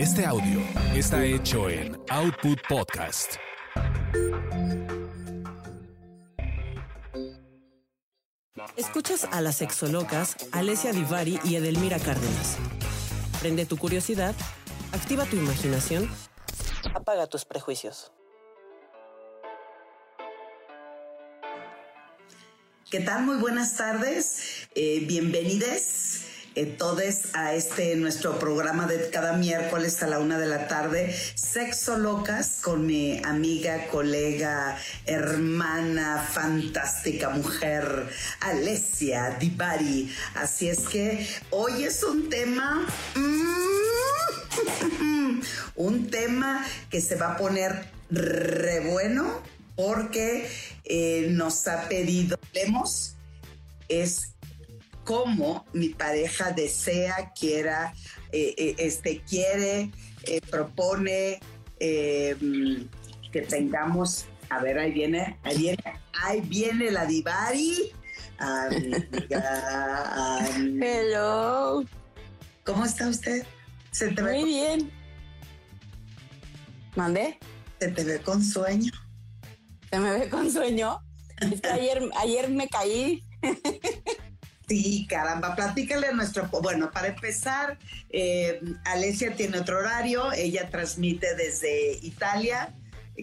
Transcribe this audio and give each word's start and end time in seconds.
Este 0.00 0.24
audio 0.24 0.62
está 0.94 1.22
hecho 1.26 1.68
en 1.68 1.94
Output 2.08 2.58
Podcast. 2.66 3.34
Escuchas 8.78 9.28
a 9.30 9.42
las 9.42 9.56
sexolocas 9.56 10.38
Alessia 10.52 10.94
Divari 10.94 11.38
y 11.44 11.56
Edelmira 11.56 11.98
Cárdenas. 11.98 12.56
Prende 13.42 13.66
tu 13.66 13.76
curiosidad, 13.76 14.34
activa 14.92 15.26
tu 15.26 15.36
imaginación, 15.36 16.10
apaga 16.94 17.26
tus 17.26 17.44
prejuicios. 17.44 18.10
¿Qué 22.90 23.00
tal? 23.00 23.24
Muy 23.24 23.36
buenas 23.36 23.76
tardes. 23.76 24.66
Eh, 24.74 25.04
bienvenidos 25.06 26.39
eh, 26.56 26.66
todos 26.66 27.34
a 27.34 27.54
este 27.54 27.94
nuestro 27.94 28.38
programa 28.38 28.86
de 28.86 29.08
cada 29.10 29.34
miércoles 29.34 30.02
a 30.02 30.08
la 30.08 30.18
una 30.18 30.36
de 30.38 30.46
la 30.46 30.66
tarde, 30.66 31.14
Sexo 31.34 31.96
Locas, 31.96 32.58
con 32.60 32.86
mi 32.86 33.22
amiga, 33.24 33.86
colega, 33.86 34.76
hermana, 35.06 36.18
fantástica 36.18 37.30
mujer, 37.30 38.08
Alessia 38.40 39.36
Dibari. 39.38 40.12
Así 40.34 40.68
es 40.68 40.88
que 40.88 41.26
hoy 41.50 41.84
es 41.84 42.02
un 42.02 42.28
tema... 42.28 42.86
mm, 43.14 43.80
un 45.76 46.10
tema 46.10 46.66
que 46.90 47.00
se 47.00 47.14
va 47.14 47.32
a 47.32 47.36
poner 47.36 47.90
re 48.10 48.80
bueno 48.90 49.40
porque 49.76 50.50
eh, 50.84 51.28
nos 51.30 51.66
ha 51.68 51.88
pedido, 51.88 52.38
leemos, 52.52 53.14
es 53.88 54.34
cómo 55.10 55.66
mi 55.72 55.88
pareja 55.88 56.52
desea, 56.52 57.32
quiera, 57.36 57.92
eh, 58.30 58.54
eh, 58.56 58.76
este, 58.78 59.20
quiere, 59.28 59.90
eh, 60.22 60.40
propone 60.48 61.40
eh, 61.80 62.36
que 63.32 63.42
tengamos, 63.42 64.26
a 64.50 64.62
ver, 64.62 64.78
ahí 64.78 64.92
viene, 64.92 65.36
ahí 65.42 65.58
viene, 65.58 65.82
ahí 66.22 66.40
viene 66.42 66.92
la 66.92 67.06
Divari. 67.06 67.90
Amiga, 68.38 70.46
amiga. 70.46 70.80
Hello. 70.80 71.84
¿Cómo 72.62 72.84
está 72.84 73.08
usted? 73.08 73.44
Se 73.90 74.12
te, 74.12 74.22
Muy 74.22 74.30
ve, 74.30 74.44
bien. 74.44 74.92
¿Mandé? 76.94 77.36
se 77.80 77.88
te 77.88 78.04
ve 78.04 78.20
con 78.20 78.44
sueño. 78.44 78.92
¿Se 79.90 79.98
me 79.98 80.20
ve 80.20 80.28
con 80.28 80.48
sueño? 80.52 81.00
Es 81.40 81.60
que 81.60 81.68
ayer, 81.68 82.08
ayer 82.16 82.48
me 82.48 82.68
caí. 82.68 83.24
Sí, 84.70 85.04
caramba, 85.10 85.56
platícale 85.56 86.06
a 86.06 86.12
nuestro... 86.12 86.46
Bueno, 86.62 86.92
para 86.92 87.08
empezar, 87.08 87.76
eh, 88.08 88.62
Alesia 88.84 89.34
tiene 89.34 89.58
otro 89.58 89.78
horario, 89.80 90.30
ella 90.30 90.70
transmite 90.70 91.34
desde 91.34 91.94
Italia, 92.02 92.72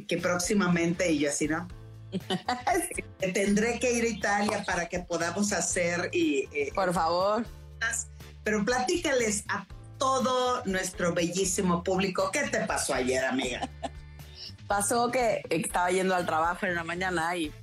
que 0.10 0.18
próximamente, 0.18 1.10
y 1.10 1.20
yo 1.20 1.30
así, 1.30 1.48
¿no? 1.48 1.66
Tendré 3.34 3.80
que 3.80 3.94
ir 3.94 4.04
a 4.04 4.08
Italia 4.10 4.64
para 4.66 4.90
que 4.90 5.00
podamos 5.00 5.54
hacer 5.54 6.10
y... 6.12 6.50
eh, 6.52 6.74
Por 6.76 6.94
favor. 6.94 7.46
pero 8.44 8.66
platícales 8.66 9.46
a 9.48 9.66
todo 9.98 10.66
nuestro 10.66 11.14
bellísimo 11.14 11.82
público, 11.82 12.30
¿qué 12.30 12.42
te 12.50 12.60
pasó 12.66 12.94
ayer, 12.94 13.24
amiga? 13.24 13.70
Pasó 14.68 15.10
que 15.12 15.44
estaba 15.50 15.92
yendo 15.92 16.14
al 16.14 16.26
trabajo 16.26 16.66
en 16.66 16.76
la 16.76 16.84
mañana 16.84 17.38
y 17.38 17.54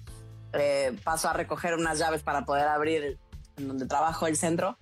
eh, 0.54 0.96
paso 1.04 1.28
a 1.28 1.32
recoger 1.32 1.74
unas 1.74 1.98
llaves 1.98 2.22
para 2.22 2.46
poder 2.46 2.66
abrir 2.66 3.18
en 3.56 3.68
donde 3.68 3.86
trabajo 3.86 4.26
el 4.26 4.36
centro. 4.36 4.78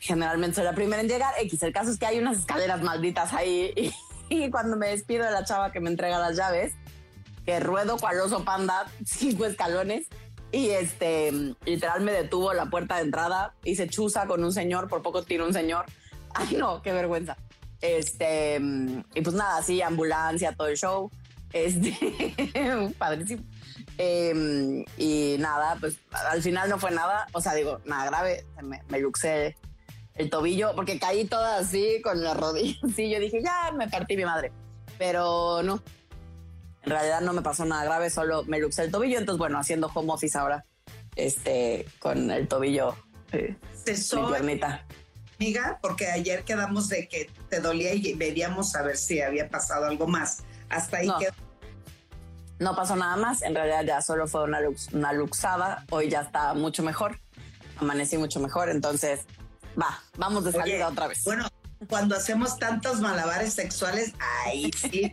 Generalmente 0.00 0.56
soy 0.56 0.64
la 0.64 0.74
primera 0.74 1.02
en 1.02 1.08
llegar. 1.08 1.34
X, 1.40 1.62
el 1.62 1.72
caso 1.72 1.90
es 1.90 1.98
que 1.98 2.06
hay 2.06 2.18
unas 2.18 2.38
escaleras 2.38 2.82
malditas 2.82 3.32
ahí 3.32 3.72
y, 3.76 3.92
y 4.34 4.50
cuando 4.50 4.76
me 4.76 4.88
despido 4.88 5.24
de 5.24 5.30
la 5.30 5.44
chava 5.44 5.72
que 5.72 5.80
me 5.80 5.90
entrega 5.90 6.18
las 6.18 6.36
llaves, 6.36 6.74
que 7.44 7.60
ruedo 7.60 7.96
cual 7.98 8.20
oso 8.20 8.44
panda, 8.44 8.86
cinco 9.04 9.44
escalones, 9.46 10.08
y 10.54 10.70
este, 10.70 11.32
literal 11.64 12.02
me 12.02 12.12
detuvo 12.12 12.52
la 12.54 12.66
puerta 12.66 12.96
de 12.96 13.02
entrada, 13.02 13.54
hice 13.64 13.88
chuza 13.88 14.26
con 14.26 14.44
un 14.44 14.52
señor, 14.52 14.88
por 14.88 15.02
poco 15.02 15.24
tiro 15.24 15.44
un 15.44 15.52
señor. 15.52 15.86
Ay, 16.34 16.56
no, 16.56 16.80
qué 16.80 16.92
vergüenza. 16.92 17.36
Este, 17.80 18.60
y 19.14 19.20
pues 19.20 19.34
nada, 19.34 19.62
sí, 19.62 19.82
ambulancia, 19.82 20.54
todo 20.54 20.68
el 20.68 20.76
show. 20.76 21.10
Este, 21.52 21.92
padrísimo. 22.98 23.42
Eh, 23.98 24.84
y 24.96 25.36
nada, 25.38 25.76
pues 25.80 25.96
al 26.12 26.42
final 26.42 26.68
no 26.68 26.78
fue 26.78 26.90
nada, 26.90 27.26
o 27.32 27.40
sea, 27.40 27.54
digo, 27.54 27.80
nada 27.84 28.06
grave, 28.06 28.44
me, 28.62 28.82
me 28.88 28.98
luxé 29.00 29.56
el 30.14 30.30
tobillo, 30.30 30.74
porque 30.74 30.98
caí 30.98 31.24
toda 31.24 31.58
así 31.58 32.00
con 32.02 32.22
la 32.22 32.34
rodilla, 32.34 32.78
sí, 32.96 33.10
yo 33.10 33.18
dije, 33.20 33.42
ya 33.42 33.72
me 33.72 33.88
partí 33.88 34.16
mi 34.16 34.24
madre, 34.24 34.52
pero 34.98 35.62
no, 35.62 35.82
en 36.82 36.90
realidad 36.90 37.20
no 37.20 37.32
me 37.32 37.42
pasó 37.42 37.64
nada 37.64 37.84
grave, 37.84 38.10
solo 38.10 38.44
me 38.44 38.58
luxé 38.60 38.82
el 38.84 38.90
tobillo, 38.90 39.18
entonces 39.18 39.38
bueno, 39.38 39.58
haciendo 39.58 39.90
home 39.92 40.12
office 40.12 40.36
ahora, 40.38 40.64
este, 41.16 41.86
con 41.98 42.30
el 42.30 42.46
tobillo, 42.48 42.96
eh, 43.32 43.56
mi 43.86 43.96
soy, 43.96 44.32
piernita. 44.32 44.84
amiga, 45.38 45.78
porque 45.82 46.06
ayer 46.08 46.44
quedamos 46.44 46.88
de 46.88 47.08
que 47.08 47.30
te 47.48 47.60
dolía 47.60 47.92
y 47.94 48.14
veríamos 48.14 48.74
a 48.76 48.82
ver 48.82 48.96
si 48.96 49.20
había 49.20 49.48
pasado 49.48 49.86
algo 49.86 50.06
más. 50.06 50.44
Hasta 50.68 50.98
ahí 50.98 51.06
No. 51.08 51.18
quedó. 51.18 51.32
No 52.64 52.74
pasó 52.74 52.96
nada 52.96 53.14
más, 53.16 53.42
en 53.42 53.54
realidad 53.54 53.84
ya 53.84 54.00
solo 54.00 54.26
fue 54.26 54.42
una, 54.44 54.58
lux- 54.58 54.90
una 54.94 55.12
luxada, 55.12 55.84
hoy 55.90 56.08
ya 56.08 56.22
está 56.22 56.54
mucho 56.54 56.82
mejor, 56.82 57.20
amanecí 57.78 58.16
mucho 58.16 58.40
mejor, 58.40 58.70
entonces 58.70 59.26
va, 59.78 60.00
vamos 60.16 60.44
de 60.44 60.52
salida 60.52 60.76
Oye, 60.76 60.84
otra 60.84 61.06
vez. 61.08 61.22
Bueno, 61.24 61.46
cuando 61.88 62.16
hacemos 62.16 62.58
tantos 62.58 63.00
malabares 63.00 63.54
sexuales, 63.54 64.12
ahí 64.44 64.70
sí, 64.72 65.12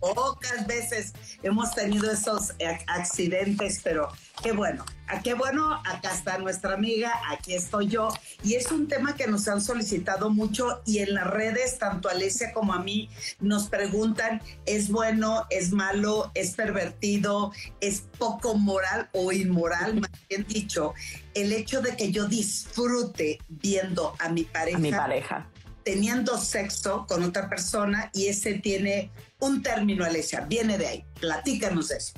pocas 0.00 0.66
veces 0.66 1.12
hemos 1.42 1.74
tenido 1.74 2.10
esos 2.10 2.56
ac- 2.58 2.84
accidentes, 2.86 3.80
pero 3.82 4.08
qué 4.42 4.52
bueno, 4.52 4.84
a 5.06 5.20
qué 5.22 5.34
bueno, 5.34 5.80
acá 5.84 6.12
está 6.14 6.38
nuestra 6.38 6.74
amiga, 6.74 7.12
aquí 7.30 7.54
estoy 7.54 7.88
yo, 7.88 8.08
y 8.42 8.54
es 8.54 8.70
un 8.70 8.88
tema 8.88 9.14
que 9.14 9.26
nos 9.26 9.48
han 9.48 9.60
solicitado 9.60 10.30
mucho 10.30 10.82
y 10.86 10.98
en 10.98 11.14
las 11.14 11.26
redes, 11.26 11.78
tanto 11.78 12.08
a 12.08 12.12
Alesia 12.12 12.52
como 12.52 12.72
a 12.72 12.78
mí, 12.80 13.10
nos 13.40 13.68
preguntan, 13.68 14.40
¿es 14.66 14.88
bueno, 14.88 15.46
es 15.50 15.72
malo, 15.72 16.30
es 16.34 16.52
pervertido, 16.52 17.52
es 17.80 18.02
poco 18.18 18.54
moral 18.54 19.08
o 19.12 19.32
inmoral, 19.32 20.00
más 20.00 20.10
bien 20.28 20.46
dicho, 20.48 20.94
el 21.34 21.52
hecho 21.52 21.80
de 21.80 21.96
que 21.96 22.10
yo 22.12 22.26
disfrute 22.26 23.38
viendo 23.48 24.14
a 24.18 24.28
mi 24.28 24.44
pareja 24.44 24.76
a 24.76 24.80
mi 24.80 24.90
pareja. 24.92 25.46
Teniendo 25.90 26.38
sexo 26.38 27.04
con 27.08 27.24
otra 27.24 27.48
persona 27.48 28.10
y 28.14 28.26
ese 28.26 28.54
tiene 28.54 29.10
un 29.40 29.60
término, 29.60 30.04
Alesia, 30.04 30.42
viene 30.42 30.78
de 30.78 30.86
ahí. 30.86 31.04
Platícanos 31.20 31.90
eso. 31.90 32.12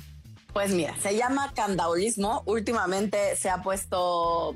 Pues 0.53 0.71
mira, 0.71 0.95
se 1.01 1.15
llama 1.15 1.53
candaulismo. 1.55 2.43
Últimamente 2.45 3.35
se 3.35 3.49
ha 3.49 3.63
puesto 3.63 4.55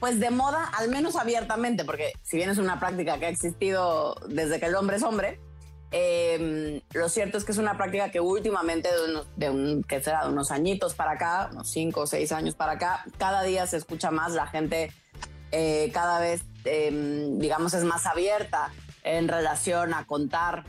pues 0.00 0.18
de 0.18 0.30
moda, 0.30 0.64
al 0.78 0.88
menos 0.88 1.14
abiertamente, 1.16 1.84
porque 1.84 2.12
si 2.22 2.38
bien 2.38 2.48
es 2.48 2.56
una 2.56 2.80
práctica 2.80 3.18
que 3.18 3.26
ha 3.26 3.28
existido 3.28 4.16
desde 4.28 4.58
que 4.58 4.66
el 4.66 4.74
hombre 4.76 4.96
es 4.96 5.02
hombre, 5.02 5.40
eh, 5.92 6.82
lo 6.94 7.08
cierto 7.10 7.36
es 7.36 7.44
que 7.44 7.52
es 7.52 7.58
una 7.58 7.76
práctica 7.76 8.10
que 8.10 8.20
últimamente, 8.20 8.90
de, 8.90 9.10
unos, 9.10 9.26
de 9.36 9.50
un, 9.50 9.84
que 9.84 10.02
será 10.02 10.24
de 10.24 10.32
unos 10.32 10.50
añitos 10.50 10.94
para 10.94 11.12
acá, 11.12 11.50
unos 11.52 11.70
cinco 11.70 12.00
o 12.00 12.06
seis 12.06 12.32
años 12.32 12.54
para 12.54 12.72
acá, 12.72 13.04
cada 13.18 13.42
día 13.42 13.66
se 13.66 13.76
escucha 13.76 14.10
más, 14.10 14.32
la 14.32 14.46
gente 14.46 14.90
eh, 15.52 15.90
cada 15.92 16.18
vez, 16.18 16.42
eh, 16.64 17.28
digamos, 17.32 17.74
es 17.74 17.84
más 17.84 18.06
abierta 18.06 18.72
en 19.02 19.28
relación 19.28 19.94
a 19.94 20.06
contar 20.06 20.64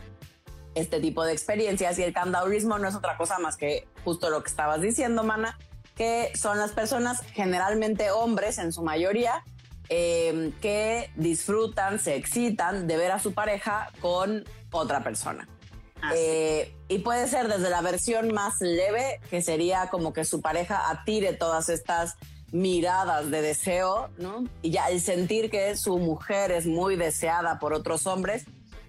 este 0.76 1.00
tipo 1.00 1.24
de 1.24 1.32
experiencias 1.32 1.98
y 1.98 2.04
el 2.04 2.14
candaurismo 2.14 2.78
no 2.78 2.88
es 2.88 2.96
otra 2.96 3.18
cosa 3.18 3.40
más 3.40 3.56
que 3.56 3.88
justo 4.04 4.30
lo 4.30 4.44
que 4.44 4.50
estabas 4.50 4.82
diciendo, 4.82 5.24
Mana, 5.24 5.58
que 5.96 6.32
son 6.36 6.58
las 6.60 6.72
personas, 6.72 7.22
generalmente 7.34 8.12
hombres 8.12 8.58
en 8.58 8.74
su 8.74 8.84
mayoría, 8.84 9.44
eh, 9.88 10.52
que 10.62 11.12
disfrutan, 11.16 12.00
se 12.00 12.16
excitan 12.16 12.88
de 12.88 12.98
ver 12.98 13.12
a 13.12 13.20
su 13.20 13.34
pareja 13.34 13.92
con 14.02 14.44
otra 14.72 15.04
persona. 15.04 15.48
Así. 16.02 16.18
Eh, 16.18 16.76
y 16.90 17.00
puede 17.00 17.28
ser 17.28 17.48
desde 17.48 17.70
la 17.70 17.82
versión 17.82 18.34
más 18.34 18.60
leve, 18.60 19.22
que 19.30 19.42
sería 19.42 19.90
como 19.90 20.12
que 20.12 20.26
su 20.26 20.42
pareja 20.42 20.90
atire 20.90 21.34
todas 21.34 21.70
estas 21.70 22.18
miradas 22.52 23.30
de 23.32 23.42
deseo, 23.42 24.10
¿no? 24.18 24.46
Y 24.62 24.72
ya 24.72 24.90
el 24.90 25.02
sentir 25.02 25.50
que 25.50 25.76
su 25.78 25.98
mujer 25.98 26.52
es 26.52 26.66
muy 26.66 26.96
deseada 26.96 27.60
por 27.60 27.74
otros 27.74 28.08
hombres, 28.08 28.46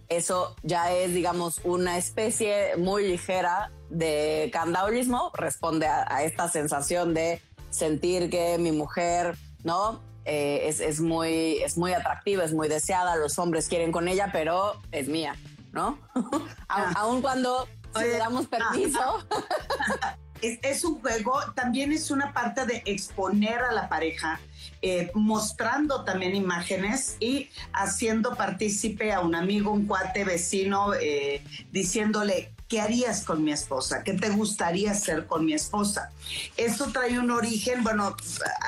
eso 0.08 0.54
ya 0.62 0.92
es, 0.92 1.12
digamos, 1.14 1.60
una 1.64 1.98
especie 1.98 2.76
muy 2.76 3.08
ligera 3.08 3.72
de 3.90 4.50
candaulismo, 4.52 5.32
responde 5.34 5.86
a, 5.86 6.06
a 6.08 6.22
esta 6.22 6.48
sensación 6.48 7.12
de 7.12 7.42
sentir 7.70 8.30
que 8.30 8.56
mi 8.58 8.70
mujer, 8.72 9.36
¿no? 9.64 10.00
Eh, 10.24 10.68
es, 10.68 10.80
es, 10.80 11.00
muy, 11.00 11.58
es 11.62 11.76
muy 11.76 11.92
atractiva, 11.92 12.44
es 12.44 12.52
muy 12.52 12.68
deseada, 12.68 13.16
los 13.16 13.38
hombres 13.38 13.68
quieren 13.68 13.90
con 13.92 14.06
ella, 14.08 14.30
pero 14.32 14.74
es 14.92 15.08
mía, 15.08 15.34
¿no? 15.72 15.98
Aun- 16.14 16.48
Ah. 16.68 16.92
Aun 16.96 17.20
cuando 17.22 17.66
si 17.96 18.02
le 18.02 18.18
damos 18.18 18.46
permiso, 18.46 19.00
es, 20.42 20.84
un 20.84 21.00
juego, 21.00 21.40
también 21.54 21.92
es 21.92 22.10
una 22.10 22.32
parte 22.32 22.66
de 22.66 22.82
exponer 22.84 23.58
a 23.58 23.72
la 23.72 23.88
pareja, 23.88 24.40
eh, 24.82 25.10
mostrando 25.14 26.04
también 26.04 26.34
imágenes 26.34 27.16
y 27.20 27.50
haciendo 27.72 28.34
partícipe 28.34 29.12
a 29.12 29.20
un 29.20 29.34
amigo, 29.34 29.70
un 29.70 29.86
cuate, 29.86 30.24
vecino, 30.24 30.94
eh, 30.94 31.42
diciéndole, 31.72 32.52
¿qué 32.68 32.80
harías 32.80 33.24
con 33.24 33.44
mi 33.44 33.52
esposa? 33.52 34.02
¿Qué 34.04 34.14
te 34.14 34.30
gustaría 34.30 34.92
hacer 34.92 35.26
con 35.26 35.44
mi 35.44 35.54
esposa? 35.54 36.10
Esto 36.56 36.90
trae 36.92 37.18
un 37.18 37.30
origen, 37.30 37.82
bueno, 37.82 38.16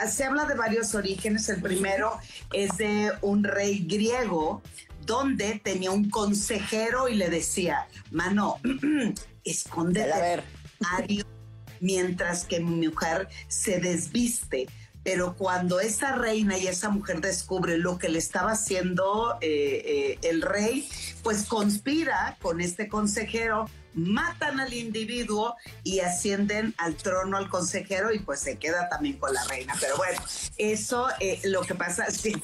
se 0.09 0.25
habla 0.25 0.45
de 0.45 0.55
varios 0.55 0.95
orígenes. 0.95 1.49
El 1.49 1.61
primero 1.61 2.19
es 2.53 2.77
de 2.77 3.13
un 3.23 3.45
rey 3.45 3.85
griego 3.87 4.63
donde 5.05 5.61
tenía 5.65 5.91
un 5.91 6.11
consejero 6.11 7.09
y 7.09 7.15
le 7.15 7.31
decía, 7.31 7.89
mano, 8.11 8.59
escóndete 9.45 10.13
a 10.13 10.19
ver 10.19 11.38
mientras 11.81 12.45
que 12.45 12.61
mi 12.61 12.89
mujer 12.89 13.29
se 13.49 13.79
desviste. 13.79 14.69
Pero 15.05 15.37
cuando 15.37 15.81
esa 15.81 16.17
reina 16.17 16.59
y 16.59 16.67
esa 16.67 16.91
mujer 16.91 17.21
descubre 17.21 17.79
lo 17.79 17.99
que 17.99 18.09
le 18.09 18.19
estaba 18.19 18.53
haciendo 18.53 19.39
eh, 19.41 19.83
eh, 19.87 20.19
el 20.23 20.43
rey, 20.43 20.89
pues 21.23 21.47
conspira 21.47 22.37
con 22.43 22.61
este 22.61 22.89
consejero, 22.89 23.71
matan 23.95 24.61
al 24.61 24.73
individuo 24.75 25.57
y 25.83 26.01
ascienden 26.01 26.75
al 26.79 26.95
trono 26.97 27.37
al 27.37 27.49
consejero 27.49 28.13
y 28.13 28.19
pues 28.19 28.41
se 28.41 28.59
queda 28.59 28.89
también 28.89 29.19
con 29.19 29.33
la 29.33 29.45
reina. 29.45 29.75
Pero 29.81 29.97
bueno, 29.97 30.21
eso 30.59 31.09
eh, 31.21 31.41
lo 31.45 31.63
que 31.63 31.75
pasa 31.75 32.05
es 32.09 32.19
que 32.19 32.35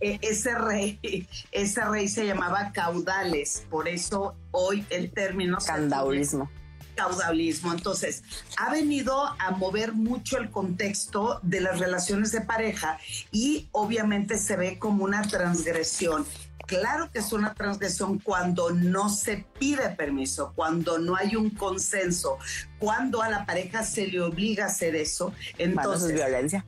ese 0.00 0.54
rey, 0.54 1.26
ese 1.50 1.84
rey 1.84 2.08
se 2.08 2.26
llamaba 2.26 2.72
caudales, 2.72 3.64
por 3.70 3.88
eso 3.88 4.36
hoy 4.50 4.86
el 4.90 5.10
término... 5.10 5.58
Candaulismo 5.58 6.50
caudalismo. 6.94 7.72
Entonces, 7.72 8.22
ha 8.56 8.70
venido 8.70 9.24
a 9.38 9.50
mover 9.52 9.92
mucho 9.92 10.38
el 10.38 10.50
contexto 10.50 11.40
de 11.42 11.60
las 11.60 11.78
relaciones 11.78 12.32
de 12.32 12.40
pareja 12.40 12.98
y 13.30 13.68
obviamente 13.72 14.38
se 14.38 14.56
ve 14.56 14.78
como 14.78 15.04
una 15.04 15.22
transgresión. 15.22 16.26
Claro 16.66 17.10
que 17.10 17.18
es 17.18 17.32
una 17.32 17.54
transgresión 17.54 18.18
cuando 18.18 18.70
no 18.70 19.08
se 19.08 19.44
pide 19.58 19.90
permiso, 19.90 20.52
cuando 20.54 20.98
no 20.98 21.16
hay 21.16 21.36
un 21.36 21.50
consenso, 21.50 22.38
cuando 22.78 23.20
a 23.20 23.28
la 23.28 23.44
pareja 23.44 23.84
se 23.84 24.06
le 24.06 24.20
obliga 24.20 24.64
a 24.64 24.68
hacer 24.68 24.94
eso. 24.94 25.34
Entonces, 25.58 26.10
es 26.10 26.14
violencia. 26.14 26.64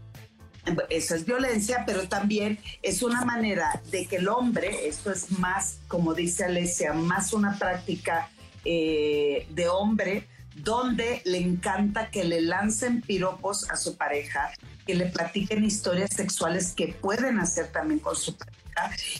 Eso 0.88 1.14
es 1.14 1.26
violencia, 1.26 1.84
pero 1.86 2.08
también 2.08 2.58
es 2.82 3.02
una 3.02 3.24
manera 3.24 3.82
de 3.90 4.06
que 4.06 4.16
el 4.16 4.28
hombre, 4.28 4.88
esto 4.88 5.12
es 5.12 5.30
más, 5.32 5.78
como 5.88 6.14
dice 6.14 6.44
Alesia, 6.44 6.94
más 6.94 7.34
una 7.34 7.58
práctica 7.58 8.30
eh, 8.64 9.46
de 9.50 9.68
hombre 9.68 10.28
donde 10.56 11.20
le 11.24 11.38
encanta 11.38 12.10
que 12.10 12.24
le 12.24 12.40
lancen 12.40 13.02
piropos 13.02 13.70
a 13.70 13.76
su 13.76 13.96
pareja, 13.96 14.52
que 14.86 14.94
le 14.94 15.06
platiquen 15.06 15.64
historias 15.64 16.10
sexuales 16.10 16.72
que 16.72 16.88
pueden 16.88 17.38
hacer 17.40 17.68
también 17.72 18.00
con 18.00 18.16
su 18.16 18.36
pareja. 18.36 18.54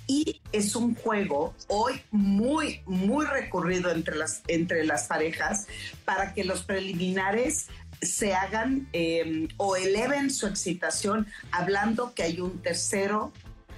Y 0.07 0.41
es 0.53 0.75
un 0.75 0.95
juego 0.95 1.55
hoy 1.69 2.01
muy, 2.11 2.81
muy 2.87 3.25
recurrido 3.27 3.91
entre 3.91 4.17
las, 4.17 4.43
entre 4.49 4.85
las 4.85 5.05
parejas 5.05 5.67
para 6.05 6.35
que 6.35 6.45
los 6.45 6.63
preliminares 6.63 7.69
se 8.03 8.35
hagan 8.35 8.89
em, 8.93 9.49
o 9.57 9.77
eleven 9.77 10.31
su 10.31 10.47
excitación 10.47 11.27
hablando 11.53 12.15
que 12.15 12.25
hay 12.25 12.41
un 12.41 12.61
tercero, 12.61 13.33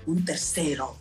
un 0.07 0.25
tercero 0.25 0.97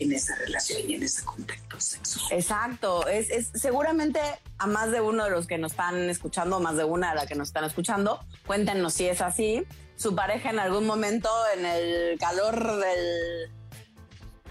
en 0.00 0.12
esa 0.12 0.34
relación 0.36 0.80
y 0.88 0.94
en 0.94 1.02
ese 1.02 1.24
contexto 1.24 1.78
sexual. 1.78 2.26
Exacto, 2.32 3.06
es, 3.06 3.30
es, 3.30 3.50
seguramente 3.54 4.20
a 4.58 4.66
más 4.66 4.90
de 4.90 5.00
uno 5.00 5.24
de 5.24 5.30
los 5.30 5.46
que 5.46 5.58
nos 5.58 5.72
están 5.72 6.08
escuchando, 6.08 6.58
más 6.58 6.76
de 6.76 6.84
una 6.84 7.10
de 7.10 7.16
las 7.16 7.26
que 7.26 7.34
nos 7.34 7.48
están 7.48 7.64
escuchando, 7.64 8.24
cuéntenos 8.46 8.94
si 8.94 9.06
es 9.06 9.20
así. 9.20 9.64
Su 9.96 10.14
pareja 10.14 10.50
en 10.50 10.58
algún 10.58 10.86
momento 10.86 11.28
en 11.54 11.66
el 11.66 12.18
calor 12.18 12.78
del, 12.78 13.50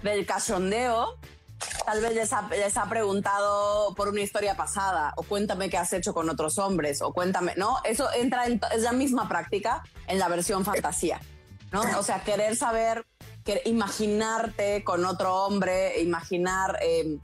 del 0.02 0.24
cachondeo, 0.24 1.18
tal 1.84 2.00
vez 2.00 2.14
les 2.14 2.32
ha, 2.32 2.48
les 2.48 2.76
ha, 2.76 2.88
preguntado 2.88 3.94
por 3.96 4.08
una 4.08 4.20
historia 4.20 4.56
pasada 4.56 5.12
o 5.16 5.24
cuéntame 5.24 5.68
qué 5.68 5.76
has 5.76 5.92
hecho 5.92 6.14
con 6.14 6.30
otros 6.30 6.58
hombres 6.58 7.02
o 7.02 7.12
cuéntame, 7.12 7.54
¿no? 7.56 7.78
Eso 7.84 8.08
entra 8.12 8.46
en, 8.46 8.60
es 8.72 8.82
la 8.82 8.92
misma 8.92 9.28
práctica 9.28 9.82
en 10.06 10.20
la 10.20 10.28
versión 10.28 10.64
fantasía, 10.64 11.20
¿no? 11.72 11.82
O 11.98 12.02
sea, 12.04 12.22
querer 12.22 12.54
saber 12.54 13.04
que 13.50 13.68
imaginarte 13.68 14.84
con 14.84 15.04
otro 15.04 15.44
hombre, 15.44 16.00
imaginar, 16.00 16.78
eh, 16.82 17.18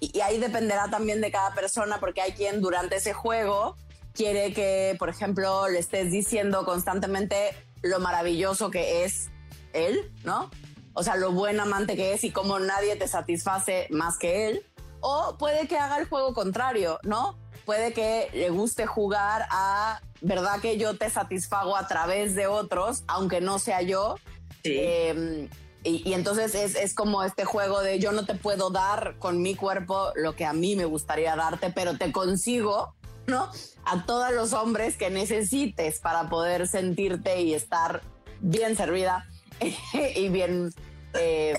y, 0.00 0.20
ahí 0.20 0.38
dependerá 0.38 0.88
también 0.88 1.20
de 1.20 1.30
cada 1.30 1.54
persona, 1.54 2.00
porque 2.00 2.20
hay 2.20 2.32
quien 2.32 2.60
durante 2.60 2.96
ese 2.96 3.12
juego 3.12 3.76
quiere 4.12 4.52
que, 4.52 4.96
por 4.98 5.08
ejemplo, 5.08 5.68
le 5.68 5.78
estés 5.78 6.10
diciendo 6.10 6.64
constantemente 6.64 7.54
lo 7.82 8.00
maravilloso 8.00 8.70
que 8.70 9.04
es 9.04 9.30
él, 9.72 10.10
¿no? 10.24 10.50
O 10.92 11.02
sea, 11.02 11.16
lo 11.16 11.32
buen 11.32 11.60
amante 11.60 11.96
que 11.96 12.12
es 12.12 12.24
y 12.24 12.30
cómo 12.30 12.58
nadie 12.58 12.96
te 12.96 13.08
satisface 13.08 13.86
más 13.90 14.18
que 14.18 14.48
él. 14.48 14.66
O 15.00 15.36
puede 15.38 15.66
que 15.68 15.78
haga 15.78 15.98
el 15.98 16.08
juego 16.08 16.34
contrario, 16.34 16.98
¿no? 17.04 17.38
Puede 17.64 17.92
que 17.92 18.28
le 18.34 18.50
guste 18.50 18.86
jugar 18.86 19.46
a, 19.50 20.00
¿verdad 20.20 20.60
que 20.60 20.76
yo 20.76 20.96
te 20.98 21.08
satisfago 21.08 21.76
a 21.76 21.86
través 21.86 22.34
de 22.34 22.46
otros, 22.46 23.04
aunque 23.06 23.40
no 23.40 23.58
sea 23.58 23.80
yo? 23.80 24.16
Em, 24.64 25.48
y, 25.82 26.12
entonces 26.12 26.54
es, 26.54 26.74
es, 26.74 26.94
como 26.94 27.22
este 27.22 27.46
juego 27.46 27.80
de 27.80 27.98
yo 27.98 28.12
no 28.12 28.26
te 28.26 28.34
puedo 28.34 28.70
dar 28.70 29.16
con 29.18 29.40
mi 29.40 29.54
cuerpo 29.54 30.12
lo 30.14 30.36
que 30.36 30.44
a 30.44 30.52
mí 30.52 30.76
me 30.76 30.84
gustaría 30.84 31.34
darte, 31.36 31.70
pero 31.70 31.96
te 31.96 32.12
consigo, 32.12 32.94
¿no? 33.26 33.50
A 33.86 34.04
todos 34.04 34.30
los 34.32 34.52
hombres 34.52 34.98
que 34.98 35.08
necesites 35.08 35.98
para 36.00 36.28
poder 36.28 36.68
sentirte 36.68 37.40
y 37.40 37.54
estar 37.54 38.02
bien 38.40 38.76
servida 38.76 39.26
y 40.16 40.28
bien... 40.28 40.72
Eh, 41.14 41.56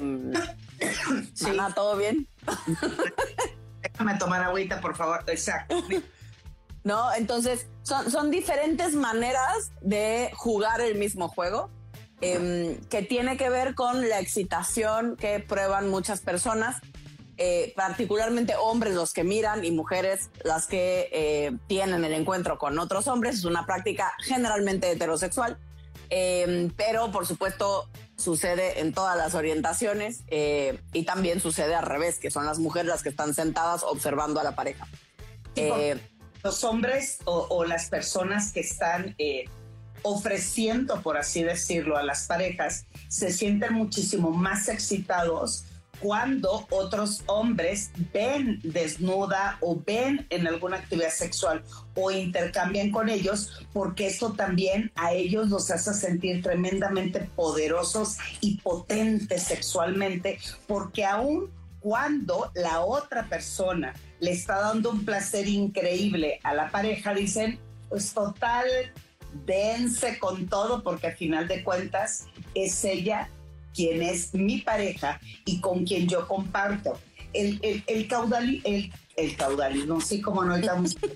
¿todo 1.76 1.98
bien? 1.98 2.28
Déjame 3.82 4.18
tomar 4.18 4.44
agüita, 4.44 4.80
por 4.82 4.96
favor. 4.96 5.24
Exacto. 5.28 5.76
¿No? 6.84 7.14
Entonces, 7.14 7.68
son, 7.82 8.10
son 8.10 8.32
diferentes 8.32 8.94
maneras 8.94 9.72
de 9.82 10.32
jugar 10.36 10.80
el 10.82 10.96
mismo 10.96 11.28
juego 11.28 11.70
Em, 12.22 12.80
que 12.82 13.02
tiene 13.02 13.36
que 13.36 13.50
ver 13.50 13.74
con 13.74 14.08
la 14.08 14.20
excitación 14.20 15.16
que 15.16 15.40
prueban 15.40 15.90
muchas 15.90 16.22
personas, 16.22 16.78
eh, 17.38 17.74
particularmente 17.76 18.54
hombres 18.56 18.94
los 18.94 19.12
que 19.12 19.24
miran 19.24 19.66
y 19.66 19.72
mujeres 19.72 20.30
las 20.44 20.68
que 20.68 21.10
eh, 21.12 21.52
tienen 21.66 22.06
el 22.06 22.14
encuentro 22.14 22.60
con 22.60 22.78
otros 22.78 23.08
hombres. 23.08 23.40
Es 23.40 23.46
una 23.46 23.66
práctica 23.66 24.14
generalmente 24.20 24.92
heterosexual, 24.92 25.58
em, 26.12 26.70
pero 26.70 27.12
por 27.12 27.26
supuesto 27.26 27.90
sucede 28.18 28.82
en 28.82 28.94
todas 28.94 29.18
las 29.18 29.34
orientaciones 29.34 30.22
eh, 30.28 30.80
y 30.94 31.06
también 31.06 31.40
sucede 31.40 31.74
al 31.74 31.88
revés, 31.88 32.20
que 32.20 32.30
son 32.30 32.46
las 32.46 32.60
mujeres 32.60 32.88
las 32.88 33.02
que 33.02 33.10
están 33.10 33.34
sentadas 33.34 33.82
observando 33.82 34.40
a 34.40 34.44
la 34.44 34.56
pareja. 34.56 34.88
los 36.44 36.64
hombres 36.64 37.18
o, 37.26 37.48
o, 37.50 37.66
las 37.66 37.90
personas 37.90 38.52
que 38.52 38.62
están 38.62 39.16
ofreciendo, 40.04 41.02
por 41.02 41.18
así 41.18 41.44
decirlo, 41.44 41.98
a 41.98 42.04
las 42.04 42.28
parejas, 42.28 42.86
se 43.08 43.32
sienten 43.32 43.74
muchísimo 43.74 44.32
más 44.32 44.68
excitados 44.68 45.66
cuando 46.02 46.66
otros 46.72 47.22
hombres 47.28 47.92
ven 48.12 48.60
desnuda 48.64 49.58
o 49.62 49.80
ven 49.86 50.26
en 50.32 50.48
alguna 50.48 50.78
actividad 50.78 51.12
sexual 51.12 51.64
o 51.96 52.10
intercambian 52.10 52.92
con 52.92 53.08
ellos, 53.08 53.66
porque 53.72 54.08
eso 54.08 54.34
también 54.34 54.92
a 54.96 55.14
ellos 55.14 55.50
los 55.50 55.70
hace 55.70 55.94
sentir 55.94 56.42
tremendamente 56.42 57.20
poderosos 57.36 58.18
y 58.42 58.58
potentes 58.58 59.44
sexualmente, 59.44 60.40
porque 60.68 61.06
aún 61.06 61.52
cuando 61.80 62.52
la 62.56 62.82
otra 62.82 63.28
persona 63.28 63.94
le 64.20 64.32
está 64.32 64.60
dando 64.60 64.92
un 64.92 65.06
placer 65.06 65.48
increíble 65.48 66.40
a 66.44 66.54
la 66.54 66.70
pareja, 66.72 67.14
dicen, 67.14 67.60
pues 67.90 68.14
total, 68.14 68.66
dense 69.46 70.20
con 70.20 70.48
todo 70.48 70.84
porque 70.84 71.08
al 71.08 71.16
final 71.16 71.48
de 71.48 71.64
cuentas 71.64 72.26
es 72.54 72.84
ella 72.84 73.30
quien 73.74 74.02
es 74.02 74.34
mi 74.34 74.60
pareja 74.60 75.20
y 75.46 75.62
con 75.62 75.86
quien 75.86 76.08
yo 76.08 76.28
comparto. 76.28 77.00
El, 77.34 77.60
el, 77.62 77.84
el 77.88 78.08
caudal, 78.08 78.62
el, 78.66 78.92
el 79.16 79.36
caudalismo, 79.36 80.02
sí, 80.02 80.22
como 80.22 80.44
no 80.44 80.56
estamos... 80.56 80.98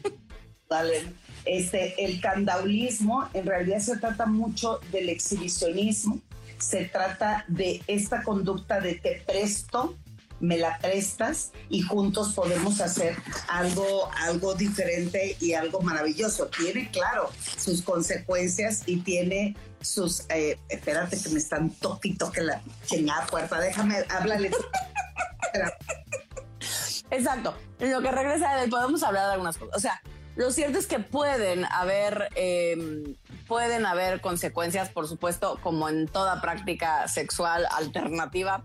este, 1.46 2.04
el 2.04 2.20
candaulismo 2.22 3.28
en 3.34 3.46
realidad 3.46 3.80
se 3.80 3.98
trata 3.98 4.26
mucho 4.26 4.80
del 4.92 5.10
exhibicionismo, 5.10 6.20
se 6.58 6.86
trata 6.86 7.46
de 7.48 7.82
esta 7.88 8.24
conducta 8.24 8.80
de 8.80 8.96
te 8.96 9.24
presto 9.26 9.96
me 10.40 10.58
la 10.58 10.78
prestas 10.80 11.52
y 11.70 11.82
juntos 11.82 12.34
podemos 12.34 12.82
hacer 12.82 13.16
algo, 13.48 14.10
algo 14.18 14.54
diferente 14.54 15.38
y 15.40 15.54
algo 15.54 15.82
maravilloso. 15.82 16.48
Tiene, 16.48 16.90
claro, 16.92 17.30
sus 17.58 17.82
consecuencias 17.82 18.84
y 18.86 18.98
tiene 18.98 19.56
sus... 19.82 20.26
Eh, 20.30 20.60
espérate 20.70 21.22
que 21.22 21.30
me 21.30 21.40
están 21.40 21.70
toquito 21.70 22.32
que 22.32 22.42
la 22.42 22.62
chingada 22.86 23.26
puerta. 23.28 23.60
Déjame, 23.60 24.04
háblale. 24.10 24.52
Exacto. 27.12 27.56
En 27.80 27.92
lo 27.92 28.02
que 28.02 28.12
regresa 28.12 28.50
podemos 28.70 29.04
hablar 29.04 29.28
de 29.28 29.34
algunas 29.34 29.58
cosas. 29.58 29.76
O 29.76 29.80
sea, 29.80 30.02
lo 30.36 30.52
cierto 30.52 30.78
es 30.78 30.88
que 30.88 31.00
pueden 31.00 31.66
haber, 31.66 32.30
em, 32.36 33.16
pueden 33.48 33.86
haber 33.86 34.20
consecuencias, 34.22 34.90
por 34.90 35.08
supuesto, 35.08 35.60
como 35.64 35.88
en 35.88 36.08
toda 36.08 36.42
práctica 36.42 37.08
sexual 37.08 37.66
alternativa. 37.72 38.64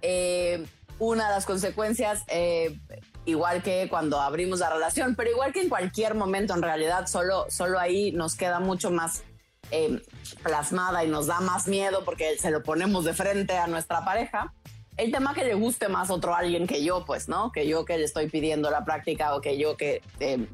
Eh, 0.00 0.64
una 0.98 1.28
de 1.28 1.34
las 1.34 1.46
consecuencias, 1.46 2.24
eh, 2.28 2.78
igual 3.24 3.62
que 3.62 3.88
cuando 3.88 4.20
abrimos 4.20 4.60
la 4.60 4.70
relación, 4.70 5.14
pero 5.14 5.30
igual 5.30 5.52
que 5.52 5.62
en 5.62 5.68
cualquier 5.68 6.14
momento, 6.14 6.54
en 6.54 6.62
realidad, 6.62 7.06
solo, 7.06 7.46
solo 7.50 7.78
ahí 7.78 8.12
nos 8.12 8.34
queda 8.34 8.60
mucho 8.60 8.90
más 8.90 9.22
em, 9.70 10.00
plasmada 10.42 11.04
y 11.04 11.08
nos 11.08 11.26
da 11.26 11.40
más 11.40 11.68
miedo 11.68 12.04
porque 12.04 12.38
se 12.38 12.50
lo 12.50 12.62
ponemos 12.62 13.04
de 13.04 13.14
frente 13.14 13.56
a 13.56 13.66
nuestra 13.66 14.04
pareja. 14.04 14.54
El 14.96 15.12
tema 15.12 15.34
que 15.34 15.44
le 15.44 15.54
guste 15.54 15.88
más 15.88 16.10
otro 16.10 16.34
alguien 16.34 16.66
que 16.66 16.82
yo, 16.82 17.04
pues, 17.04 17.28
¿no? 17.28 17.52
Que 17.52 17.68
yo 17.68 17.84
que 17.84 17.98
le 17.98 18.04
estoy 18.04 18.28
pidiendo 18.28 18.70
la 18.70 18.84
práctica 18.84 19.34
o 19.34 19.40
que 19.40 19.58
yo 19.58 19.76
que 19.76 20.02
em, 20.18 20.48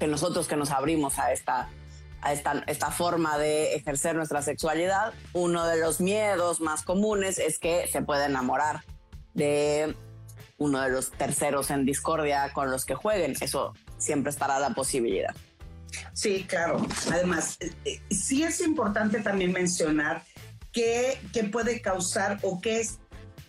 que 0.00 0.06
nosotros 0.08 0.48
que 0.48 0.56
nos 0.56 0.70
abrimos 0.70 1.18
a 1.18 1.30
esta, 1.32 1.68
a 2.22 2.32
esta, 2.32 2.64
esta 2.66 2.90
forma 2.90 3.38
de 3.38 3.74
ejercer 3.74 4.16
nuestra 4.16 4.42
sexualidad, 4.42 5.12
uno 5.34 5.66
de 5.66 5.78
los 5.78 6.00
miedos 6.00 6.60
más 6.60 6.82
comunes 6.82 7.38
es 7.38 7.58
que 7.58 7.86
se 7.86 8.00
puede 8.02 8.24
enamorar 8.24 8.82
de 9.34 9.94
uno 10.58 10.82
de 10.82 10.90
los 10.90 11.10
terceros 11.10 11.70
en 11.70 11.84
discordia 11.84 12.52
con 12.52 12.70
los 12.70 12.84
que 12.84 12.94
jueguen. 12.94 13.34
Eso 13.40 13.74
siempre 13.98 14.30
estará 14.30 14.58
la 14.58 14.70
posibilidad. 14.70 15.34
Sí, 16.12 16.44
claro. 16.48 16.86
Además, 17.10 17.56
eh, 17.60 17.72
eh, 17.84 18.00
sí 18.10 18.42
es 18.42 18.60
importante 18.60 19.20
también 19.20 19.52
mencionar 19.52 20.22
qué, 20.72 21.18
qué 21.32 21.44
puede 21.44 21.80
causar 21.80 22.38
o 22.42 22.60
qué 22.60 22.80
es 22.80 22.98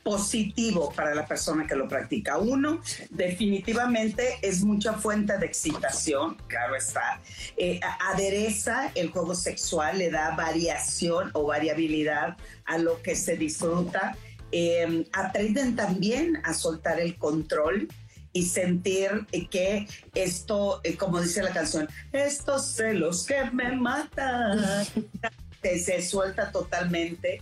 positivo 0.04 0.92
para 0.96 1.14
la 1.14 1.26
persona 1.28 1.68
que 1.68 1.76
lo 1.76 1.88
practica. 1.88 2.38
Uno, 2.38 2.82
definitivamente 3.10 4.38
es 4.42 4.64
mucha 4.64 4.94
fuente 4.94 5.38
de 5.38 5.46
excitación, 5.46 6.38
claro 6.48 6.76
está. 6.76 7.22
Eh, 7.58 7.80
adereza 8.12 8.92
el 8.96 9.12
juego 9.12 9.36
sexual, 9.36 10.00
le 10.00 10.10
da 10.10 10.36
variación 10.36 11.30
o 11.34 11.46
variabilidad 11.46 12.38
a 12.66 12.78
lo 12.78 13.02
que 13.02 13.16
se 13.16 13.38
disfruta. 13.38 14.16
Eh, 14.52 15.06
aprenden 15.14 15.76
también 15.76 16.38
a 16.44 16.54
soltar 16.54 17.00
el 17.00 17.16
control 17.18 17.88
y 18.34 18.46
sentir 18.46 19.28
que 19.50 19.88
esto, 20.14 20.80
eh, 20.84 20.96
como 20.96 21.20
dice 21.22 21.44
la 21.44 21.52
canción, 21.52 21.88
estos 22.12 22.66
celos 22.66 23.26
que 23.26 23.44
me 23.52 23.76
matan, 23.76 24.86
se 25.62 26.02
suelta 26.02 26.52
totalmente 26.52 27.42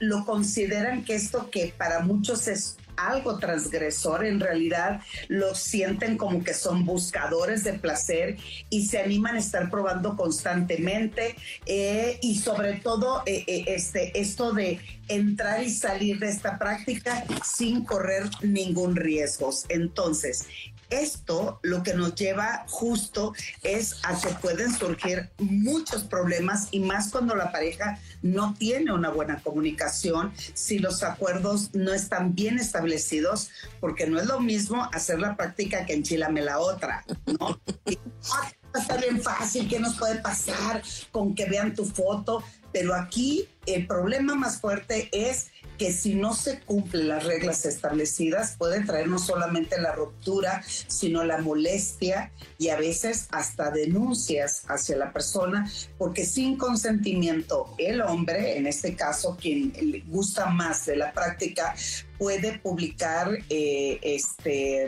lo 0.00 0.24
consideran 0.24 1.04
que 1.04 1.14
esto 1.14 1.50
que 1.50 1.72
para 1.76 2.00
muchos 2.00 2.48
es 2.48 2.76
algo 3.08 3.38
transgresor, 3.38 4.24
en 4.24 4.40
realidad 4.40 5.00
lo 5.28 5.54
sienten 5.54 6.16
como 6.16 6.42
que 6.44 6.54
son 6.54 6.84
buscadores 6.84 7.64
de 7.64 7.74
placer 7.74 8.36
y 8.68 8.86
se 8.86 8.98
animan 8.98 9.36
a 9.36 9.38
estar 9.38 9.70
probando 9.70 10.16
constantemente 10.16 11.36
eh, 11.66 12.18
y 12.22 12.38
sobre 12.38 12.74
todo 12.74 13.22
eh, 13.26 13.44
eh, 13.46 13.64
este, 13.68 14.18
esto 14.18 14.52
de 14.52 14.80
entrar 15.08 15.62
y 15.62 15.70
salir 15.70 16.18
de 16.18 16.28
esta 16.28 16.58
práctica 16.58 17.24
sin 17.44 17.84
correr 17.84 18.24
ningún 18.42 18.96
riesgo. 18.96 19.50
Entonces, 19.68 20.46
esto 20.90 21.58
lo 21.62 21.82
que 21.82 21.94
nos 21.94 22.14
lleva 22.14 22.64
justo 22.68 23.32
es 23.62 23.96
a 24.02 24.20
que 24.20 24.28
pueden 24.34 24.72
surgir 24.72 25.30
muchos 25.38 26.04
problemas 26.04 26.68
y 26.70 26.80
más 26.80 27.10
cuando 27.10 27.34
la 27.34 27.52
pareja 27.52 27.98
no 28.22 28.54
tiene 28.58 28.92
una 28.92 29.10
buena 29.10 29.40
comunicación, 29.42 30.32
si 30.54 30.78
los 30.78 31.02
acuerdos 31.02 31.74
no 31.74 31.92
están 31.92 32.34
bien 32.34 32.58
establecidos, 32.58 33.50
porque 33.80 34.06
no 34.06 34.20
es 34.20 34.26
lo 34.26 34.40
mismo 34.40 34.88
hacer 34.92 35.20
la 35.20 35.36
práctica 35.36 35.86
que 35.86 35.94
enchilame 35.94 36.42
la 36.42 36.58
otra, 36.58 37.04
¿no? 37.26 37.60
está 38.74 38.96
bien 38.96 39.20
fácil, 39.20 39.68
¿qué 39.68 39.80
nos 39.80 39.96
puede 39.96 40.16
pasar 40.16 40.82
con 41.10 41.34
que 41.34 41.46
vean 41.46 41.74
tu 41.74 41.84
foto? 41.84 42.42
Pero 42.72 42.94
aquí 42.94 43.48
el 43.66 43.86
problema 43.86 44.34
más 44.34 44.60
fuerte 44.60 45.08
es 45.12 45.50
que 45.78 45.92
si 45.92 46.14
no 46.14 46.34
se 46.34 46.60
cumplen 46.60 47.08
las 47.08 47.24
reglas 47.24 47.64
establecidas 47.64 48.56
puede 48.58 48.84
traer 48.84 49.08
no 49.08 49.18
solamente 49.18 49.80
la 49.80 49.92
ruptura, 49.92 50.62
sino 50.66 51.24
la 51.24 51.38
molestia 51.38 52.32
y 52.58 52.68
a 52.68 52.76
veces 52.76 53.28
hasta 53.30 53.70
denuncias 53.70 54.64
hacia 54.68 54.98
la 54.98 55.12
persona, 55.12 55.70
porque 55.96 56.26
sin 56.26 56.58
consentimiento 56.58 57.74
el 57.78 58.02
hombre, 58.02 58.58
en 58.58 58.66
este 58.66 58.94
caso 58.94 59.38
quien 59.40 59.72
le 59.80 60.00
gusta 60.00 60.50
más 60.50 60.84
de 60.84 60.96
la 60.96 61.12
práctica, 61.12 61.74
puede 62.20 62.58
publicar 62.58 63.30
eh, 63.48 63.98
este 64.02 64.86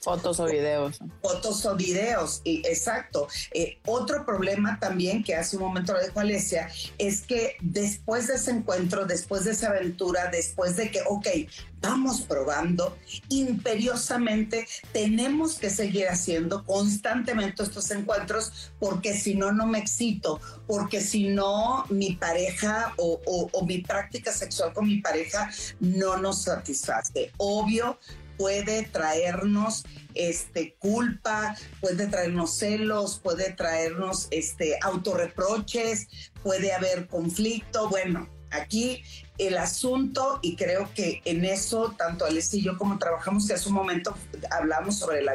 fotos 0.00 0.40
o 0.40 0.46
videos. 0.46 0.98
Fotos 1.20 1.66
o 1.66 1.76
videos, 1.76 2.40
y, 2.42 2.66
exacto. 2.66 3.28
Eh, 3.52 3.76
otro 3.84 4.24
problema 4.24 4.78
también 4.80 5.22
que 5.22 5.34
hace 5.34 5.58
un 5.58 5.64
momento 5.64 5.92
lo 5.92 6.00
dijo 6.00 6.18
Alesia 6.18 6.70
es 6.96 7.20
que 7.20 7.56
después 7.60 8.28
de 8.28 8.36
ese 8.36 8.50
encuentro, 8.52 9.04
después 9.04 9.44
de 9.44 9.50
esa 9.50 9.68
aventura, 9.68 10.30
después 10.30 10.76
de 10.76 10.90
que, 10.90 11.02
ok, 11.06 11.26
vamos 11.84 12.22
probando, 12.22 12.96
imperiosamente 13.28 14.66
tenemos 14.92 15.56
que 15.58 15.68
seguir 15.68 16.08
haciendo 16.08 16.64
constantemente 16.64 17.62
estos 17.62 17.90
encuentros 17.90 18.72
porque 18.80 19.12
si 19.12 19.34
no, 19.34 19.52
no 19.52 19.66
me 19.66 19.78
excito, 19.78 20.40
porque 20.66 21.02
si 21.02 21.28
no, 21.28 21.84
mi 21.90 22.16
pareja 22.16 22.94
o, 22.96 23.20
o 23.52 23.66
mi 23.66 23.78
práctica 23.78 24.32
sexual 24.32 24.72
con 24.72 24.86
mi 24.86 25.00
pareja 25.00 25.50
no 25.80 26.16
nos 26.16 26.44
satisface. 26.44 27.32
Obvio, 27.36 27.98
puede 28.38 28.84
traernos 28.84 29.84
este 30.14 30.76
culpa, 30.78 31.56
puede 31.80 32.06
traernos 32.06 32.56
celos, 32.56 33.20
puede 33.22 33.52
traernos 33.52 34.28
este 34.30 34.78
autorreproches, 34.82 36.06
puede 36.42 36.72
haber 36.72 37.08
conflicto, 37.08 37.88
bueno, 37.88 38.28
aquí 38.54 39.02
el 39.38 39.58
asunto, 39.58 40.38
y 40.42 40.56
creo 40.56 40.88
que 40.94 41.20
en 41.24 41.44
eso, 41.44 41.94
tanto 41.98 42.24
Alex 42.24 42.54
y 42.54 42.62
yo 42.62 42.78
como 42.78 42.98
trabajamos, 42.98 43.46
que 43.46 43.54
hace 43.54 43.68
un 43.68 43.74
momento 43.74 44.16
hablamos 44.50 44.98
sobre 44.98 45.22
la, 45.22 45.34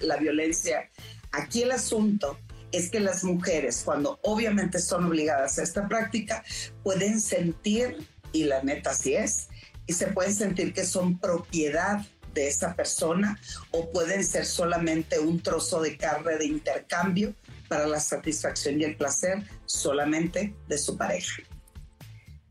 la 0.00 0.16
violencia, 0.16 0.90
aquí 1.32 1.62
el 1.62 1.72
asunto 1.72 2.38
es 2.72 2.90
que 2.90 3.00
las 3.00 3.24
mujeres, 3.24 3.82
cuando 3.84 4.18
obviamente 4.22 4.78
son 4.78 5.06
obligadas 5.06 5.58
a 5.58 5.62
esta 5.62 5.88
práctica, 5.88 6.44
pueden 6.82 7.20
sentir, 7.20 8.06
y 8.32 8.44
la 8.44 8.62
neta 8.62 8.92
sí 8.92 9.14
es, 9.14 9.48
y 9.86 9.94
se 9.94 10.08
pueden 10.08 10.34
sentir 10.34 10.74
que 10.74 10.84
son 10.84 11.18
propiedad 11.18 12.04
de 12.34 12.48
esa 12.48 12.74
persona 12.74 13.40
o 13.70 13.90
pueden 13.90 14.22
ser 14.22 14.44
solamente 14.44 15.18
un 15.18 15.40
trozo 15.40 15.80
de 15.80 15.96
carne 15.96 16.36
de 16.36 16.44
intercambio 16.44 17.34
para 17.68 17.86
la 17.86 18.00
satisfacción 18.00 18.80
y 18.80 18.84
el 18.84 18.96
placer 18.96 19.42
solamente 19.64 20.54
de 20.68 20.78
su 20.78 20.96
pareja. 20.96 21.42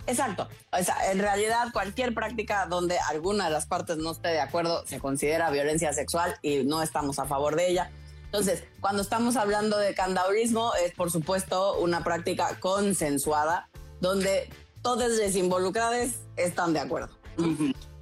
Exacto. 0.08 0.48
O 0.72 0.84
sea, 0.84 1.12
en 1.12 1.20
realidad 1.20 1.68
cualquier 1.74 2.14
práctica 2.14 2.66
donde 2.66 2.98
alguna 2.98 3.46
de 3.46 3.52
las 3.52 3.66
partes 3.66 3.98
no 3.98 4.12
esté 4.12 4.30
de 4.30 4.40
acuerdo 4.40 4.86
se 4.88 5.00
considera 5.00 5.50
violencia 5.52 5.94
sexual 5.94 6.38
y 6.42 6.64
no 6.64 6.82
estamos 6.82 7.20
a 7.20 7.26
favor 7.26 7.56
de 7.56 7.70
ella. 7.70 7.92
Entonces, 8.26 8.64
cuando 8.82 9.02
estamos 9.02 9.36
hablando 9.36 9.78
de 9.78 9.94
candaurismo, 9.94 10.74
es 10.76 10.94
por 10.94 11.12
supuesto 11.12 11.78
una 11.80 12.04
práctica 12.04 12.58
consensuada 12.60 13.70
donde 14.02 14.50
todos 14.82 15.12
los 15.12 15.36
involucrados 15.36 16.12
están 16.36 16.74
de 16.74 16.80
acuerdo. 16.80 17.10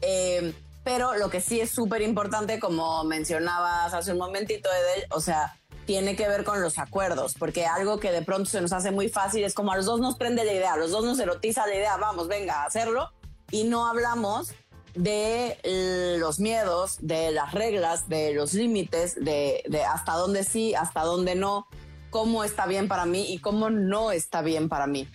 Eh, 0.02 0.54
pero 0.84 1.16
lo 1.16 1.30
que 1.30 1.42
sí 1.42 1.60
es 1.60 1.72
súper 1.72 2.04
importante, 2.04 2.60
como 2.60 3.04
mencionabas 3.04 3.94
hace 3.94 4.12
un 4.12 4.20
momentito, 4.20 4.70
Edel, 4.70 5.06
o 5.10 5.20
sea, 5.20 5.58
tiene 5.86 6.15
que 6.15 6.27
ver 6.27 6.44
con 6.44 6.62
los 6.62 6.80
acuerdos, 6.80 7.36
porque 7.38 7.65
algo 7.65 8.00
que 8.00 8.12
de 8.12 8.22
pronto 8.22 8.50
se 8.50 8.62
nos 8.62 8.74
hace 8.74 8.92
muy 8.92 9.10
fácil 9.10 9.44
es 9.44 9.54
como 9.54 9.72
a 9.72 9.77
los 9.77 9.86
dos 9.86 10.00
nos 10.00 10.15
prende 10.15 10.44
la 10.44 10.54
idea, 10.54 10.74
a 10.74 10.77
los 10.77 10.92
dos 10.92 11.06
nos 11.06 11.20
erotiza 11.20 11.68
la 11.68 11.75
idea, 11.75 11.98
vamos, 11.98 12.27
venga 12.27 12.63
a 12.63 12.65
hacerlo, 12.65 13.12
y 13.51 13.65
no 13.65 13.88
hablamos 13.88 14.54
de 14.96 16.18
los 16.20 16.39
miedos, 16.39 16.98
de 17.01 17.32
las 17.32 17.54
reglas, 17.54 18.08
de 18.08 18.34
los 18.34 18.54
límites, 18.54 19.15
de, 19.15 19.62
hasta 19.88 20.13
dónde 20.13 20.44
sí, 20.44 20.74
hasta 20.74 21.01
dónde 21.01 21.36
no, 21.36 21.68
cómo 22.10 22.44
está 22.44 22.65
bien 22.65 22.88
para 22.88 23.06
mí 23.06 23.25
y 23.34 23.39
cómo 23.39 23.70
no 23.70 24.12
está 24.12 24.42
bien 24.42 24.70
para 24.70 24.88
mí. 24.88 25.08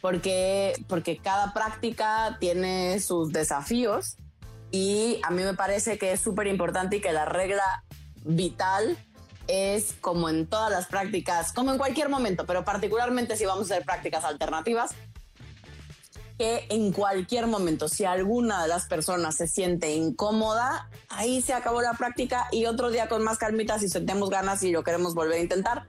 Porque, 0.00 0.74
porque 0.88 1.18
cada 1.18 1.52
práctica 1.54 2.36
tiene 2.38 3.00
sus 3.00 3.32
desafíos 3.32 4.16
y 4.70 5.20
a 5.24 5.30
mí 5.30 5.42
me 5.42 5.54
parece 5.54 5.98
que 5.98 6.12
es 6.12 6.20
súper 6.20 6.46
importante 6.46 6.96
y 6.96 7.00
que 7.00 7.12
la 7.12 7.24
regla 7.24 7.84
vital 8.24 8.98
es 9.48 9.94
como 10.00 10.28
en 10.28 10.46
todas 10.46 10.70
las 10.70 10.86
prácticas, 10.86 11.52
como 11.52 11.72
en 11.72 11.78
cualquier 11.78 12.08
momento, 12.08 12.46
pero 12.46 12.64
particularmente 12.64 13.36
si 13.36 13.46
vamos 13.46 13.70
a 13.70 13.74
hacer 13.74 13.84
prácticas 13.84 14.24
alternativas, 14.24 14.92
que 16.38 16.66
en 16.68 16.92
cualquier 16.92 17.48
momento, 17.48 17.88
si 17.88 18.04
alguna 18.04 18.62
de 18.62 18.68
las 18.68 18.86
personas 18.86 19.34
se 19.36 19.48
siente 19.48 19.92
incómoda, 19.94 20.88
ahí 21.08 21.42
se 21.42 21.52
acabó 21.52 21.82
la 21.82 21.94
práctica 21.94 22.46
y 22.52 22.66
otro 22.66 22.90
día 22.90 23.08
con 23.08 23.24
más 23.24 23.38
calmita, 23.38 23.78
si 23.80 23.90
tenemos 23.90 24.30
ganas 24.30 24.62
y 24.62 24.70
lo 24.70 24.84
queremos 24.84 25.14
volver 25.14 25.38
a 25.38 25.42
intentar, 25.42 25.86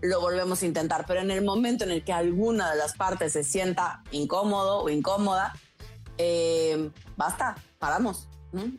lo 0.00 0.20
volvemos 0.20 0.60
a 0.62 0.66
intentar. 0.66 1.04
Pero 1.06 1.20
en 1.20 1.30
el 1.30 1.44
momento 1.44 1.84
en 1.84 1.92
el 1.92 2.04
que 2.04 2.12
alguna 2.12 2.72
de 2.72 2.78
las 2.78 2.94
partes 2.94 3.32
se 3.32 3.44
sienta 3.44 4.02
incómodo 4.10 4.80
o 4.80 4.88
incómoda, 4.88 5.54
eh, 6.18 6.90
basta, 7.16 7.54
paramos. 7.78 8.26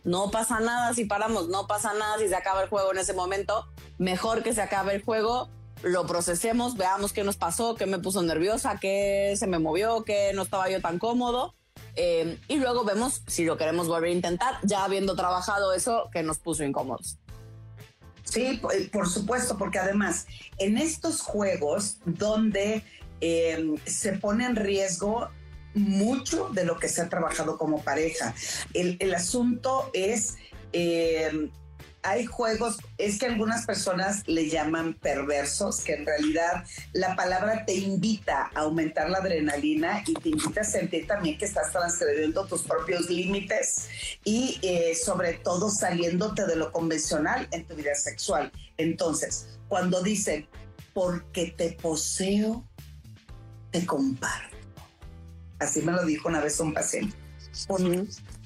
¿No? 0.04 0.32
pasa 0.32 0.60
nada 0.60 0.94
si 0.94 1.06
paramos, 1.06 1.50
no 1.50 1.68
pasa 1.68 1.94
nada 1.94 2.18
si 2.18 2.28
se 2.28 2.36
acaba 2.36 2.64
el 2.64 2.70
juego 2.70 2.92
en 2.92 3.00
ese 3.00 3.14
momento 3.14 3.68
mejor 3.98 4.44
que 4.44 4.54
se 4.54 4.62
acabe 4.62 4.96
el 4.96 5.04
juego, 5.04 5.50
lo 5.82 6.06
procesemos, 6.06 6.78
veamos 6.78 7.14
qué 7.14 7.24
nos 7.24 7.38
pasó, 7.38 7.76
qué 7.76 7.86
me 7.86 8.00
puso 8.00 8.22
nerviosa, 8.22 8.80
qué 8.80 9.36
se 9.38 9.48
me 9.48 9.60
movió, 9.60 10.04
qué 10.04 10.32
no 10.34 10.44
estaba 10.44 10.70
yo 10.70 10.82
tan 10.82 11.00
cómodo. 11.00 11.56
Eh, 11.96 12.40
y 12.48 12.58
luego 12.58 12.84
vemos 12.84 13.24
si 13.28 13.46
lo 13.46 13.58
queremos 13.58 13.88
volver 13.88 14.10
a 14.10 14.14
intentar, 14.14 14.56
ya 14.64 14.84
habiendo 14.84 15.16
trabajado 15.16 15.74
eso 15.74 16.10
que 16.12 16.24
nos 16.24 16.40
puso 16.40 16.64
incómodos. 16.64 17.18
Sí, 18.24 18.62
por 18.92 19.10
supuesto, 19.10 19.58
porque 19.58 19.80
además 19.80 20.26
en 20.58 20.78
estos 20.78 21.22
juegos 21.22 21.98
donde 22.06 22.84
eh, 23.22 23.76
se 23.86 24.14
pone 24.14 24.46
en 24.46 24.56
riesgo 24.56 25.30
mucho 25.74 26.50
de 26.50 26.66
lo 26.66 26.78
que 26.78 26.90
se 26.90 27.02
ha 27.02 27.10
trabajado 27.10 27.58
como 27.58 27.84
pareja, 27.84 28.34
el, 28.74 28.98
el 29.00 29.14
asunto 29.14 29.90
es 29.94 30.36
eh, 30.74 31.50
hay 32.04 32.26
juegos, 32.26 32.78
es 32.98 33.18
que 33.18 33.28
algunas 33.28 33.66
personas 33.66 34.28
le 34.28 34.50
llaman 34.50 34.94
perversos, 34.94 35.80
que 35.80 35.94
en 35.94 36.06
realidad 36.06 36.66
la 36.92 37.16
palabra 37.16 37.66
te 37.66 37.76
invita 37.76 38.52
a 38.54 38.62
aumentar 38.62 39.10
la 39.10 39.20
adrenalina 39.20 40.04
y 40.06 40.14
te 40.14 40.30
invita 40.30 40.62
a 40.62 40.66
sentir 40.66 41.08
también 41.08 41.38
que 41.38 41.46
estás 41.46 41.72
transgrediendo 41.72 42.46
tus 42.46 42.64
propios 42.64 43.10
límites 43.10 43.88
y 44.26 44.60
eh, 44.62 44.96
sobre 44.96 45.36
todo 45.36 45.70
saliéndote 45.70 46.46
de 46.46 46.58
lo 46.58 46.74
convencional 46.74 47.48
en 47.52 47.66
tu 47.66 47.76
vida 47.76 47.96
sexual. 47.96 48.52
Entonces, 48.78 49.58
cuando 49.70 50.04
dicen, 50.04 50.46
porque 50.94 51.54
te 51.58 51.72
poseo, 51.72 52.68
te 53.72 53.86
comparto. 53.86 54.53
Así 55.64 55.82
me 55.82 55.92
lo 55.92 56.06
dijo 56.06 56.30
una 56.30 56.42
vez 56.42 56.60
un 56.60 56.74
paciente. 56.74 57.16
Porque 57.68 58.06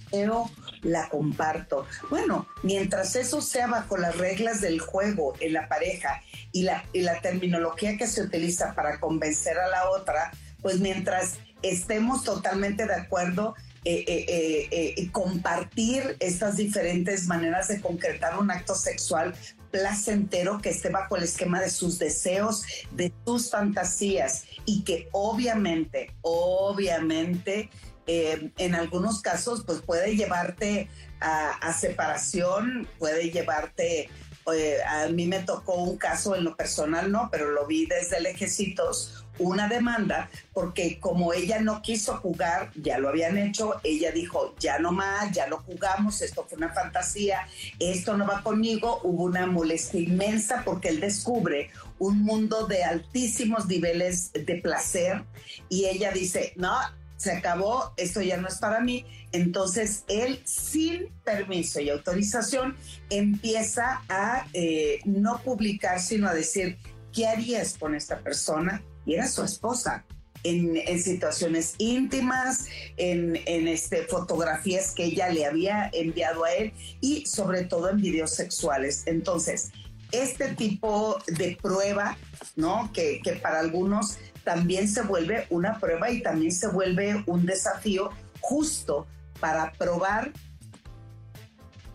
poseo, 0.10 0.50
la 0.82 1.10
comparto. 1.10 1.86
Bueno, 2.10 2.48
mientras 2.64 3.16
eso 3.16 3.42
sea 3.42 3.68
bajo 3.68 3.98
las 3.98 4.18
reglas 4.18 4.62
del 4.62 4.80
juego 4.80 5.34
en 5.40 5.54
la 5.54 5.68
pareja 5.68 6.22
y 6.52 6.64
la, 6.64 6.84
la 6.94 7.22
terminología 7.22 7.98
que 7.98 8.08
se 8.08 8.22
utiliza 8.22 8.74
para 8.74 9.00
convencer 9.00 9.58
a 9.58 9.68
la 9.68 9.90
otra, 9.90 10.32
pues 10.62 10.80
mientras 10.80 11.36
estemos 11.62 12.24
totalmente 12.24 12.86
de 12.86 12.94
acuerdo, 12.94 13.56
eh, 13.86 14.04
eh, 14.08 14.68
eh, 14.72 15.12
compartir 15.12 16.18
estas 16.20 16.58
diferentes 16.58 17.26
maneras 17.28 17.70
de 17.70 17.80
concretar 17.80 18.38
un 18.38 18.52
acto 18.52 18.76
sexual 18.76 19.34
placentero 19.72 20.60
que 20.60 20.70
esté 20.70 20.90
bajo 20.90 21.16
el 21.16 21.24
esquema 21.24 21.60
de 21.60 21.70
sus 21.70 22.00
deseos, 22.00 22.64
de 22.92 23.14
sus 23.26 23.50
fantasías 23.50 24.46
y 24.66 24.84
que 24.84 25.10
obviamente, 25.12 26.14
obviamente 26.22 27.70
eh, 28.08 28.52
en 28.58 28.74
algunos 28.74 29.22
casos 29.22 29.64
pues 29.66 29.82
puede 29.82 30.16
llevarte 30.16 30.90
a, 31.20 31.74
separación, 31.74 32.88
puede 33.00 33.32
llevarte, 33.32 34.10
eh, 34.54 34.78
a 34.88 35.10
mí 35.10 35.28
me 35.28 35.40
tocó 35.40 35.76
un 35.76 35.98
caso 35.98 36.36
en 36.36 36.46
lo 36.46 36.56
personal, 36.56 37.12
no, 37.12 37.30
pero 37.32 37.52
lo 37.52 37.66
vi 37.68 37.86
desde 37.86 38.22
lejecitos, 38.22 39.26
una 39.40 39.68
demanda, 39.68 40.30
porque 40.54 41.00
como 41.00 41.34
ella 41.34 41.60
no 41.60 41.82
quiso 41.82 42.18
jugar, 42.18 42.72
ya 42.76 42.98
lo 42.98 43.10
habían 43.10 43.38
hecho, 43.38 43.80
ella 43.84 44.12
dijo, 44.12 44.56
ya 44.60 44.80
no 44.80 44.92
más, 44.92 45.32
ya 45.32 45.48
lo 45.48 45.60
jugamos, 45.60 46.22
esto 46.22 46.46
fue 46.48 46.58
una 46.58 46.74
fantasía, 46.74 47.48
esto 47.80 48.18
no 48.18 48.28
va 48.28 48.44
conmigo, 48.44 49.00
hubo 49.04 49.24
una 49.24 49.46
molestia 49.48 50.00
inmensa 50.00 50.64
porque 50.66 50.90
él 50.90 51.00
descubre 51.00 51.70
un 52.00 52.24
mundo 52.24 52.68
de 52.68 52.84
altísimos 52.84 53.68
niveles 53.68 54.32
de 54.34 54.56
placer 54.62 55.24
y 55.70 55.86
ella 55.86 56.12
dice, 56.12 56.54
no, 56.56 56.78
se 57.18 57.32
acabó, 57.32 57.94
esto 57.98 58.22
ya 58.22 58.38
no 58.38 58.48
es 58.48 58.58
para 58.58 58.80
mí. 58.80 59.06
Entonces 59.32 60.04
él, 60.08 60.42
sin 60.46 61.10
permiso 61.24 61.82
y 61.82 61.90
autorización, 61.90 62.78
empieza 63.10 64.04
a 64.08 64.48
eh, 64.54 65.00
no 65.06 65.40
publicar, 65.40 66.00
sino 66.00 66.30
a 66.30 66.34
decir, 66.34 66.78
¿qué 67.12 67.28
harías 67.28 67.78
con 67.78 67.96
esta 67.96 68.20
persona? 68.20 68.82
Y 69.08 69.16
era 69.16 69.28
su 69.28 69.42
esposa. 69.42 70.06
En, 70.44 70.78
situaciones 71.02 71.74
íntimas, 71.80 72.68
en, 72.96 73.36
este, 73.68 74.04
fotografías 74.04 74.92
que 74.92 75.06
ella 75.06 75.30
le 75.30 75.46
había 75.46 75.90
enviado 75.92 76.46
a 76.46 76.54
él 76.54 76.74
y 77.02 77.26
sobre 77.26 77.64
todo 77.64 77.90
en 77.90 77.98
videos 77.98 78.36
sexuales. 78.36 79.04
Entonces, 79.08 79.72
este 80.12 80.54
tipo 80.56 81.18
de 81.28 81.58
prueba, 81.62 82.18
¿no? 82.56 82.92
Que, 82.94 83.20
que 83.24 83.34
para 83.34 83.60
algunos 83.60 84.20
también 84.44 84.88
se 84.88 85.02
vuelve 85.02 85.48
una 85.50 85.80
prueba 85.80 86.12
y 86.12 86.22
también 86.22 86.52
se 86.52 86.68
vuelve 86.68 87.24
un 87.26 87.46
desafío 87.46 88.12
justo 88.40 89.08
para 89.40 89.74
probar 89.74 90.32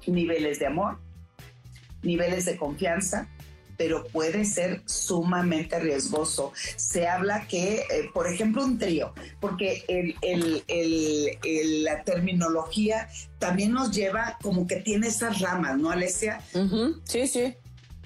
niveles 0.06 0.58
de 0.58 0.66
amor, 0.66 0.98
niveles 2.02 2.44
de 2.44 2.56
confianza, 2.56 3.28
pero 3.82 4.04
puede 4.04 4.44
ser 4.44 4.80
sumamente 4.86 5.76
riesgoso. 5.80 6.52
Se 6.76 7.08
habla 7.08 7.48
que, 7.48 7.78
eh, 7.80 8.10
por 8.14 8.28
ejemplo, 8.32 8.64
un 8.64 8.78
trío, 8.78 9.12
porque 9.40 9.84
la 11.82 12.04
terminología 12.04 13.08
también 13.40 13.72
nos 13.72 13.90
lleva 13.90 14.38
como 14.40 14.68
que 14.68 14.76
tiene 14.76 15.08
esas 15.08 15.40
ramas, 15.40 15.76
¿no, 15.78 15.90
Alesia? 15.90 16.40
Sí, 17.02 17.26
sí 17.26 17.56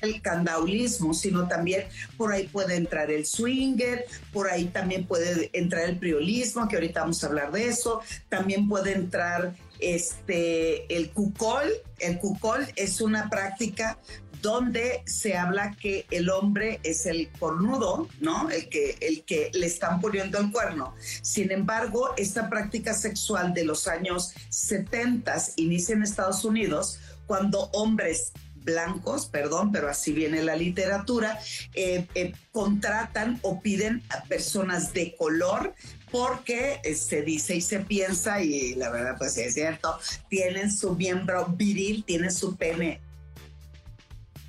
el 0.03 0.21
candaulismo, 0.21 1.15
sino 1.15 1.49
también 1.49 1.85
por 2.19 2.33
ahí 2.33 2.47
puede 2.49 2.77
entrar 2.77 3.11
el 3.11 3.25
swinger, 3.25 4.05
por 4.31 4.51
ahí 4.51 4.67
también 4.67 5.07
puede 5.07 5.51
entrar 5.55 5.89
el 5.89 5.99
priolismo, 5.99 6.69
que 6.69 6.77
ahorita 6.77 7.01
vamos 7.01 7.25
a 7.25 7.29
hablar 7.29 7.51
de 7.51 7.67
eso, 7.69 8.03
también 8.29 8.69
puede 8.69 8.93
entrar 8.93 9.55
este 9.79 10.95
el 10.95 11.11
cucol, 11.11 11.69
el 11.99 12.19
cucol 12.19 12.67
es 12.77 13.01
una 13.01 13.29
práctica 13.29 13.99
donde 14.43 15.03
se 15.07 15.37
habla 15.37 15.77
que 15.81 16.07
el 16.11 16.31
hombre 16.31 16.81
es 16.83 17.07
el 17.07 17.29
cornudo, 17.39 18.09
¿no? 18.21 18.51
El 18.51 18.69
que, 18.69 18.97
el 19.01 19.25
que 19.25 19.51
le 19.55 19.67
están 19.67 20.01
poniendo 20.01 20.39
el 20.39 20.51
cuerno. 20.51 20.95
Sin 21.23 21.51
embargo, 21.51 22.15
esta 22.17 22.49
práctica 22.49 22.95
sexual 22.95 23.55
de 23.55 23.65
los 23.65 23.89
años 23.89 24.33
70 24.51 25.37
inicia 25.57 25.95
en 25.95 26.03
Estados 26.03 26.45
Unidos 26.45 26.99
cuando 27.27 27.71
hombres 27.73 28.33
blancos, 28.67 29.27
perdón, 29.27 29.73
pero 29.73 29.89
así 29.89 30.13
viene 30.13 30.43
la 30.43 30.57
literatura, 30.57 31.39
eh, 31.75 32.07
eh, 32.15 32.33
contratan 32.53 33.39
o 33.43 33.61
piden 33.61 34.03
a 34.11 34.25
personas 34.25 34.93
de 34.93 35.15
color 35.17 35.75
porque 36.11 36.81
eh, 36.83 36.95
se 36.95 37.23
dice 37.23 37.57
y 37.57 37.61
se 37.61 37.81
piensa, 37.81 38.43
y 38.43 38.75
la 38.75 38.91
verdad 38.91 39.15
pues 39.17 39.39
es 39.39 39.55
cierto, 39.55 39.99
tienen 40.29 40.73
su 40.73 40.95
miembro 40.97 41.47
viril, 41.47 42.05
tienen 42.05 42.33
su 42.33 42.57
pene 42.57 43.01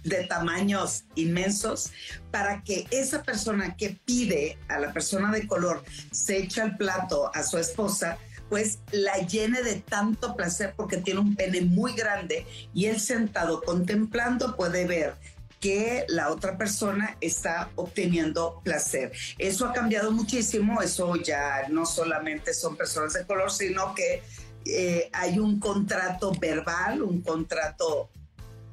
de 0.03 0.25
tamaños 0.25 1.05
inmensos 1.15 1.91
para 2.31 2.63
que 2.63 2.87
esa 2.91 3.23
persona 3.23 3.75
que 3.75 3.97
pide 4.05 4.57
a 4.67 4.79
la 4.79 4.93
persona 4.93 5.31
de 5.31 5.47
color 5.47 5.83
se 6.11 6.37
echa 6.37 6.63
el 6.63 6.77
plato 6.77 7.31
a 7.33 7.43
su 7.43 7.57
esposa, 7.57 8.17
pues 8.49 8.79
la 8.91 9.17
llene 9.19 9.61
de 9.61 9.75
tanto 9.75 10.35
placer 10.35 10.73
porque 10.75 10.97
tiene 10.97 11.19
un 11.19 11.35
pene 11.35 11.61
muy 11.61 11.93
grande 11.93 12.45
y 12.73 12.85
él 12.85 12.99
sentado 12.99 13.61
contemplando 13.61 14.55
puede 14.55 14.85
ver 14.85 15.15
que 15.59 16.05
la 16.07 16.29
otra 16.31 16.57
persona 16.57 17.17
está 17.19 17.71
obteniendo 17.75 18.61
placer. 18.63 19.11
Eso 19.37 19.65
ha 19.65 19.73
cambiado 19.73 20.11
muchísimo, 20.11 20.81
eso 20.81 21.15
ya 21.15 21.67
no 21.69 21.85
solamente 21.85 22.53
son 22.53 22.75
personas 22.75 23.13
de 23.13 23.25
color, 23.25 23.51
sino 23.51 23.95
que 23.95 24.21
eh, 24.65 25.09
hay 25.13 25.39
un 25.39 25.59
contrato 25.59 26.31
verbal, 26.39 27.01
un 27.01 27.21
contrato 27.21 28.09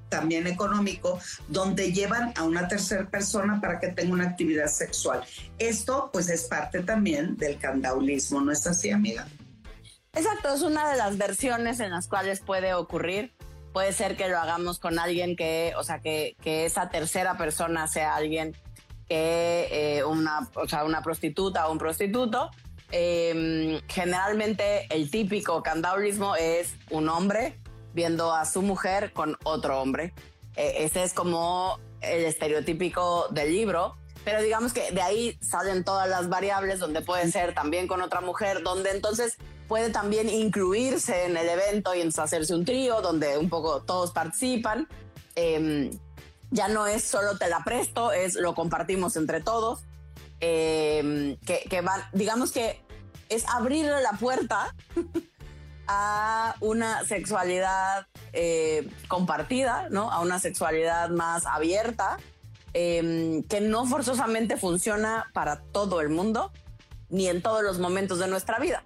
también 0.09 0.47
económico, 0.47 1.19
donde 1.49 1.93
llevan 1.93 2.33
a 2.37 2.45
una 2.45 2.69
tercera 2.69 3.07
persona 3.09 3.61
para 3.61 3.79
que 3.81 3.89
tenga 3.89 4.13
una 4.13 4.25
actividad 4.25 4.69
sexual. 4.69 5.23
Esto 5.59 6.11
pues 6.13 6.29
es 6.29 6.45
parte 6.45 6.81
también 6.83 7.37
del 7.37 7.59
candaulismo, 7.59 8.41
¿no 8.41 8.53
es 8.53 8.67
así, 8.67 8.91
amiga? 8.91 9.27
Exacto, 10.15 10.55
es 10.55 10.63
una 10.63 10.89
de 10.91 10.97
las 10.97 11.19
versiones 11.19 11.81
en 11.81 11.91
las 11.91 12.07
cuales 12.07 12.41
puede 12.41 12.75
ocurrir. 12.75 13.33
Puede 13.73 13.93
ser 13.93 14.17
que 14.17 14.29
lo 14.29 14.39
hagamos 14.39 14.79
con 14.79 15.01
alguien 15.01 15.35
que, 15.35 15.73
o 15.77 15.83
sea, 15.83 15.99
que, 15.99 16.37
que 16.41 16.65
esa 16.65 16.89
tercera 16.89 17.37
persona 17.37 17.89
sea 17.89 18.15
alguien 18.15 18.55
que 19.09 19.99
eh, 19.99 20.05
una, 20.05 20.49
o 20.55 20.69
sea, 20.69 20.85
una 20.85 21.03
prostituta 21.03 21.67
o 21.67 21.73
un 21.73 21.79
prostituto. 21.79 22.51
Em, 22.93 23.81
generalmente 23.89 24.87
el 24.95 25.11
típico 25.11 25.63
candaulismo 25.63 26.37
es 26.37 26.77
un 26.91 27.09
hombre 27.09 27.59
viendo 27.95 28.35
a 28.35 28.45
su 28.45 28.61
mujer 28.61 29.13
con 29.13 29.39
otro 29.45 29.81
hombre. 29.81 30.13
E, 30.57 30.85
ese 30.85 31.03
es 31.03 31.15
como 31.15 31.79
el 32.01 32.25
estereotípico 32.25 33.29
del 33.31 33.51
libro, 33.53 33.97
pero 34.25 34.43
digamos 34.43 34.73
que 34.73 34.91
de 34.93 35.01
ahí 35.01 35.39
salen 35.41 35.85
todas 35.85 36.09
las 36.09 36.29
variables 36.29 36.81
donde 36.81 37.01
puede 37.01 37.31
ser 37.31 37.55
también 37.55 37.87
con 37.87 38.03
otra 38.03 38.21
mujer, 38.21 38.63
donde 38.63 38.91
entonces 38.91 39.37
puede 39.69 39.91
también 39.91 40.29
incluirse 40.29 41.25
en 41.25 41.37
el 41.37 41.49
evento 41.49 41.95
y 41.95 41.99
entonces 41.99 42.25
hacerse 42.25 42.55
un 42.55 42.65
trío 42.65 43.01
donde 43.01 43.39
un 43.39 43.49
poco 43.49 43.83
todos 43.83 44.13
participan. 44.13 44.89
Em, 45.37 45.91
ya 46.51 46.69
no 46.69 46.87
es 46.87 47.03
solo 47.05 47.37
te 47.39 47.49
la 47.49 47.65
presto, 47.65 48.13
es 48.13 48.35
lo 48.35 48.55
compartimos 48.55 49.17
entre 49.17 49.41
todos. 49.41 49.81
Em, 50.41 51.37
que, 51.39 51.65
que 51.71 51.81
van, 51.81 52.03
digamos 52.13 52.53
que 52.53 52.81
es 53.29 53.45
abrirle 53.49 54.03
la 54.03 54.13
puerta 54.13 54.75
a 55.87 56.57
una 56.61 57.05
sexualidad 57.05 58.07
eh, 58.33 58.89
compartida, 59.09 59.89
¿no? 59.91 60.11
A 60.11 60.21
una 60.21 60.39
sexualidad 60.39 61.11
más 61.11 61.47
abierta, 61.47 62.19
em, 62.73 63.43
que 63.45 63.61
no 63.61 63.87
forzosamente 63.87 64.57
funciona 64.57 65.31
para 65.33 65.61
todo 65.61 66.01
el 66.01 66.09
mundo, 66.09 66.53
ni 67.11 67.29
en 67.29 67.43
todos 67.43 67.63
los 67.63 67.79
momentos 67.79 68.19
de 68.19 68.29
nuestra 68.29 68.59
vida. 68.59 68.85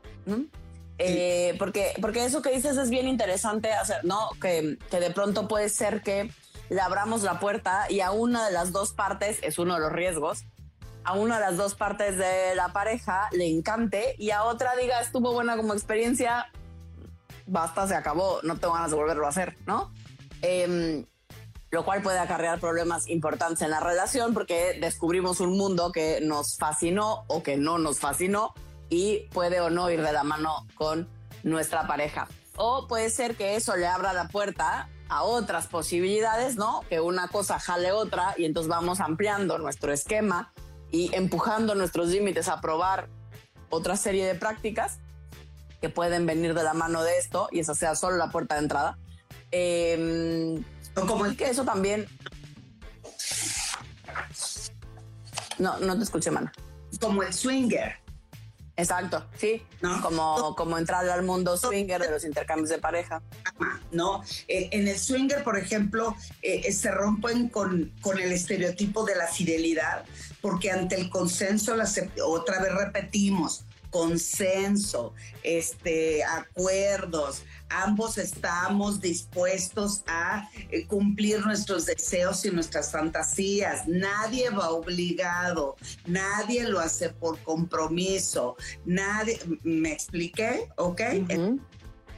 Eh, 0.99 1.55
porque, 1.59 1.95
porque 2.01 2.25
eso 2.25 2.43
que 2.43 2.51
dices 2.51 2.77
es 2.77 2.91
bien 2.91 3.07
interesante 3.07 3.73
hacer, 3.73 4.05
¿no? 4.05 4.31
Que, 4.41 4.77
que 4.91 5.01
de 5.01 5.11
pronto 5.11 5.47
puede 5.47 5.69
ser 5.69 6.03
que 6.03 6.31
le 6.69 6.81
abramos 6.81 7.23
la 7.23 7.39
puerta 7.41 7.87
y 7.89 8.01
a 8.01 8.11
una 8.11 8.47
de 8.47 8.53
las 8.53 8.73
dos 8.73 8.93
partes, 8.93 9.39
es 9.43 9.59
uno 9.59 9.75
de 9.75 9.81
los 9.81 9.93
riesgos, 9.93 10.45
a 11.05 11.15
una 11.15 11.37
de 11.37 11.41
las 11.41 11.57
dos 11.57 11.75
partes 11.75 12.19
de 12.19 12.55
la 12.55 12.73
pareja 12.75 13.29
le 13.33 13.47
encante 13.47 14.15
y 14.19 14.31
a 14.31 14.45
otra 14.45 14.77
diga 14.77 15.01
estuvo 15.01 15.33
buena 15.33 15.57
como 15.57 15.73
experiencia, 15.73 16.51
basta, 17.49 17.87
se 17.87 17.95
acabó, 17.95 18.41
no 18.43 18.59
tengo 18.59 18.75
ganas 18.75 18.91
de 18.91 18.97
volverlo 18.97 19.27
a 19.27 19.31
hacer, 19.31 19.57
¿no? 19.67 19.93
Em, 20.43 21.05
lo 21.71 21.85
cual 21.85 22.03
puede 22.03 22.19
acarrear 22.19 22.61
problemas 22.61 23.09
importantes 23.09 23.63
en 23.63 23.71
la 23.71 23.81
relación 23.81 24.33
porque 24.33 24.79
descubrimos 24.81 25.41
un 25.41 25.57
mundo 25.57 25.93
que 25.93 26.21
nos 26.23 26.57
fascinó 26.57 27.25
o 27.27 27.43
que 27.43 27.57
no 27.57 27.79
nos 27.79 27.99
fascinó 27.99 28.55
y 28.89 29.29
puede 29.33 29.61
o 29.61 29.69
no 29.69 29.91
ir 29.91 30.03
de 30.03 30.13
la 30.13 30.25
mano 30.25 30.67
con 30.75 31.09
nuestra 31.43 31.87
pareja. 31.87 32.29
O 32.57 32.87
puede 32.89 33.11
ser 33.11 33.37
que 33.37 33.57
eso 33.57 33.77
le 33.77 33.87
abra 33.87 34.13
la 34.13 34.29
puerta 34.29 34.89
a 35.09 35.23
otras 35.23 35.67
posibilidades, 35.67 36.57
¿no? 36.57 36.81
Que 36.89 37.01
una 37.01 37.29
cosa 37.29 37.59
jale 37.59 37.93
otra 37.93 38.35
y 38.37 38.45
entonces 38.45 38.69
vamos 38.69 39.01
ampliando 39.01 39.59
nuestro 39.59 39.93
esquema 39.93 40.53
y 40.91 41.15
empujando 41.15 41.75
nuestros 41.75 42.09
límites 42.09 42.49
a 42.49 42.61
probar 42.61 43.09
otra 43.69 43.97
serie 43.97 44.27
de 44.27 44.35
prácticas 44.35 45.01
que 45.81 45.89
pueden 45.89 46.27
venir 46.27 46.55
de 46.55 46.63
la 46.63 46.75
mano 46.75 47.03
de 47.03 47.19
esto 47.19 47.49
y 47.53 47.61
esa 47.61 47.75
sea 47.75 47.95
solo 47.95 48.17
la 48.17 48.31
puerta 48.31 48.57
de 48.57 48.63
entrada. 48.63 48.99
Eh, 49.51 50.63
como 51.07 51.27
el 51.27 51.37
que 51.37 51.51
eso 51.51 51.65
también. 51.65 52.07
No, 55.59 55.79
no 55.79 55.97
te 55.97 56.05
escuché, 56.05 56.31
mana. 56.31 56.53
Como 57.01 57.23
el 57.23 57.33
swinger. 57.33 57.97
Exacto, 58.79 59.27
sí. 59.37 59.61
Como, 60.03 60.55
como 60.55 60.79
entrar 60.79 61.09
al 61.09 61.25
mundo 61.25 61.57
swinger 61.57 62.01
de 62.01 62.13
los 62.13 62.25
intercambios 62.25 62.69
de 62.69 62.79
pareja. 62.79 63.21
No, 63.91 64.23
eh, 64.47 64.69
en 64.71 64.87
el 64.87 64.97
swinger, 64.97 65.43
por 65.43 65.59
ejemplo, 65.59 66.15
eh, 66.43 66.63
eh, 66.65 66.73
se 66.73 66.93
rompen 66.93 67.49
con, 67.49 67.93
con, 68.01 68.21
el 68.21 68.31
estereotipo 68.31 69.05
de 69.05 69.17
la 69.17 69.27
fidelidad, 69.27 70.05
porque 70.41 70.71
ante 70.71 70.95
el 70.95 71.11
consenso, 71.11 71.75
otra 72.25 72.61
vez 72.61 72.73
repetimos, 72.73 73.65
consenso, 73.91 75.15
este, 75.43 76.23
acuerdos, 76.25 77.43
ambos 77.69 78.19
estamos 78.19 79.01
dispuestos 79.01 80.03
a 80.07 80.49
eh, 80.71 80.87
cumplir 80.87 81.45
nuestros 81.45 81.87
deseos 81.87 82.45
y 82.45 82.51
nuestras 82.51 82.91
fantasías. 82.93 83.87
Nadie 83.87 84.51
va 84.51 84.71
obligado, 84.71 85.77
nadie 86.07 86.65
lo 86.65 86.81
hace 86.81 87.11
por 87.11 87.39
compromiso, 87.41 88.57
nadie, 88.85 89.39
¿me 89.63 89.93
expliqué? 89.93 90.69
¿Ok? 90.77 91.01
en, 91.01 91.61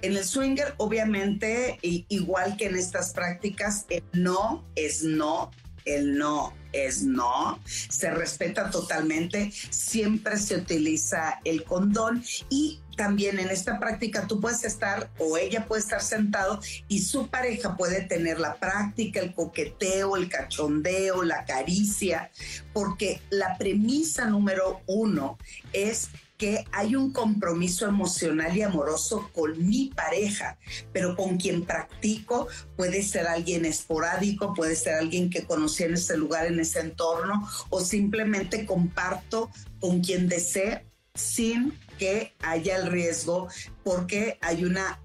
el 0.03 0.25
swinger, 0.25 0.75
obviamente, 0.79 1.79
igual 1.83 2.57
que 2.57 2.67
en 2.67 2.77
estas 2.77 3.13
prácticas, 3.13 3.85
el 3.91 4.03
no 4.15 4.65
es 4.75 5.03
no, 5.03 5.51
el 5.85 6.17
no 6.17 6.55
es 6.73 7.03
no, 7.03 7.59
se 7.65 8.11
respeta 8.11 8.71
totalmente, 8.71 9.53
siempre 9.71 10.39
se 10.39 10.57
utiliza 10.57 11.41
el 11.45 11.65
condón 11.65 12.23
y 12.49 12.81
también 12.97 13.39
en 13.39 13.49
esta 13.49 13.79
práctica 13.79 14.27
tú 14.27 14.41
puedes 14.41 14.63
estar 14.63 15.11
o 15.19 15.39
ella 15.39 15.67
puede 15.67 15.81
estar 15.81 16.03
sentado 16.03 16.61
y 16.87 17.01
su 17.01 17.29
pareja 17.29 17.75
puede 17.75 18.03
tener 18.03 18.39
la 18.39 18.57
práctica, 18.57 19.21
el 19.21 19.35
coqueteo, 19.35 20.17
el 20.17 20.29
cachondeo, 20.29 21.23
la 21.23 21.47
caricia, 21.47 22.31
porque 22.75 23.23
la 23.31 23.57
premisa 23.57 24.27
número 24.27 24.83
uno 24.87 25.39
es 25.73 26.11
que 26.41 26.65
hay 26.73 26.97
un 26.97 27.13
compromiso 27.13 27.87
emocional 27.87 28.57
y 28.57 28.63
amoroso 28.63 29.29
con 29.35 29.69
mi 29.69 29.89
pareja, 29.95 30.57
pero 30.91 31.15
con 31.15 31.37
quien 31.37 31.67
practico 31.67 32.49
puede 32.79 33.03
ser 33.03 33.27
alguien 33.27 33.67
esporádico, 33.67 34.55
puede 34.55 34.75
ser 34.75 34.95
alguien 34.95 35.29
que 35.29 35.45
conocí 35.45 35.85
en 35.85 35.93
ese 35.93 36.17
lugar, 36.17 36.47
en 36.47 36.59
ese 36.59 36.81
entorno, 36.81 37.47
o 37.69 37.83
simplemente 37.83 38.65
comparto 38.65 39.51
con 39.81 40.01
quien 40.01 40.31
desee 40.31 40.87
sin 41.15 41.79
que 41.99 42.33
haya 42.41 42.77
el 42.77 42.87
riesgo, 42.87 43.49
porque 43.85 44.39
hay 44.41 44.65
una 44.65 44.99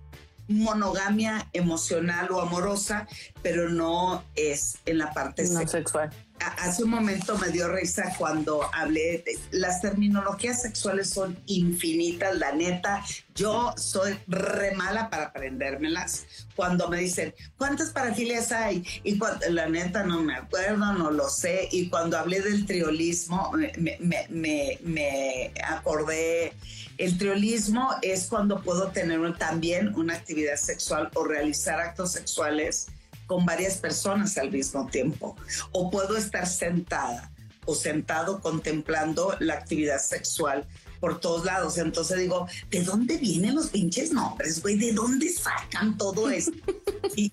monogamia 0.48 1.50
emocional 1.52 2.32
o 2.32 2.40
amorosa, 2.40 3.10
pero 3.42 3.68
no 3.70 4.24
es 4.36 4.78
en 4.86 5.00
la 5.00 5.12
parte 5.12 5.46
sexual 5.46 6.12
hace 6.40 6.84
un 6.84 6.90
momento 6.90 7.38
me 7.38 7.50
dio 7.50 7.68
risa 7.70 8.14
cuando 8.18 8.62
hablé 8.74 9.24
de 9.26 9.40
las 9.52 9.82
terminologías 9.82 10.62
sexuales 10.62 11.10
son 11.10 11.38
infinitas, 11.46 12.38
la 12.38 12.52
neta. 12.52 13.04
Yo 13.34 13.74
soy 13.78 14.18
re 14.28 14.76
mala 14.76 15.10
para 15.10 15.26
aprendérmelas. 15.26 16.26
Cuando 16.56 16.88
me 16.90 16.98
dicen, 17.00 17.34
¿cuántas 17.58 17.90
parafilias 17.90 18.52
hay? 18.52 18.86
Y 19.04 19.20
la 19.50 19.68
neta 19.68 20.04
no 20.04 20.22
me 20.22 20.36
acuerdo, 20.36 20.94
no 20.94 21.12
lo 21.12 21.30
sé. 21.30 21.68
Y 21.72 21.90
cuando 21.90 22.18
hablé 22.18 22.42
del 22.42 22.66
triolismo, 22.66 23.52
me, 23.54 23.98
me, 24.30 24.80
me 24.82 25.52
acordé. 25.64 26.54
El 26.98 27.18
triolismo 27.18 27.90
es 28.02 28.28
cuando 28.28 28.62
puedo 28.62 28.88
tener 28.88 29.38
también 29.38 29.94
una 29.96 30.16
actividad 30.16 30.56
sexual 30.56 31.10
o 31.16 31.26
realizar 31.26 31.80
actos 31.80 32.14
sexuales 32.14 32.88
con 33.26 33.46
varias 33.46 33.78
personas 33.78 34.38
al 34.38 34.52
mismo 34.52 34.88
tiempo. 34.88 35.36
O 35.72 35.90
puedo 35.90 36.18
estar 36.18 36.48
sentada 36.48 37.32
o 37.66 37.76
sentado 37.76 38.40
contemplando 38.42 39.36
la 39.40 39.56
actividad 39.56 40.00
sexual 40.00 40.66
por 41.00 41.20
todos 41.20 41.46
lados. 41.46 41.78
Entonces 41.78 42.20
digo, 42.20 42.48
¿de 42.70 42.84
dónde 42.84 43.18
vienen 43.18 43.56
los 43.56 43.68
pinches 43.68 44.12
nombres, 44.12 44.62
güey? 44.62 44.78
¿De 44.78 44.94
dónde 44.94 45.30
sacan 45.30 45.98
todo 45.98 46.30
esto? 46.30 46.54
y, 47.16 47.32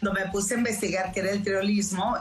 cuando 0.00 0.20
me 0.20 0.30
puse 0.30 0.54
a 0.54 0.58
investigar 0.58 1.12
qué 1.12 1.20
era 1.20 1.32
el 1.32 1.42
triolismo, 1.42 2.16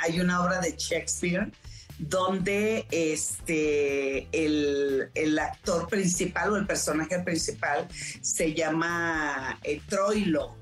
hay 0.00 0.20
una 0.20 0.42
obra 0.42 0.60
de 0.60 0.74
Shakespeare 0.76 1.50
donde 1.98 2.86
este, 2.90 4.26
el, 4.32 5.08
el, 5.14 5.38
actor 5.38 5.88
principal 5.88 6.52
o 6.52 6.56
el 6.56 6.66
personaje 6.66 7.20
principal 7.20 7.86
se 8.20 8.54
llama 8.54 9.60
eh, 9.62 9.80
Troilo 9.88 10.61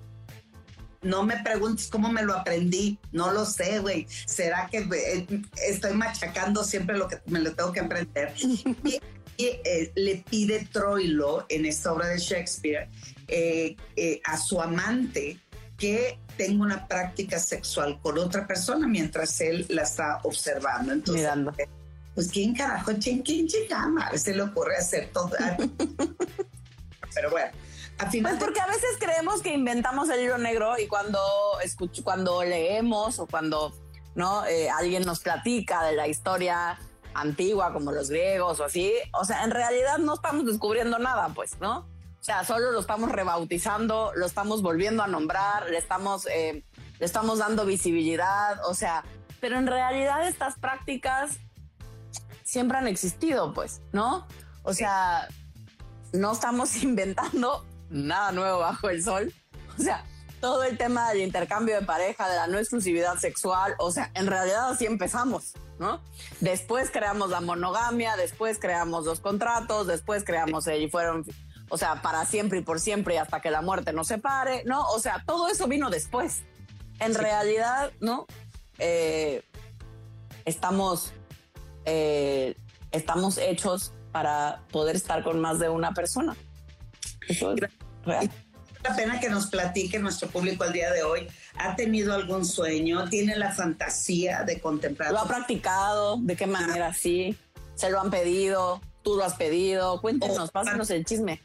no 1.02 1.24
me 1.24 1.38
preguntes 1.38 1.88
cómo 1.88 2.10
me 2.12 2.22
lo 2.22 2.34
aprendí, 2.34 2.98
no 3.12 3.32
lo 3.32 3.46
sé, 3.46 3.78
güey. 3.78 4.06
¿Será 4.26 4.68
que 4.70 4.78
eh, 4.78 5.26
estoy 5.66 5.94
machacando 5.94 6.62
siempre 6.64 6.96
lo 6.96 7.08
que 7.08 7.20
me 7.26 7.40
lo 7.40 7.54
tengo 7.54 7.72
que 7.72 7.80
aprender? 7.80 8.34
y, 8.36 9.00
eh, 9.38 9.92
le 9.94 10.16
pide 10.28 10.68
Troilo 10.70 11.46
en 11.48 11.64
esta 11.64 11.92
obra 11.92 12.08
de 12.08 12.18
Shakespeare 12.18 12.88
eh, 13.28 13.76
a 14.24 14.36
su 14.36 14.60
amante 14.60 15.38
que 15.78 16.18
tenga 16.36 16.62
una 16.62 16.86
práctica 16.86 17.38
sexual 17.38 17.98
con 18.02 18.18
otra 18.18 18.46
persona 18.46 18.86
mientras 18.86 19.40
él 19.40 19.64
la 19.70 19.82
está 19.82 20.20
observando. 20.24 20.92
Entonces, 20.92 21.22
Mirando. 21.22 21.54
pues 22.14 22.28
quién 22.28 22.54
carajo, 22.54 22.92
quién, 23.02 23.22
quién 23.22 23.46
llama, 23.46 24.10
se 24.18 24.34
le 24.34 24.42
ocurre 24.42 24.76
hacer 24.76 25.08
todo. 25.10 25.30
Pero 27.14 27.30
bueno, 27.30 27.50
pues 28.22 28.36
porque 28.38 28.60
a 28.60 28.66
veces 28.66 28.90
creemos 28.98 29.42
que 29.42 29.52
inventamos 29.52 30.08
el 30.08 30.20
libro 30.20 30.38
negro 30.38 30.78
y 30.78 30.86
cuando 30.86 31.18
escucho, 31.62 32.02
cuando 32.02 32.42
leemos 32.42 33.18
o 33.18 33.26
cuando 33.26 33.72
no 34.14 34.44
eh, 34.46 34.70
alguien 34.70 35.04
nos 35.04 35.20
platica 35.20 35.84
de 35.84 35.92
la 35.94 36.08
historia 36.08 36.78
antigua 37.14 37.72
como 37.72 37.92
los 37.92 38.08
griegos 38.08 38.60
o 38.60 38.64
así, 38.64 38.92
o 39.12 39.24
sea, 39.24 39.44
en 39.44 39.50
realidad 39.50 39.98
no 39.98 40.14
estamos 40.14 40.46
descubriendo 40.46 40.98
nada, 40.98 41.30
pues, 41.34 41.58
¿no? 41.60 41.78
O 41.78 42.22
sea, 42.22 42.44
solo 42.44 42.70
lo 42.70 42.80
estamos 42.80 43.10
rebautizando, 43.10 44.12
lo 44.14 44.26
estamos 44.26 44.62
volviendo 44.62 45.02
a 45.02 45.06
nombrar, 45.06 45.68
le 45.70 45.78
estamos, 45.78 46.26
eh, 46.26 46.64
le 46.98 47.06
estamos 47.06 47.38
dando 47.38 47.64
visibilidad, 47.64 48.64
o 48.66 48.74
sea, 48.74 49.04
pero 49.40 49.58
en 49.58 49.66
realidad 49.66 50.26
estas 50.28 50.58
prácticas 50.58 51.38
siempre 52.44 52.78
han 52.78 52.86
existido, 52.88 53.54
pues, 53.54 53.80
¿no? 53.92 54.26
O 54.62 54.74
sea, 54.74 55.28
no 56.12 56.32
estamos 56.32 56.76
inventando 56.82 57.64
nada 57.90 58.32
nuevo 58.32 58.60
bajo 58.60 58.88
el 58.88 59.02
sol. 59.02 59.32
O 59.78 59.82
sea, 59.82 60.04
todo 60.40 60.64
el 60.64 60.76
tema 60.76 61.08
del 61.10 61.22
intercambio 61.22 61.74
de 61.74 61.86
pareja, 61.86 62.28
de 62.28 62.36
la 62.36 62.46
no 62.46 62.58
exclusividad 62.58 63.16
sexual, 63.16 63.74
o 63.78 63.90
sea, 63.90 64.10
en 64.14 64.26
realidad 64.26 64.70
así 64.70 64.84
empezamos, 64.84 65.52
¿no? 65.78 66.02
Después 66.40 66.90
creamos 66.90 67.30
la 67.30 67.40
monogamia, 67.40 68.16
después 68.16 68.58
creamos 68.58 69.04
los 69.04 69.20
contratos, 69.20 69.86
después 69.86 70.24
creamos 70.24 70.66
y 70.66 70.88
fueron, 70.88 71.24
o 71.68 71.78
sea, 71.78 72.02
para 72.02 72.26
siempre 72.26 72.58
y 72.58 72.62
por 72.62 72.80
siempre 72.80 73.14
y 73.14 73.18
hasta 73.18 73.40
que 73.40 73.50
la 73.50 73.62
muerte 73.62 73.92
nos 73.92 74.08
separe, 74.08 74.64
¿no? 74.64 74.82
O 74.88 74.98
sea, 74.98 75.22
todo 75.26 75.48
eso 75.48 75.66
vino 75.66 75.88
después. 75.88 76.42
En 76.98 77.14
realidad, 77.14 77.92
¿no? 78.00 78.26
Eh, 78.78 79.42
estamos, 80.44 81.12
eh, 81.84 82.54
estamos 82.92 83.38
hechos 83.38 83.92
para 84.12 84.62
poder 84.72 84.96
estar 84.96 85.22
con 85.22 85.40
más 85.40 85.58
de 85.58 85.68
una 85.68 85.92
persona. 85.92 86.36
Eso 87.28 87.52
es 87.52 87.60
real. 88.04 88.30
La 88.82 88.96
pena 88.96 89.20
que 89.20 89.28
nos 89.28 89.46
platique 89.46 89.98
nuestro 89.98 90.28
público 90.28 90.64
el 90.64 90.72
día 90.72 90.90
de 90.90 91.02
hoy. 91.02 91.28
¿Ha 91.58 91.76
tenido 91.76 92.14
algún 92.14 92.46
sueño? 92.46 93.08
¿Tiene 93.10 93.36
la 93.36 93.52
fantasía 93.52 94.42
de 94.42 94.58
contemplar? 94.58 95.12
¿Lo 95.12 95.18
ha 95.18 95.28
practicado? 95.28 96.16
¿De 96.18 96.34
qué 96.34 96.46
manera? 96.46 96.94
Sí. 96.94 97.36
¿Se 97.74 97.90
lo 97.90 98.00
han 98.00 98.10
pedido? 98.10 98.80
¿Tú 99.02 99.16
lo 99.16 99.24
has 99.24 99.34
pedido? 99.34 100.00
Cuéntenos, 100.00 100.48
Oh, 100.48 100.52
pásanos 100.52 100.88
el 100.90 101.04
chisme. 101.04 101.42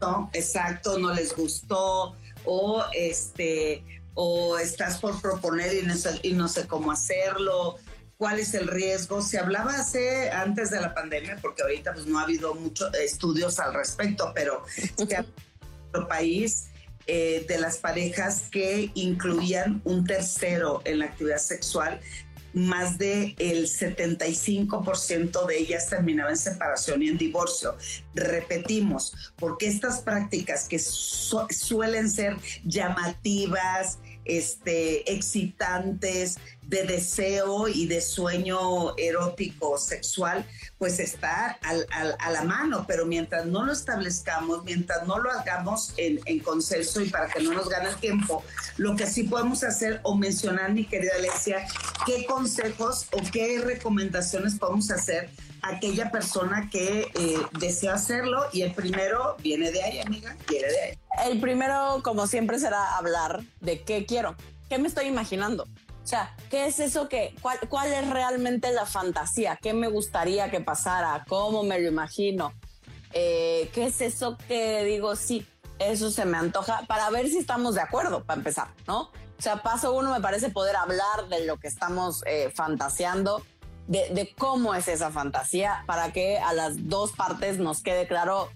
No, 0.00 0.30
exacto, 0.32 0.98
no 0.98 1.12
les 1.12 1.34
gustó 1.34 2.14
o 2.44 2.84
este 2.94 3.82
o 4.14 4.56
estás 4.58 4.98
por 4.98 5.20
proponer 5.20 5.74
y 5.74 5.86
no 5.86 5.94
sé, 5.94 6.18
y 6.22 6.32
no 6.32 6.48
sé 6.48 6.66
cómo 6.66 6.90
hacerlo. 6.92 7.76
¿Cuál 8.18 8.38
es 8.40 8.54
el 8.54 8.66
riesgo? 8.68 9.20
Se 9.20 9.38
hablaba 9.38 9.74
hace 9.74 10.30
antes 10.30 10.70
de 10.70 10.80
la 10.80 10.94
pandemia, 10.94 11.36
porque 11.42 11.62
ahorita 11.62 11.92
pues 11.92 12.06
no 12.06 12.18
ha 12.18 12.22
habido 12.22 12.54
muchos 12.54 12.92
estudios 12.94 13.58
al 13.58 13.74
respecto, 13.74 14.32
pero 14.34 14.62
se 14.74 15.02
en 15.02 15.26
nuestro 15.82 16.08
país 16.08 16.68
eh, 17.06 17.44
de 17.46 17.58
las 17.58 17.76
parejas 17.76 18.44
que 18.50 18.90
incluían 18.94 19.80
un 19.84 20.04
tercero 20.06 20.80
en 20.84 21.00
la 21.00 21.04
actividad 21.06 21.38
sexual, 21.38 22.00
más 22.54 22.96
de 22.96 23.34
el 23.38 23.66
75% 23.68 25.46
de 25.46 25.58
ellas 25.58 25.90
terminaba 25.90 26.30
en 26.30 26.38
separación 26.38 27.02
y 27.02 27.08
en 27.10 27.18
divorcio. 27.18 27.76
Repetimos, 28.14 29.12
porque 29.36 29.66
estas 29.66 30.00
prácticas 30.00 30.66
que 30.66 30.78
su- 30.78 31.46
suelen 31.50 32.10
ser 32.10 32.36
llamativas, 32.64 33.98
este, 34.24 35.12
excitantes, 35.12 36.38
de 36.66 36.82
deseo 36.84 37.68
y 37.68 37.86
de 37.86 38.00
sueño 38.00 38.96
erótico 38.96 39.78
sexual, 39.78 40.44
pues 40.78 40.98
está 40.98 41.58
al- 41.62 41.86
al- 41.92 42.16
a 42.18 42.30
la 42.30 42.42
mano, 42.42 42.84
pero 42.88 43.06
mientras 43.06 43.46
no 43.46 43.64
lo 43.64 43.72
establezcamos, 43.72 44.64
mientras 44.64 45.06
no 45.06 45.18
lo 45.18 45.30
hagamos 45.30 45.92
en, 45.96 46.20
en 46.24 46.40
consenso 46.40 47.00
y 47.00 47.08
para 47.08 47.28
que 47.28 47.40
no 47.42 47.52
nos 47.52 47.68
gane 47.68 47.88
el 47.90 47.96
tiempo, 47.96 48.42
lo 48.78 48.96
que 48.96 49.06
sí 49.06 49.22
podemos 49.24 49.62
hacer 49.62 50.00
o 50.02 50.16
mencionar, 50.16 50.72
mi 50.72 50.84
querida 50.84 51.12
Alexia, 51.16 51.66
qué 52.04 52.26
consejos 52.26 53.06
o 53.12 53.18
qué 53.32 53.60
recomendaciones 53.64 54.56
podemos 54.58 54.90
hacer 54.90 55.30
a 55.62 55.76
aquella 55.76 56.10
persona 56.10 56.68
que 56.70 57.10
eh, 57.14 57.38
desea 57.60 57.94
hacerlo 57.94 58.44
y 58.52 58.62
el 58.62 58.72
primero 58.74 59.36
viene 59.38 59.70
de 59.70 59.82
ahí, 59.82 60.00
amiga, 60.00 60.36
viene 60.48 60.66
de 60.68 60.80
ahí. 60.82 60.98
El 61.30 61.40
primero, 61.40 62.00
como 62.02 62.26
siempre, 62.26 62.58
será 62.58 62.96
hablar 62.96 63.42
de 63.60 63.82
qué 63.82 64.04
quiero, 64.04 64.34
qué 64.68 64.78
me 64.78 64.88
estoy 64.88 65.06
imaginando. 65.06 65.66
O 66.06 66.08
sea, 66.08 66.36
¿qué 66.50 66.66
es 66.66 66.78
eso 66.78 67.08
que, 67.08 67.34
cuál, 67.42 67.92
es 67.92 68.08
realmente 68.08 68.70
la 68.70 68.86
fantasía? 68.86 69.58
¿Qué 69.60 69.74
me 69.74 69.88
gustaría 69.88 70.52
que 70.52 70.60
pasara? 70.60 71.24
¿Cómo 71.28 71.64
me 71.64 71.80
lo 71.80 71.88
imagino? 71.88 72.52
Eh, 73.12 73.68
¿Qué 73.74 73.86
es 73.86 74.00
eso 74.00 74.38
que 74.46 74.84
digo, 74.84 75.16
sí, 75.16 75.44
eso 75.80 76.12
se 76.12 76.24
me 76.24 76.38
antoja? 76.38 76.82
Para 76.86 77.10
ver 77.10 77.26
si 77.26 77.38
estamos 77.38 77.74
de 77.74 77.80
acuerdo, 77.80 78.22
para 78.22 78.38
empezar, 78.38 78.68
¿no? 78.86 79.10
O 79.36 79.42
sea, 79.42 79.64
paso 79.64 79.94
uno 79.94 80.12
me 80.12 80.20
parece 80.20 80.48
poder 80.48 80.76
hablar 80.76 81.26
de 81.28 81.44
lo 81.44 81.56
que 81.56 81.66
estamos 81.66 82.22
eh, 82.24 82.52
fantaseando, 82.54 83.42
de, 83.88 84.08
de 84.10 84.32
cómo 84.38 84.76
es 84.76 84.86
esa 84.86 85.10
fantasía, 85.10 85.82
para 85.86 86.12
que 86.12 86.38
a 86.38 86.52
las 86.52 86.88
dos 86.88 87.10
partes 87.14 87.58
nos 87.58 87.82
quede 87.82 88.06
claro 88.06 88.48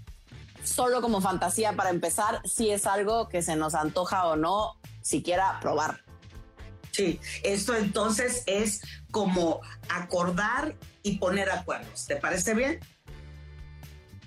solo 0.63 1.03
como 1.03 1.21
fantasía 1.21 1.73
para 1.73 1.91
empezar, 1.91 2.43
si 2.45 2.71
es 2.71 2.87
algo 2.87 3.29
que 3.29 3.43
se 3.43 3.57
nos 3.57 3.75
antoja 3.75 4.29
o 4.29 4.37
no, 4.37 4.77
siquiera 5.03 5.59
probar. 5.61 6.05
Sí, 6.91 7.21
esto 7.43 7.77
entonces 7.77 8.43
es 8.47 8.81
como 9.11 9.61
acordar 9.89 10.75
y 11.03 11.19
poner 11.19 11.51
acuerdos. 11.51 12.07
¿Te 12.07 12.17
parece 12.17 12.55
bien? 12.55 12.81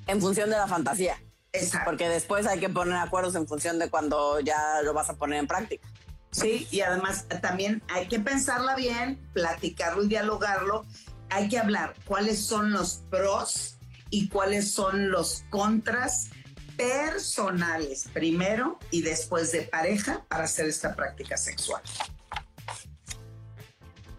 En 0.08 0.22
función 0.22 0.50
de 0.50 0.58
la 0.58 0.68
fantasía, 0.68 1.22
Exacto. 1.54 1.92
porque 1.92 2.10
después 2.10 2.46
hay 2.48 2.60
que 2.60 2.70
poner 2.70 2.96
acuerdos 2.96 3.36
en 3.36 3.48
función 3.48 3.80
de 3.80 3.90
cuando 3.90 4.40
ya 4.40 4.82
lo 4.84 4.94
vas 4.94 5.10
a 5.10 5.16
poner 5.16 5.40
en 5.40 5.48
práctica. 5.48 5.88
Sí, 6.32 6.68
y 6.72 6.82
además 6.82 7.28
también 7.42 7.84
hay 7.90 8.08
que 8.08 8.20
pensarla 8.20 8.76
bien, 8.76 9.20
platicarlo 9.34 10.04
y 10.04 10.08
dialogarlo. 10.08 10.84
Hay 11.30 11.48
que 11.48 11.60
hablar 11.60 11.94
cuáles 12.06 12.44
son 12.44 12.72
los 12.72 13.04
pros 13.10 13.78
y 14.10 14.30
cuáles 14.30 14.72
son 14.72 15.12
los 15.12 15.46
contras 15.52 16.30
personales 16.76 18.08
primero 18.14 18.80
y 18.90 19.04
después 19.04 19.52
de 19.52 19.62
pareja 19.62 20.26
para 20.28 20.46
hacer 20.46 20.68
esta 20.68 20.96
práctica 20.96 21.38
sexual. 21.38 21.82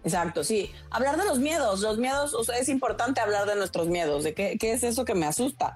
Exacto, 0.05 0.45
sí. 0.45 0.71
Hablar 0.90 1.17
de 1.17 1.25
los 1.25 1.38
miedos, 1.38 1.81
los 1.81 1.99
miedos, 1.99 2.35
o 2.35 2.45
sea, 2.45 2.59
es 2.59 2.69
importante 2.69 3.21
hablar 3.21 3.47
de 3.47 3.57
nuestros 3.57 3.88
miedos, 3.88 4.23
de 4.23 4.35
qué, 4.35 4.57
qué 4.59 4.73
es 4.73 4.83
eso 4.85 5.05
que 5.05 5.14
me 5.14 5.27
asusta. 5.27 5.75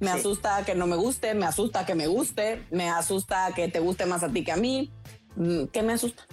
Me 0.00 0.10
Sí. 0.12 0.18
asusta 0.18 0.64
que 0.64 0.74
no 0.74 0.86
me 0.86 0.96
guste, 0.96 1.34
me 1.34 1.46
asusta 1.46 1.86
que 1.86 1.94
me 1.94 2.06
guste, 2.06 2.66
me 2.70 2.88
asusta 2.90 3.50
que 3.54 3.68
te 3.68 3.78
guste 3.80 4.06
más 4.06 4.22
a 4.22 4.28
ti 4.28 4.42
que 4.44 4.52
a 4.52 4.56
mí. 4.56 4.90
Mm, 5.36 5.64
¿Qué 5.66 5.82
me 5.82 5.92
asusta? 5.92 6.26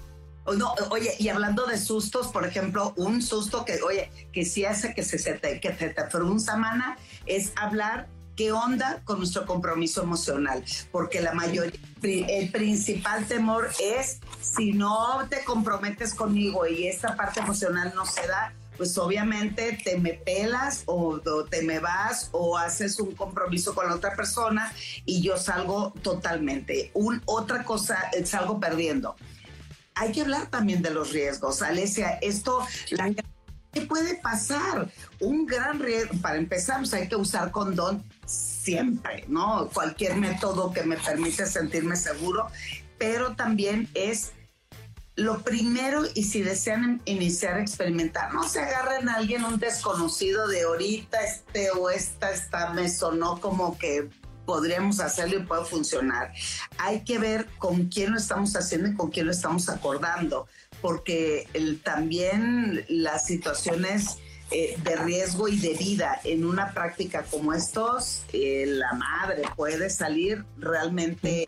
No, 0.58 0.74
oye, 0.92 1.12
y 1.20 1.28
hablando 1.28 1.66
de 1.66 1.78
sustos, 1.78 2.28
por 2.30 2.46
ejemplo, 2.48 2.94
un 2.96 3.22
susto 3.22 3.66
que, 3.66 3.82
oye, 3.82 4.10
que 4.32 4.46
sí 4.46 4.64
hace 4.64 4.96
que 4.96 5.04
se, 5.04 5.20
se 5.20 5.34
te, 5.34 5.60
que 5.60 5.72
te, 5.72 5.90
te 5.90 6.06
frunza, 6.10 6.56
mana, 6.56 6.98
es 7.26 7.52
hablar 7.58 8.08
qué 8.38 8.52
onda 8.52 9.02
con 9.04 9.18
nuestro 9.18 9.46
compromiso 9.46 10.04
emocional, 10.04 10.64
porque 10.92 11.20
la 11.22 11.34
mayoría, 11.34 11.80
el 12.04 12.52
principal 12.52 13.26
temor 13.26 13.70
es 13.84 14.20
si 14.40 14.74
no 14.74 15.28
te 15.28 15.44
comprometes 15.44 16.14
conmigo 16.14 16.66
y 16.68 16.88
esta 16.88 17.18
parte 17.18 17.40
emocional 17.40 17.92
no 17.96 18.06
se 18.06 18.26
da, 18.28 18.54
pues 18.78 18.96
obviamente 19.00 19.80
te 19.84 19.98
me 19.98 20.14
pelas 20.14 20.84
o, 20.86 21.20
o 21.26 21.46
te 21.46 21.64
me 21.64 21.80
vas 21.80 22.30
o 22.32 22.58
haces 22.58 23.00
un 23.00 23.16
compromiso 23.16 23.74
con 23.74 23.88
la 23.88 23.96
otra 23.96 24.16
persona 24.16 24.72
y 25.04 25.22
yo 25.22 25.36
salgo 25.38 25.92
totalmente. 26.04 26.92
Un, 26.94 27.24
otra 27.26 27.64
cosa, 27.64 27.98
eh, 28.14 28.26
salgo 28.26 28.60
perdiendo 28.60 29.16
hay 30.00 30.12
que 30.12 30.22
hablar 30.22 30.46
también 30.52 30.84
de 30.84 30.92
los 30.92 31.12
riesgos. 31.12 31.64
Alesia, 31.64 32.20
esto, 32.22 32.60
la, 32.92 33.12
¿qué 33.72 33.82
puede 33.82 34.14
pasar? 34.18 34.92
Un 35.20 35.48
gran 35.48 35.80
riesgo, 35.80 36.14
para 36.22 36.38
empezar, 36.38 36.78
pues 36.78 36.94
hay 36.94 37.08
que 37.08 37.16
usar 37.16 37.50
condón 37.50 38.04
siempre, 38.68 39.24
¿no? 39.28 39.70
Cualquier 39.74 40.18
método 40.18 40.74
que 40.74 40.84
me 40.84 40.98
permite 40.98 41.46
sentirme 41.46 41.96
seguro, 41.96 42.48
pero 42.98 43.36
también 43.36 43.88
es 43.94 44.34
lo 45.16 45.42
primero 45.42 46.04
y 46.14 46.24
si 46.26 46.42
desean 46.42 47.02
iniciar 47.06 47.56
a 47.56 47.62
experimentar, 47.62 48.34
no 48.34 48.44
se 48.48 48.60
agarren 48.60 49.08
a 49.10 49.16
alguien, 49.16 49.46
un 49.46 49.58
desconocido 49.58 50.48
de 50.48 50.64
ahorita, 50.64 51.24
este 51.24 51.72
o 51.72 51.90
esta, 51.90 52.32
esta 52.32 52.72
me 52.74 52.90
sonó 52.90 53.40
como 53.40 53.78
que 53.78 54.10
podríamos 54.46 55.00
hacerlo 55.00 55.40
y 55.40 55.44
puede 55.44 55.66
funcionar. 55.66 56.34
Hay 56.78 57.04
que 57.04 57.20
ver 57.20 57.48
con 57.58 57.88
quién 57.88 58.12
lo 58.12 58.18
estamos 58.18 58.56
haciendo 58.56 58.90
y 58.90 58.96
con 58.96 59.10
quién 59.10 59.26
lo 59.26 59.32
estamos 59.32 59.70
acordando, 59.70 60.48
porque 60.82 61.48
también 61.84 62.86
las 62.88 63.26
situaciones 63.26 64.18
eh, 64.52 64.78
de 64.82 64.96
riesgo 64.96 65.48
y 65.48 65.60
de 65.60 65.74
vida 65.74 66.20
en 66.24 66.46
una 66.46 66.74
práctica 66.74 67.24
como 67.24 67.54
estos, 67.54 68.24
eh, 68.34 68.66
la 68.68 68.94
madre 68.94 69.44
puede 69.56 69.90
salir 69.90 70.46
realmente 70.58 71.48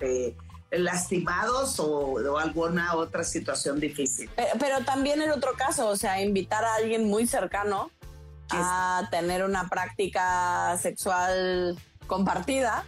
eh, 0.00 0.34
lastimados 0.70 1.78
o, 1.80 1.88
o 1.88 2.38
alguna 2.38 2.94
otra 2.96 3.24
situación 3.24 3.80
difícil. 3.80 4.28
Pero, 4.36 4.50
pero 4.58 4.84
también 4.84 5.22
el 5.22 5.30
otro 5.30 5.52
caso, 5.54 5.88
o 5.88 5.96
sea, 5.96 6.22
invitar 6.22 6.64
a 6.64 6.74
alguien 6.74 7.04
muy 7.04 7.26
cercano 7.26 7.90
a 8.52 9.08
tener 9.10 9.44
una 9.44 9.68
práctica 9.68 10.76
sexual 10.78 11.78
compartida, 12.06 12.84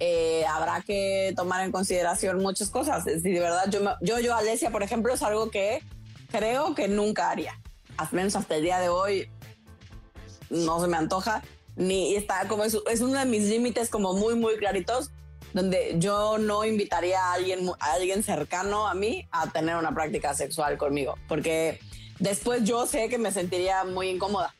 eh, 0.00 0.44
habrá 0.46 0.80
que 0.82 1.32
tomar 1.36 1.64
en 1.64 1.72
consideración 1.72 2.42
muchas 2.42 2.68
cosas. 2.70 3.04
Decir, 3.04 3.34
de 3.34 3.40
verdad, 3.40 3.70
yo, 3.70 3.80
yo, 4.00 4.18
yo, 4.18 4.34
Alesia, 4.34 4.70
por 4.70 4.82
ejemplo, 4.82 5.14
es 5.14 5.22
algo 5.22 5.50
que 5.50 5.82
creo 6.30 6.74
que 6.74 6.88
nunca 6.88 7.30
haría. 7.30 7.60
Al 7.96 8.08
menos 8.12 8.36
hasta 8.36 8.56
el 8.56 8.62
día 8.62 8.78
de 8.78 8.88
hoy 8.88 9.30
no 10.50 10.80
se 10.80 10.86
me 10.88 10.96
antoja. 10.96 11.42
Ni 11.76 12.14
está 12.14 12.46
como 12.46 12.64
es, 12.64 12.76
es 12.90 13.00
uno 13.00 13.18
de 13.18 13.24
mis 13.24 13.42
límites 13.44 13.88
como 13.90 14.12
muy, 14.14 14.34
muy 14.36 14.56
claritos, 14.58 15.10
donde 15.52 15.96
yo 15.98 16.38
no 16.38 16.64
invitaría 16.64 17.20
a 17.20 17.32
alguien, 17.32 17.68
a 17.80 17.92
alguien 17.92 18.22
cercano 18.22 18.86
a 18.86 18.94
mí 18.94 19.26
a 19.32 19.50
tener 19.50 19.76
una 19.76 19.92
práctica 19.92 20.34
sexual 20.34 20.78
conmigo, 20.78 21.16
porque 21.28 21.80
después 22.20 22.62
yo 22.64 22.86
sé 22.86 23.08
que 23.08 23.18
me 23.18 23.32
sentiría 23.32 23.82
muy 23.84 24.08
incómoda. 24.08 24.54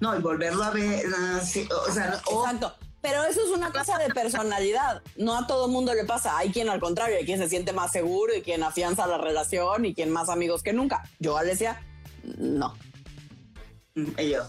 No, 0.00 0.16
y 0.16 0.20
volverlo 0.20 0.62
a 0.62 0.70
ver, 0.70 1.04
ah, 1.16 1.40
sí, 1.44 1.68
o 1.88 1.92
sea, 1.92 2.20
o- 2.30 2.44
Exacto. 2.44 2.74
Pero 3.00 3.22
eso 3.24 3.40
es 3.44 3.50
una 3.50 3.70
cosa 3.70 3.96
de 3.96 4.08
personalidad. 4.12 5.02
No 5.16 5.36
a 5.38 5.46
todo 5.46 5.68
mundo 5.68 5.94
le 5.94 6.04
pasa. 6.04 6.36
Hay 6.36 6.50
quien 6.50 6.68
al 6.68 6.80
contrario, 6.80 7.16
hay 7.16 7.24
quien 7.24 7.38
se 7.38 7.48
siente 7.48 7.72
más 7.72 7.92
seguro 7.92 8.34
y 8.34 8.42
quien 8.42 8.64
afianza 8.64 9.06
la 9.06 9.18
relación 9.18 9.86
y 9.86 9.94
quien 9.94 10.10
más 10.10 10.28
amigos 10.28 10.64
que 10.64 10.72
nunca. 10.72 11.04
Yo, 11.20 11.38
Alesia, 11.38 11.80
no. 12.38 12.76
Y 13.94 14.30
yo, 14.30 14.48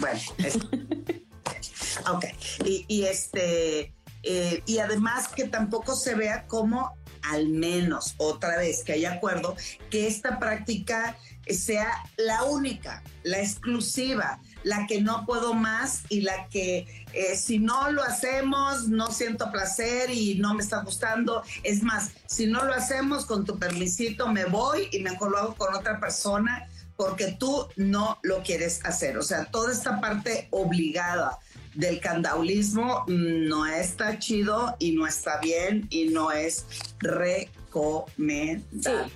bueno, 0.00 0.20
es- 0.38 0.56
ok. 2.10 2.24
Y, 2.64 2.84
y 2.88 3.04
este, 3.04 3.94
eh, 4.22 4.62
y 4.66 4.78
además 4.78 5.28
que 5.28 5.44
tampoco 5.44 5.94
se 5.94 6.14
vea 6.14 6.46
como 6.46 6.96
al 7.22 7.48
menos 7.48 8.14
otra 8.18 8.56
vez 8.58 8.84
que 8.84 8.92
haya 8.92 9.12
acuerdo 9.14 9.56
que 9.90 10.06
esta 10.06 10.38
práctica 10.38 11.16
sea 11.48 11.90
la 12.16 12.44
única, 12.44 13.02
la 13.22 13.40
exclusiva, 13.40 14.40
la 14.62 14.86
que 14.86 15.00
no 15.00 15.26
puedo 15.26 15.52
más 15.54 16.02
y 16.08 16.20
la 16.20 16.48
que 16.48 17.04
eh, 17.12 17.36
si 17.36 17.58
no 17.58 17.90
lo 17.90 18.02
hacemos 18.02 18.88
no 18.88 19.10
siento 19.10 19.50
placer 19.50 20.10
y 20.10 20.36
no 20.36 20.54
me 20.54 20.62
está 20.62 20.82
gustando. 20.82 21.42
Es 21.64 21.82
más, 21.82 22.10
si 22.26 22.46
no 22.46 22.64
lo 22.64 22.72
hacemos 22.74 23.26
con 23.26 23.44
tu 23.44 23.58
permisito 23.58 24.28
me 24.32 24.44
voy 24.44 24.88
y 24.92 25.00
mejor 25.00 25.30
lo 25.32 25.38
hago 25.38 25.54
con 25.54 25.74
otra 25.74 25.98
persona 26.00 26.68
porque 26.98 27.36
tú 27.38 27.68
no 27.76 28.18
lo 28.22 28.42
quieres 28.42 28.80
hacer. 28.84 29.16
O 29.18 29.22
sea, 29.22 29.44
toda 29.44 29.72
esta 29.72 30.00
parte 30.00 30.48
obligada 30.50 31.38
del 31.76 32.00
candaulismo 32.00 33.04
no 33.06 33.66
está 33.66 34.18
chido 34.18 34.74
y 34.80 34.92
no 34.92 35.06
está 35.06 35.38
bien 35.38 35.86
y 35.90 36.06
no 36.06 36.32
es 36.32 36.66
recomendable. 36.98 39.12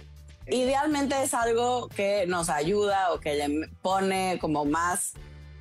Idealmente 0.47 1.21
es 1.25 1.35
algo 1.35 1.89
que 1.89 2.25
nos 2.29 2.51
ayuda 2.51 3.13
o 3.13 3.19
que 3.19 3.35
le 3.35 3.69
pone 3.83 4.39
como 4.41 4.65
más 4.65 5.15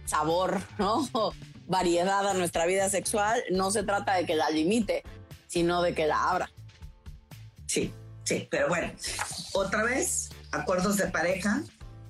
sabor, 0.05 0.61
¿no? 0.77 1.09
variedad 1.67 2.27
a 2.27 2.35
nuestra 2.35 2.67
vida 2.67 2.87
sexual. 2.91 3.43
No 3.49 3.71
se 3.71 3.81
trata 3.81 4.13
de 4.13 4.27
que 4.27 4.35
la 4.35 4.51
limite, 4.51 5.01
sino 5.47 5.81
de 5.81 5.95
que 5.95 6.05
la 6.05 6.29
abra. 6.29 6.51
Sí, 7.65 7.91
sí, 8.25 8.47
pero 8.51 8.67
bueno, 8.67 8.93
otra 9.53 9.81
vez, 9.81 10.29
acuerdos 10.51 10.97
de 10.97 11.07
pareja, 11.07 11.63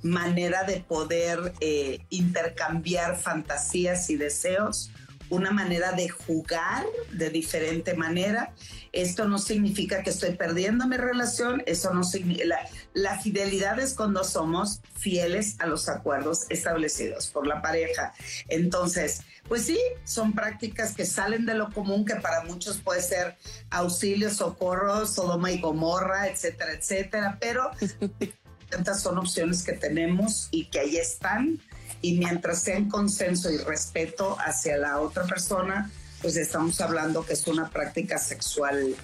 manera 0.03 0.63
de 0.63 0.79
poder 0.81 1.53
eh, 1.59 1.99
intercambiar 2.09 3.17
fantasías 3.17 4.09
y 4.09 4.15
deseos, 4.15 4.91
una 5.29 5.51
manera 5.51 5.93
de 5.93 6.09
jugar 6.09 6.85
de 7.13 7.29
diferente 7.29 7.93
manera. 7.93 8.53
Esto 8.91 9.27
no 9.29 9.39
significa 9.39 10.03
que 10.03 10.09
estoy 10.09 10.35
perdiendo 10.35 10.87
mi 10.87 10.97
relación, 10.97 11.63
eso 11.65 11.93
no 11.93 12.03
significa... 12.03 12.45
La, 12.45 12.69
la 12.93 13.19
fidelidad 13.19 13.79
es 13.79 13.93
cuando 13.93 14.25
somos 14.25 14.81
fieles 14.93 15.55
a 15.59 15.67
los 15.67 15.87
acuerdos 15.87 16.45
establecidos 16.49 17.27
por 17.27 17.47
la 17.47 17.61
pareja. 17.61 18.13
Entonces, 18.49 19.21
pues 19.47 19.65
sí, 19.65 19.79
son 20.03 20.33
prácticas 20.33 20.93
que 20.93 21.05
salen 21.05 21.45
de 21.45 21.55
lo 21.55 21.71
común, 21.71 22.05
que 22.05 22.15
para 22.15 22.43
muchos 22.43 22.77
puede 22.79 23.01
ser 23.01 23.37
auxilio, 23.69 24.29
socorro, 24.29 25.07
Sodoma 25.07 25.51
y 25.51 25.61
Gomorra, 25.61 26.27
etcétera, 26.27 26.73
etcétera, 26.73 27.37
pero 27.39 27.71
tantas 28.71 29.01
son 29.01 29.17
opciones 29.17 29.63
que 29.63 29.73
tenemos 29.73 30.47
y 30.49 30.65
que 30.65 30.79
ahí 30.79 30.97
están. 30.97 31.59
Y 32.01 32.17
mientras 32.17 32.63
sea 32.63 32.77
en 32.77 32.89
consenso 32.89 33.51
y 33.51 33.57
respeto 33.57 34.37
hacia 34.39 34.77
la 34.77 34.99
otra 34.99 35.25
persona, 35.25 35.91
pues 36.21 36.35
estamos 36.35 36.81
hablando 36.81 37.23
que 37.23 37.33
es 37.33 37.45
una 37.47 37.69
práctica 37.69 38.17
sexual. 38.17 38.95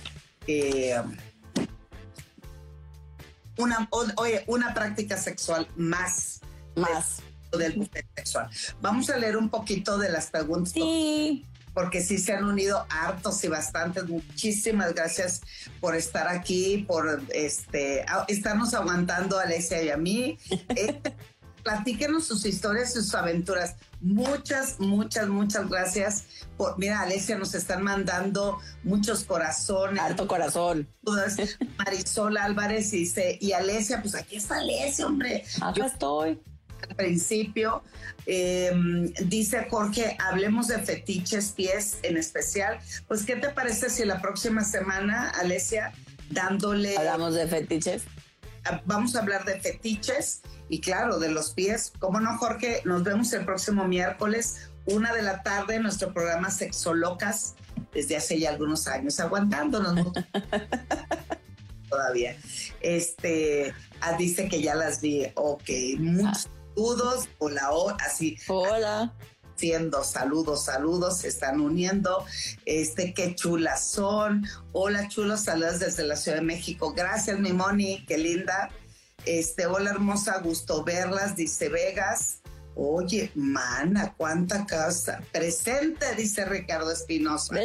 Eh, 0.48 1.00
una, 3.58 3.88
oye, 3.92 4.44
una 4.48 4.74
práctica 4.74 5.18
sexual 5.18 5.68
más. 5.76 6.42
Más. 6.76 7.18
del 7.52 7.90
sexual. 8.16 8.50
Vamos 8.82 9.10
a 9.10 9.18
leer 9.18 9.38
un 9.38 9.50
poquito 9.50 9.98
de 9.98 10.10
las 10.10 10.28
preguntas. 10.28 10.74
Sí 10.74 11.46
porque 11.78 12.02
sí 12.02 12.18
se 12.18 12.34
han 12.34 12.44
unido 12.46 12.88
hartos 12.90 13.44
y 13.44 13.50
bastantes. 13.50 14.10
Muchísimas 14.10 14.96
gracias 14.96 15.42
por 15.80 15.96
estar 15.96 16.28
aquí, 16.28 16.84
por 16.88 17.22
este 17.30 18.04
estarnos 18.28 18.74
aguantando 18.74 19.38
a 19.38 19.44
Alesia 19.44 19.84
y 19.84 19.90
a 19.90 19.98
mí. 19.98 20.40
Eh, 20.76 21.00
platíquenos 21.64 22.26
sus 22.26 22.46
historias, 22.46 22.94
sus 22.94 23.14
aventuras. 23.14 23.76
Muchas, 24.02 24.80
muchas, 24.80 25.28
muchas 25.28 25.70
gracias. 25.70 26.24
Por, 26.58 26.80
mira, 26.80 27.02
Alesia, 27.02 27.38
nos 27.38 27.54
están 27.54 27.84
mandando 27.84 28.58
muchos 28.84 29.24
corazones. 29.24 30.02
Alto 30.02 30.28
corazón. 30.28 30.88
Marisol 31.78 32.38
Álvarez 32.38 32.90
dice, 32.90 33.38
y 33.40 33.52
Alesia, 33.52 34.02
pues 34.02 34.16
aquí 34.16 34.38
está 34.38 34.58
Alesia, 34.58 35.06
hombre. 35.06 35.44
Acá 35.62 35.86
estoy 35.86 36.40
al 36.90 36.96
principio. 36.96 37.84
Em, 38.26 39.12
dice 39.26 39.68
Jorge, 39.70 40.18
hablemos 40.20 40.68
de 40.68 40.80
fetiches, 40.80 41.52
pies 41.52 42.00
en 42.04 42.18
especial. 42.18 42.80
Pues, 43.08 43.24
¿qué 43.24 43.36
te 43.36 43.50
parece 43.50 43.90
si 43.90 44.06
la 44.06 44.22
próxima 44.22 44.64
semana, 44.64 45.30
Alesia, 45.32 45.94
dándole... 46.30 46.98
Hablamos 46.98 47.36
de 47.36 47.48
fetiches. 47.48 48.04
Ah, 48.66 48.82
vamos 48.86 49.16
a 49.16 49.20
hablar 49.20 49.46
de 49.46 49.60
fetiches 49.60 50.42
y 50.70 50.82
claro, 50.82 51.20
de 51.20 51.30
los 51.30 51.52
pies. 51.52 51.94
¿Cómo 52.00 52.20
no, 52.20 52.38
Jorge? 52.38 52.82
Nos 52.86 53.04
vemos 53.04 53.32
el 53.34 53.46
próximo 53.46 53.88
miércoles, 53.88 54.70
una 54.86 55.14
de 55.14 55.22
la 55.22 55.44
tarde, 55.44 55.76
en 55.76 55.84
nuestro 55.84 56.14
programa 56.14 56.52
Sexolocas, 56.52 57.56
desde 57.94 58.18
hace 58.18 58.40
ya 58.40 58.50
algunos 58.50 58.88
años, 58.88 59.20
aguantándonos. 59.20 60.12
todavía. 61.90 62.36
Este, 62.82 63.74
ah, 64.02 64.18
dice 64.18 64.48
que 64.48 64.62
ya 64.62 64.76
las 64.76 65.02
vi. 65.02 65.28
Ok, 65.36 65.70
muchas 65.98 66.50
saludos, 66.78 67.28
hola, 67.40 67.98
así. 68.06 68.38
Hola. 68.48 69.14
Siendo 69.56 70.04
saludos, 70.04 70.66
saludos, 70.66 71.18
se 71.18 71.30
están 71.30 71.60
uniendo. 71.60 72.24
Este, 72.66 73.16
qué 73.16 73.34
chulas 73.34 73.90
son. 73.90 74.46
Hola, 74.72 75.08
chulos, 75.08 75.42
saludos 75.42 75.80
desde 75.80 76.04
la 76.04 76.16
Ciudad 76.16 76.38
de 76.38 76.44
México. 76.44 76.94
Gracias, 76.96 77.40
mi 77.40 77.52
Moni, 77.52 78.06
qué 78.06 78.20
linda. 78.20 78.70
Este, 79.26 79.66
hola, 79.66 79.90
hermosa, 79.90 80.38
gusto 80.40 80.84
verlas, 80.84 81.36
dice 81.36 81.70
Vegas. 81.70 82.42
Oye, 82.76 83.32
mana, 83.34 84.14
cuánta 84.16 84.68
casa. 84.68 85.22
Presente, 85.32 86.14
dice 86.16 86.46
Ricardo 86.46 86.92
Espinosa. 86.92 87.56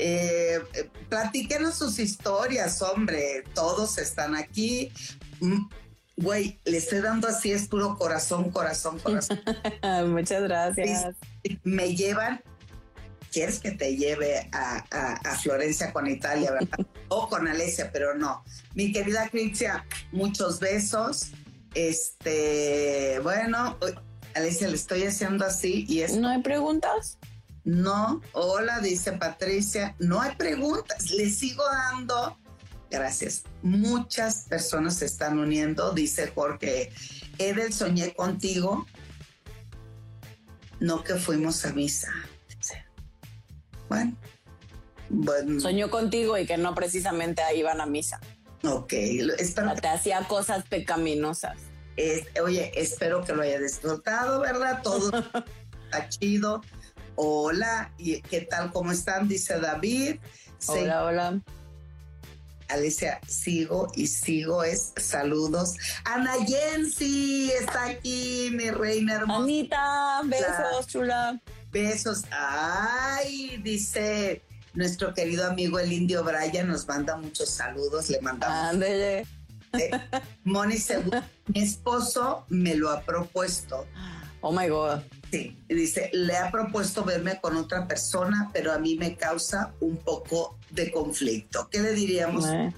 Eh, 0.00 0.60
platíquenos 1.08 1.76
sus 1.76 2.00
historias, 2.00 2.82
hombre. 2.82 3.44
Todos 3.54 3.98
están 3.98 4.34
aquí. 4.34 4.90
Güey, 6.20 6.58
le 6.64 6.78
estoy 6.78 7.00
dando 7.00 7.28
así, 7.28 7.52
es 7.52 7.68
puro 7.68 7.96
corazón, 7.96 8.50
corazón, 8.50 8.98
corazón. 8.98 9.40
Muchas 10.08 10.42
gracias. 10.42 11.14
Me 11.62 11.94
llevan, 11.94 12.42
quieres 13.30 13.60
que 13.60 13.70
te 13.70 13.96
lleve 13.96 14.50
a, 14.52 14.84
Florencia 15.40 15.92
con 15.92 16.08
Italia, 16.08 16.50
¿verdad? 16.50 16.86
o 17.08 17.28
con 17.28 17.46
Alesia, 17.46 17.90
pero 17.92 18.16
no. 18.16 18.42
Mi 18.74 18.92
querida 18.92 19.28
Cristian, 19.28 19.84
muchos 20.10 20.58
besos. 20.58 21.30
Este, 21.74 23.20
bueno, 23.22 23.78
Alesia, 24.34 24.66
le 24.66 24.74
estoy 24.74 25.04
haciendo 25.04 25.44
así 25.44 25.86
y 25.88 26.00
es. 26.00 26.16
¿No 26.16 26.28
hay 26.28 26.42
preguntas? 26.42 27.18
No, 27.62 28.22
hola, 28.32 28.80
dice 28.80 29.12
Patricia, 29.12 29.94
no 30.00 30.20
hay 30.20 30.34
preguntas, 30.34 31.10
le 31.12 31.30
sigo 31.30 31.62
dando 31.64 32.36
Gracias. 32.90 33.44
Muchas 33.62 34.44
personas 34.48 34.96
se 34.96 35.06
están 35.06 35.38
uniendo, 35.38 35.92
dice 35.92 36.28
Jorge. 36.28 36.90
Edel, 37.38 37.72
soñé 37.72 38.14
contigo, 38.14 38.86
no 40.80 41.04
que 41.04 41.14
fuimos 41.14 41.64
a 41.64 41.72
misa. 41.72 42.10
Bueno, 43.88 44.16
bueno. 45.08 45.60
Soñó 45.60 45.90
contigo 45.90 46.36
y 46.36 46.46
que 46.46 46.58
no 46.58 46.74
precisamente 46.74 47.42
ahí 47.42 47.60
iban 47.60 47.80
a 47.80 47.86
misa. 47.86 48.20
Ok, 48.64 48.92
espero. 48.92 49.74
Te 49.74 49.88
hacía 49.88 50.26
cosas 50.28 50.64
pecaminosas. 50.66 51.58
oye, 52.42 52.72
espero 52.74 53.24
que 53.24 53.32
lo 53.32 53.42
haya 53.42 53.58
disfrutado, 53.58 54.40
¿verdad? 54.40 54.82
Todo 54.82 55.10
está 55.84 56.08
chido. 56.08 56.62
Hola, 57.16 57.92
¿y 57.98 58.20
qué 58.22 58.42
tal? 58.42 58.72
¿Cómo 58.72 58.92
están? 58.92 59.26
Dice 59.26 59.58
David. 59.58 60.20
Hola, 60.66 61.04
hola. 61.04 61.40
Alicia, 62.68 63.20
sigo 63.26 63.90
y 63.94 64.06
sigo 64.06 64.62
es 64.62 64.92
saludos. 64.96 65.74
Ana 66.04 66.34
Jensi 66.46 67.50
está 67.50 67.86
aquí, 67.86 68.50
mi 68.52 68.70
reina 68.70 69.14
hermosa. 69.14 69.42
Anita, 69.42 70.20
besos, 70.24 70.86
chula. 70.86 71.40
Besos. 71.70 72.24
Ay, 72.30 73.58
dice 73.62 74.42
nuestro 74.74 75.12
querido 75.14 75.46
amigo 75.46 75.78
el 75.78 75.92
indio 75.92 76.22
Brian, 76.22 76.68
nos 76.68 76.86
manda 76.86 77.16
muchos 77.16 77.50
saludos, 77.50 78.10
le 78.10 78.20
mandamos. 78.20 78.74
Ándele. 78.74 79.26
Eh, 79.72 79.90
Moni, 80.44 80.76
mi 81.48 81.62
esposo 81.62 82.44
me 82.48 82.74
lo 82.74 82.90
ha 82.90 83.00
propuesto. 83.02 83.86
Oh 84.40 84.52
my 84.52 84.68
God. 84.68 85.00
Sí, 85.30 85.62
dice, 85.68 86.10
le 86.12 86.36
ha 86.36 86.50
propuesto 86.50 87.04
verme 87.04 87.40
con 87.40 87.56
otra 87.56 87.86
persona, 87.86 88.50
pero 88.52 88.72
a 88.72 88.78
mí 88.78 88.96
me 88.96 89.16
causa 89.16 89.74
un 89.80 89.96
poco 89.96 90.58
de 90.70 90.90
conflicto. 90.90 91.68
¿Qué 91.70 91.80
le 91.80 91.92
diríamos? 91.92 92.46
Eh. 92.46 92.72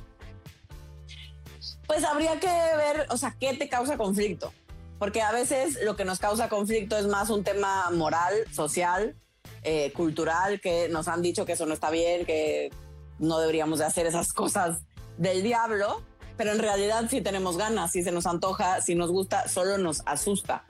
Pues 1.87 2.05
habría 2.05 2.41
que 2.41 2.47
ver, 2.47 3.07
o 3.11 3.17
sea, 3.17 3.37
¿qué 3.39 3.55
te 3.55 3.69
causa 3.69 3.97
conflicto? 3.97 4.53
Porque 4.99 5.23
a 5.23 5.33
veces 5.33 5.79
lo 5.83 5.97
que 5.97 6.05
nos 6.05 6.19
causa 6.19 6.49
conflicto 6.49 6.97
es 6.97 7.07
más 7.07 7.31
un 7.31 7.45
tema 7.45 7.91
moral, 7.91 8.35
social, 8.53 9.17
eh, 9.63 9.93
cultural, 9.93 10.61
que 10.61 10.89
nos 10.89 11.09
han 11.09 11.23
dicho 11.23 11.45
que 11.45 11.53
eso 11.53 11.67
no 11.67 11.75
está 11.75 11.91
bien, 11.91 12.25
que 12.25 12.71
no 13.19 13.39
deberíamos 13.39 13.79
de 13.79 13.85
hacer 13.85 14.07
esas 14.07 14.33
cosas 14.33 14.81
del 15.19 15.43
diablo, 15.43 16.03
pero 16.37 16.53
en 16.53 16.59
realidad 16.59 17.07
si 17.11 17.21
tenemos 17.21 17.57
ganas, 17.57 17.93
si 17.93 18.03
se 18.03 18.13
nos 18.13 18.27
antoja, 18.27 18.81
si 18.81 18.95
nos 18.95 19.11
gusta, 19.11 19.49
solo 19.49 19.79
nos 19.79 20.03
asusta. 20.07 20.65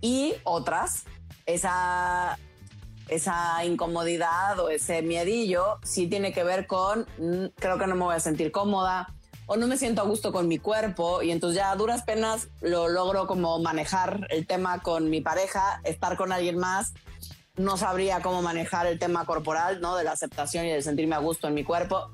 Y 0.00 0.34
otras 0.44 1.04
esa, 1.46 2.38
esa 3.08 3.64
incomodidad 3.64 4.58
o 4.58 4.68
ese 4.68 5.02
miedillo 5.02 5.78
sí 5.82 6.08
tiene 6.08 6.32
que 6.32 6.44
ver 6.44 6.66
con, 6.66 7.06
mm, 7.18 7.46
creo 7.56 7.78
que 7.78 7.86
no 7.86 7.94
me 7.94 8.04
voy 8.04 8.14
a 8.14 8.20
sentir 8.20 8.52
cómoda 8.52 9.14
o 9.46 9.56
no 9.56 9.68
me 9.68 9.76
siento 9.76 10.02
a 10.02 10.04
gusto 10.04 10.32
con 10.32 10.48
mi 10.48 10.58
cuerpo 10.58 11.22
y 11.22 11.30
entonces 11.30 11.58
ya 11.58 11.70
a 11.70 11.76
duras 11.76 12.02
penas 12.02 12.48
lo 12.60 12.88
logro 12.88 13.28
como 13.28 13.60
manejar 13.60 14.26
el 14.30 14.46
tema 14.46 14.82
con 14.82 15.08
mi 15.08 15.20
pareja, 15.20 15.80
estar 15.84 16.16
con 16.16 16.32
alguien 16.32 16.58
más, 16.58 16.94
no 17.54 17.76
sabría 17.76 18.20
cómo 18.20 18.42
manejar 18.42 18.86
el 18.86 18.98
tema 18.98 19.24
corporal, 19.24 19.80
¿no? 19.80 19.96
De 19.96 20.04
la 20.04 20.12
aceptación 20.12 20.66
y 20.66 20.70
de 20.70 20.82
sentirme 20.82 21.14
a 21.14 21.18
gusto 21.18 21.46
en 21.46 21.54
mi 21.54 21.64
cuerpo. 21.64 22.10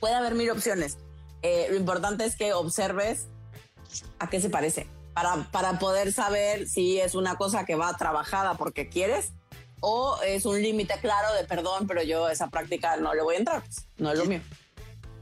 Puede 0.00 0.14
haber 0.14 0.34
mil 0.34 0.50
opciones. 0.50 0.98
Eh, 1.42 1.68
lo 1.70 1.76
importante 1.76 2.24
es 2.24 2.36
que 2.36 2.52
observes 2.52 3.28
a 4.18 4.28
qué 4.28 4.40
se 4.40 4.50
parece 4.50 4.88
para, 5.16 5.50
para 5.50 5.78
poder 5.78 6.12
saber 6.12 6.68
si 6.68 7.00
es 7.00 7.14
una 7.14 7.36
cosa 7.36 7.64
que 7.64 7.74
va 7.74 7.96
trabajada 7.96 8.58
porque 8.58 8.90
quieres 8.90 9.32
o 9.80 10.18
es 10.22 10.44
un 10.44 10.60
límite 10.60 10.92
claro 11.00 11.32
de 11.32 11.44
perdón, 11.44 11.86
pero 11.86 12.02
yo 12.02 12.28
esa 12.28 12.48
práctica 12.50 12.98
no 12.98 13.14
le 13.14 13.22
voy 13.22 13.36
a 13.36 13.38
entrar, 13.38 13.62
pues, 13.62 13.86
no 13.96 14.12
es 14.12 14.18
lo 14.18 14.26
mío. 14.26 14.42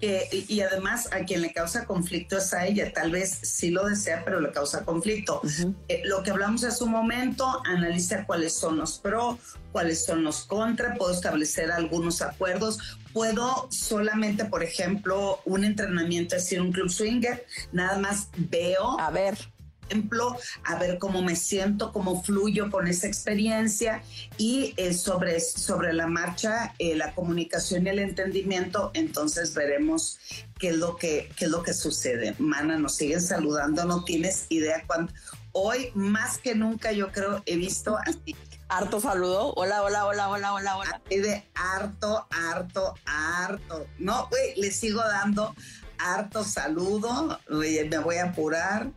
y, 0.01 0.61
además 0.62 1.09
a 1.12 1.20
quien 1.20 1.42
le 1.42 1.53
causa 1.53 1.86
conflicto 1.86 2.38
es 2.38 2.53
a 2.53 2.66
ella, 2.66 2.92
tal 2.92 3.12
vez 3.12 3.38
sí 3.42 3.70
lo 3.70 3.86
desea, 3.86 4.22
pero 4.24 4.40
le 4.40 4.51
causa 4.51 4.84
conflicto. 4.84 5.40
Eh, 5.86 6.03
lo 6.05 6.24
que 6.24 6.32
hablamos 6.32 6.64
hace 6.64 6.82
un 6.82 6.90
momento, 6.90 7.62
analiza 7.64 8.26
cuáles 8.26 8.53
son 8.53 8.76
los 8.76 8.99
pros, 8.99 9.38
cuáles 9.70 10.05
son 10.05 10.24
los 10.24 10.45
contra, 10.45 10.95
puedo 10.95 11.12
establecer 11.12 11.70
algunos 11.70 12.20
acuerdos, 12.20 12.99
puedo 13.12 13.68
solamente, 13.70 14.45
por 14.45 14.64
ejemplo, 14.64 15.40
un 15.45 15.62
entrenamiento, 15.62 16.34
es 16.34 16.42
decir, 16.42 16.61
un 16.61 16.72
club 16.72 16.90
swinger, 16.90 17.47
nada 17.70 17.97
más 17.97 18.28
veo. 18.36 18.99
A 18.99 19.11
ver 19.12 19.53
ejemplo, 19.95 20.36
a 20.64 20.76
ver 20.76 20.99
cómo 20.99 21.22
me 21.22 21.36
siento, 21.36 21.92
cómo 21.92 22.22
fluyo 22.22 22.70
con 22.70 22.88
esa 22.88 23.07
experiencia 23.07 24.03
y 24.36 24.74
eh, 24.76 24.92
sobre, 24.92 25.40
sobre 25.40 25.92
la 25.92 26.09
marcha, 26.09 26.74
eh, 26.78 26.97
la 26.97 27.14
comunicación 27.14 27.86
y 27.86 27.90
el 27.90 28.01
entendimiento, 28.01 28.90
entonces 28.95 29.55
veremos 29.55 30.18
qué 30.59 30.70
es 30.70 30.76
lo 30.76 30.97
que, 30.97 31.30
qué 31.36 31.45
es 31.45 31.51
lo 31.51 31.62
que 31.62 31.72
sucede. 31.72 32.34
Mana, 32.38 32.76
nos 32.76 32.97
siguen 32.97 33.20
saludando, 33.20 33.84
no 33.84 34.05
tienes 34.05 34.47
idea 34.49 34.82
cuánto. 34.86 35.14
Hoy 35.53 35.92
más 35.95 36.38
que 36.38 36.57
nunca 36.57 36.90
yo 36.90 37.12
creo 37.12 37.42
he 37.47 37.57
visto 37.57 37.97
así. 38.05 38.34
Harto 38.68 39.01
saludo. 39.01 39.53
Hola, 39.55 39.82
hola, 39.84 40.07
hola, 40.07 40.28
hola, 40.28 40.53
hola, 40.55 40.76
hola. 40.76 41.03
De 41.09 41.45
harto, 41.55 42.26
harto, 42.30 42.95
harto. 43.05 43.86
No, 43.99 44.26
güey, 44.28 44.57
le 44.57 44.72
sigo 44.72 45.01
dando 45.01 45.55
harto 45.99 46.42
saludo. 46.42 47.38
Me 47.49 47.99
voy 47.99 48.16
a 48.16 48.24
apurar 48.24 48.90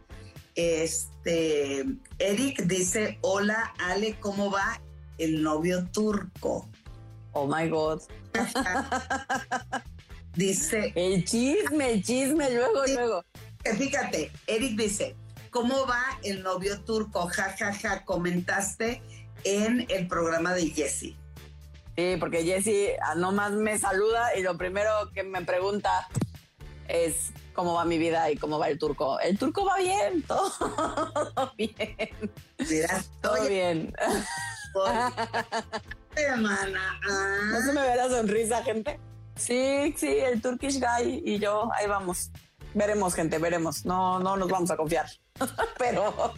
este, 0.57 1.85
Eric 2.17 2.63
dice, 2.63 3.19
hola 3.21 3.73
Ale, 3.77 4.19
¿cómo 4.19 4.51
va 4.51 4.81
el 5.19 5.43
novio 5.43 5.87
turco? 5.91 6.67
Oh 7.33 7.47
my 7.47 7.69
God. 7.69 8.01
dice... 10.35 10.91
El 10.95 11.23
chisme, 11.23 11.93
el 11.93 12.03
chisme, 12.03 12.49
luego, 12.49 12.85
luego. 12.87 13.23
Fíjate, 13.77 14.31
Eric 14.47 14.75
dice, 14.75 15.15
¿cómo 15.51 15.85
va 15.85 16.03
el 16.23 16.41
novio 16.41 16.81
turco? 16.81 17.27
Ja, 17.27 17.55
ja, 17.57 17.71
ja, 17.73 18.03
comentaste 18.03 19.03
en 19.43 19.85
el 19.89 20.07
programa 20.07 20.55
de 20.55 20.71
Jesse. 20.71 21.15
Sí, 21.95 22.15
porque 22.19 22.43
Jesse 22.43 22.97
ah, 23.03 23.13
nomás 23.13 23.51
me 23.51 23.77
saluda 23.77 24.35
y 24.35 24.41
lo 24.41 24.57
primero 24.57 25.11
que 25.13 25.21
me 25.21 25.43
pregunta 25.43 26.07
es 26.87 27.31
cómo 27.57 27.73
va 27.73 27.85
mi 27.85 27.97
vida 27.97 28.29
y 28.29 28.37
cómo 28.37 28.59
va 28.59 28.69
el 28.69 28.77
turco. 28.77 29.19
El 29.19 29.35
turco 29.35 29.65
va 29.65 29.77
bien, 29.77 30.21
todo 30.27 31.51
bien. 31.57 32.31
todo 33.19 33.47
bien. 33.49 33.93
Hermana. 36.15 36.99
¿No 37.51 37.61
se 37.61 37.73
me 37.73 37.81
ve 37.81 37.95
la 37.95 38.09
sonrisa, 38.09 38.63
gente? 38.63 38.99
Sí, 39.35 39.91
sí, 39.97 40.19
el 40.19 40.39
Turkish 40.39 40.79
guy 40.79 41.23
y 41.25 41.39
yo, 41.39 41.71
ahí 41.73 41.87
vamos. 41.87 42.29
Veremos, 42.75 43.15
gente, 43.15 43.39
veremos. 43.39 43.85
No, 43.85 44.19
no 44.19 44.37
nos 44.37 44.49
vamos 44.49 44.69
a 44.69 44.77
confiar. 44.77 45.07
pero, 45.79 46.35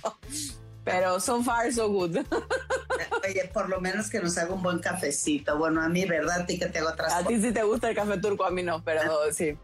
pero 0.86 1.20
so 1.20 1.44
far, 1.44 1.74
so 1.74 1.90
good. 1.90 2.20
Oye, 3.28 3.52
por 3.54 3.68
lo 3.68 3.82
menos 3.82 4.10
que 4.10 4.22
nos 4.22 4.38
haga 4.38 4.54
un 4.54 4.64
buen 4.64 4.80
cafecito. 4.80 5.58
Bueno, 5.58 5.82
a 5.82 5.90
mí, 5.90 6.06
¿verdad? 6.06 6.42
A 6.42 6.46
ti 6.46 6.58
que 6.58 6.68
te 6.68 6.80
hago 6.80 6.92
otras 6.92 7.12
A 7.12 7.26
ti 7.26 7.42
sí 7.42 7.52
te 7.52 7.64
gusta 7.64 7.90
el 7.90 7.96
café 7.96 8.18
turco, 8.20 8.46
a 8.46 8.52
mí 8.52 8.64
no, 8.64 8.82
pero 8.86 9.02
ah. 9.02 9.34
sí. 9.34 9.58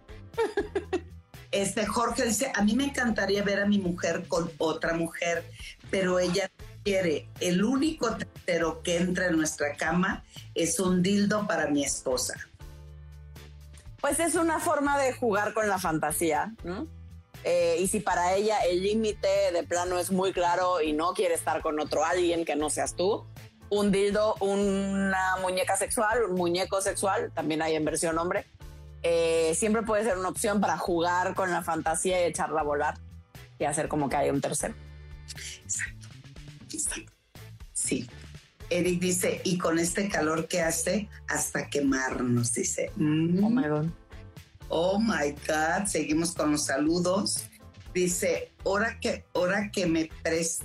Este 1.55 1.85
Jorge 1.85 2.25
dice, 2.25 2.51
a 2.53 2.61
mí 2.63 2.75
me 2.75 2.83
encantaría 2.83 3.41
ver 3.41 3.61
a 3.61 3.65
mi 3.65 3.79
mujer 3.79 4.27
con 4.27 4.51
otra 4.57 4.93
mujer, 4.93 5.49
pero 5.89 6.19
ella 6.19 6.51
quiere. 6.83 7.29
El 7.39 7.63
único 7.63 8.13
tercero 8.13 8.83
que 8.83 8.97
entra 8.97 9.27
en 9.27 9.37
nuestra 9.37 9.73
cama 9.77 10.25
es 10.53 10.81
un 10.81 11.01
dildo 11.01 11.47
para 11.47 11.67
mi 11.67 11.85
esposa. 11.85 12.33
Pues 14.01 14.19
es 14.19 14.35
una 14.35 14.59
forma 14.59 14.99
de 15.01 15.13
jugar 15.13 15.53
con 15.53 15.69
la 15.69 15.79
fantasía, 15.79 16.53
¿no? 16.65 16.87
Eh, 17.45 17.77
y 17.79 17.87
si 17.87 18.01
para 18.01 18.33
ella 18.33 18.57
el 18.65 18.83
límite 18.83 19.53
de 19.53 19.63
plano 19.63 19.97
es 19.97 20.11
muy 20.11 20.33
claro 20.33 20.81
y 20.81 20.91
no 20.91 21.13
quiere 21.13 21.35
estar 21.35 21.61
con 21.61 21.79
otro 21.79 22.03
alguien 22.03 22.43
que 22.43 22.57
no 22.57 22.69
seas 22.69 22.97
tú, 22.97 23.25
un 23.69 23.93
dildo, 23.93 24.35
una 24.41 25.37
muñeca 25.41 25.77
sexual, 25.77 26.25
un 26.25 26.35
muñeco 26.35 26.81
sexual, 26.81 27.31
también 27.33 27.61
hay 27.61 27.75
en 27.75 27.85
versión 27.85 28.17
hombre, 28.17 28.45
eh, 29.07 29.53
siempre 29.53 29.83
puede 29.83 30.03
ser 30.03 30.17
una 30.17 30.29
opción 30.29 30.59
para 30.59 30.79
jugar 30.79 31.35
con 31.35 31.51
la 31.51 31.61
fantasía 31.61 32.21
y 32.21 32.29
echarla 32.29 32.61
a 32.61 32.63
volar 32.63 32.97
y 33.59 33.65
hacer 33.65 33.87
como 33.87 34.09
que 34.09 34.15
hay 34.15 34.31
un 34.31 34.41
tercero. 34.41 34.73
Exacto, 35.63 36.07
exacto. 36.73 37.11
Sí. 37.71 38.09
Eric 38.71 38.99
dice, 38.99 39.41
y 39.43 39.59
con 39.59 39.77
este 39.77 40.09
calor 40.09 40.47
que 40.47 40.63
hace, 40.63 41.07
hasta 41.27 41.69
quemarnos, 41.69 42.51
dice. 42.53 42.91
Mm. 42.95 43.43
Oh 43.43 43.49
my 43.51 43.67
God. 43.67 43.85
Oh 44.69 44.99
my 44.99 45.35
God. 45.47 45.85
Seguimos 45.85 46.33
con 46.33 46.53
los 46.53 46.65
saludos. 46.65 47.47
Dice, 47.93 48.53
ahora 48.65 48.99
que, 48.99 49.23
ahora 49.35 49.69
que 49.71 49.85
me 49.85 50.09
pres, 50.23 50.61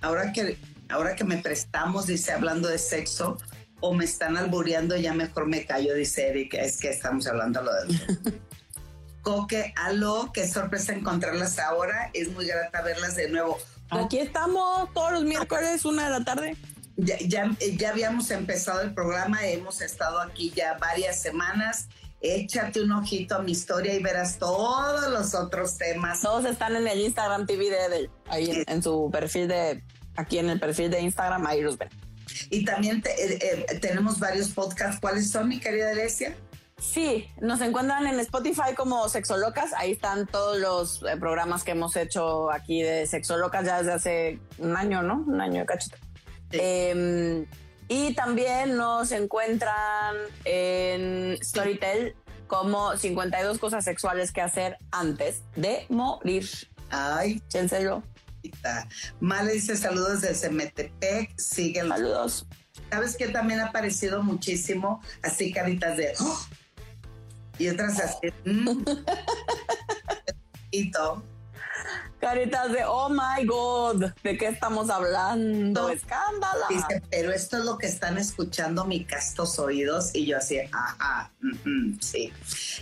ahora 0.00 0.32
que, 0.32 0.56
ahora 0.88 1.14
que 1.14 1.24
me 1.24 1.36
prestamos, 1.36 2.06
dice, 2.06 2.32
hablando 2.32 2.66
de 2.66 2.78
sexo, 2.78 3.36
o 3.80 3.94
me 3.94 4.04
están 4.04 4.36
albureando, 4.36 4.96
ya 4.96 5.12
mejor 5.14 5.46
me 5.46 5.64
callo, 5.64 5.94
dice 5.94 6.28
Eric, 6.28 6.54
es 6.54 6.78
que 6.78 6.90
estamos 6.90 7.26
hablando 7.26 7.62
lo 7.62 7.72
de... 7.72 8.40
Coque, 9.22 9.74
aló, 9.76 10.30
qué 10.32 10.48
sorpresa 10.48 10.94
encontrarlas 10.94 11.58
ahora, 11.58 12.10
es 12.14 12.30
muy 12.32 12.46
grata 12.46 12.80
verlas 12.80 13.16
de 13.16 13.28
nuevo. 13.28 13.58
Aquí 13.90 14.18
estamos 14.18 14.92
todos 14.94 15.12
los 15.12 15.24
miércoles, 15.24 15.84
una 15.84 16.04
de 16.04 16.10
la 16.10 16.24
tarde. 16.24 16.56
Ya, 16.96 17.16
ya, 17.18 17.50
ya, 17.76 17.90
habíamos 17.90 18.30
empezado 18.30 18.80
el 18.80 18.94
programa, 18.94 19.46
hemos 19.46 19.80
estado 19.80 20.20
aquí 20.20 20.52
ya 20.54 20.78
varias 20.78 21.20
semanas. 21.20 21.88
Échate 22.22 22.82
un 22.82 22.92
ojito 22.92 23.36
a 23.36 23.42
mi 23.42 23.52
historia 23.52 23.94
y 23.94 24.02
verás 24.02 24.38
todos 24.38 25.10
los 25.10 25.34
otros 25.34 25.76
temas. 25.76 26.20
Todos 26.20 26.44
están 26.44 26.76
en 26.76 26.86
el 26.86 27.00
Instagram 27.00 27.46
TV 27.46 27.70
de 27.70 27.84
Edel, 27.84 28.10
ahí 28.26 28.62
en 28.66 28.82
su 28.82 29.10
perfil 29.10 29.48
de, 29.48 29.82
aquí 30.16 30.38
en 30.38 30.50
el 30.50 30.60
perfil 30.60 30.90
de 30.90 31.00
Instagram, 31.00 31.46
ahí 31.46 31.62
los 31.62 31.78
ven. 31.78 31.88
Y 32.50 32.64
también 32.64 33.02
eh, 33.06 33.66
eh, 33.68 33.78
tenemos 33.80 34.18
varios 34.18 34.48
podcasts. 34.50 35.00
¿Cuáles 35.00 35.30
son, 35.30 35.48
mi 35.48 35.60
querida 35.60 35.90
Alesia? 35.90 36.34
Sí, 36.80 37.28
nos 37.40 37.60
encuentran 37.60 38.06
en 38.06 38.18
Spotify 38.20 38.74
como 38.74 39.08
Sexolocas. 39.08 39.72
Ahí 39.74 39.92
están 39.92 40.26
todos 40.26 40.58
los 40.58 41.02
eh, 41.02 41.16
programas 41.18 41.62
que 41.62 41.72
hemos 41.72 41.94
hecho 41.96 42.50
aquí 42.50 42.82
de 42.82 43.06
Sexolocas 43.06 43.66
ya 43.66 43.78
desde 43.78 43.92
hace 43.92 44.38
un 44.58 44.76
año, 44.76 45.02
¿no? 45.02 45.24
Un 45.26 45.40
año 45.40 45.60
de 45.60 45.66
cachito. 45.66 45.96
Em, 46.52 47.46
y 47.88 48.14
también 48.14 48.76
nos 48.76 49.12
encuentran 49.12 50.16
en 50.44 51.36
Storytel 51.42 52.16
como 52.46 52.96
52 52.96 53.58
cosas 53.58 53.84
sexuales 53.84 54.32
que 54.32 54.40
hacer 54.40 54.78
antes 54.90 55.42
de 55.56 55.86
morir. 55.88 56.48
Ay. 56.90 57.42
Chénselo. 57.48 58.02
Male 59.20 59.52
dice 59.52 59.76
saludos 59.76 60.22
desde 60.22 60.50
Metepec, 60.50 61.38
sigue 61.38 61.80
Saludos. 61.86 62.46
¿Sabes 62.90 63.16
que 63.16 63.28
también 63.28 63.60
ha 63.60 63.66
aparecido 63.66 64.22
muchísimo? 64.22 65.02
Así 65.22 65.52
caritas 65.52 65.96
de... 65.96 66.12
¡oh! 66.18 66.46
Y 67.58 67.68
otras 67.68 68.00
así... 68.00 68.32
Mm". 68.44 68.82
y 70.70 70.90
todo. 70.90 71.22
Caritas 72.20 72.70
de, 72.70 72.84
oh 72.84 73.08
my 73.08 73.46
God, 73.46 74.12
¿de 74.22 74.36
qué 74.36 74.48
estamos 74.48 74.90
hablando? 74.90 75.88
Escándalo. 75.88 76.66
Dice, 76.68 77.02
pero 77.10 77.32
esto 77.32 77.56
es 77.58 77.64
lo 77.64 77.78
que 77.78 77.86
están 77.86 78.18
escuchando 78.18 78.84
mis 78.84 79.06
castos 79.06 79.58
oídos. 79.58 80.10
Y 80.14 80.26
yo 80.26 80.36
así, 80.36 80.58
ajá, 80.58 81.32
sí. 82.00 82.30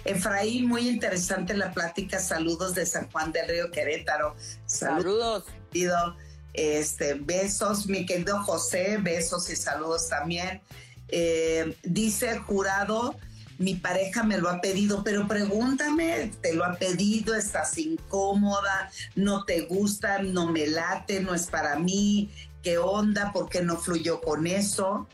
Efraín, 0.04 0.66
muy 0.66 0.88
interesante 0.88 1.56
la 1.56 1.72
plática. 1.72 2.18
Saludos 2.18 2.74
de 2.74 2.84
San 2.84 3.08
Juan 3.12 3.30
del 3.30 3.48
Río 3.48 3.70
Querétaro. 3.70 4.34
Saludos. 4.66 5.44
saludos. 5.72 6.16
Este, 6.52 7.14
besos, 7.14 7.86
mi 7.86 8.04
querido 8.04 8.42
José, 8.42 8.98
besos 8.98 9.48
y 9.50 9.54
saludos 9.54 10.08
también. 10.08 10.60
Eh, 11.06 11.76
dice 11.84 12.38
jurado 12.38 13.14
mi 13.58 13.74
pareja 13.74 14.22
me 14.22 14.38
lo 14.38 14.48
ha 14.48 14.60
pedido, 14.60 15.02
pero 15.02 15.26
pregúntame, 15.26 16.32
te 16.40 16.54
lo 16.54 16.64
ha 16.64 16.74
pedido, 16.74 17.34
estás 17.34 17.76
incómoda, 17.76 18.90
no 19.16 19.44
te 19.44 19.62
gusta, 19.62 20.22
no 20.22 20.50
me 20.50 20.66
late, 20.66 21.20
no 21.20 21.34
es 21.34 21.46
para 21.46 21.78
mí, 21.78 22.30
qué 22.62 22.78
onda, 22.78 23.32
por 23.32 23.48
qué 23.48 23.62
no 23.62 23.76
fluyó 23.76 24.20
con 24.20 24.46
eso. 24.46 25.08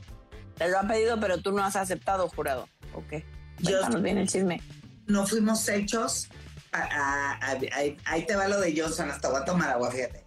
Te 0.57 0.69
lo 0.69 0.79
ha 0.79 0.87
pedido, 0.87 1.19
pero 1.19 1.39
tú 1.39 1.53
no 1.53 1.65
has 1.65 1.75
aceptado, 1.75 2.29
jurado. 2.29 2.69
Ok. 2.95 3.25
Yo 3.61 3.89
bien 4.01 4.19
el 4.19 4.29
chisme. 4.29 4.61
No 5.07 5.27
fuimos 5.27 5.69
hechos 5.69 6.29
ah, 6.73 7.39
ah, 7.41 7.59
ahí, 7.73 7.97
ahí 8.05 8.27
te 8.27 8.37
va 8.37 8.49
lo 8.49 8.61
de 8.61 8.79
Johnson, 8.79 9.11
hasta 9.11 9.31
voy 9.31 9.43
a 9.43 9.45
tomar 9.45 9.71
agua, 9.71 9.91
fíjate. 9.91 10.25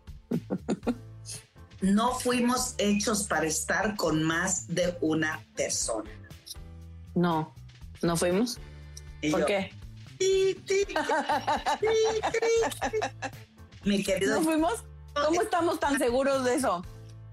No 1.79 2.15
fuimos 2.15 2.73
hechos 2.79 3.25
para 3.27 3.45
estar 3.45 3.95
con 3.95 4.23
más 4.23 4.67
de 4.67 4.97
una 4.99 5.45
persona. 5.55 6.09
No, 7.13 7.53
¿no 8.01 8.15
fuimos? 8.17 8.59
Y 9.21 9.31
¿Por 9.31 9.41
yo, 9.41 9.45
qué? 9.45 9.71
Mi 13.83 14.03
querido, 14.03 14.35
¿No 14.39 14.41
fuimos? 14.43 14.83
¿Cómo 15.13 15.41
estamos 15.41 15.79
tan 15.79 15.97
seguros 15.97 16.43
de 16.43 16.55
eso? 16.55 16.83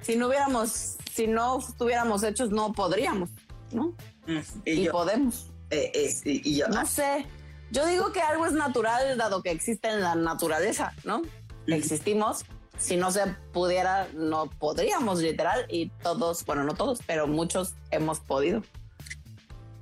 Si 0.00 0.16
no 0.16 0.28
hubiéramos, 0.28 0.96
si 1.12 1.26
no 1.26 1.58
estuviéramos 1.58 2.22
hechos, 2.22 2.50
no 2.50 2.72
podríamos, 2.72 3.30
¿no? 3.72 3.94
Mm, 4.26 4.38
y 4.64 4.70
Y 4.70 4.82
yo, 4.84 4.92
podemos. 4.92 5.50
eh, 5.70 6.14
y 6.24 6.56
yo, 6.56 6.68
No 6.68 6.86
sé. 6.86 7.26
Yo 7.70 7.86
digo 7.86 8.12
que 8.12 8.20
algo 8.20 8.46
es 8.46 8.52
natural 8.52 9.16
dado 9.18 9.42
que 9.42 9.50
existe 9.50 9.88
en 9.88 10.00
la 10.00 10.14
naturaleza, 10.14 10.92
¿no? 11.04 11.22
Existimos. 11.66 12.44
Si 12.78 12.96
no 12.96 13.10
se 13.10 13.20
pudiera, 13.52 14.08
no 14.14 14.46
podríamos, 14.46 15.20
literal. 15.20 15.66
Y 15.68 15.90
todos, 16.02 16.44
bueno, 16.44 16.64
no 16.64 16.74
todos, 16.74 17.00
pero 17.06 17.26
muchos 17.26 17.74
hemos 17.90 18.20
podido 18.20 18.62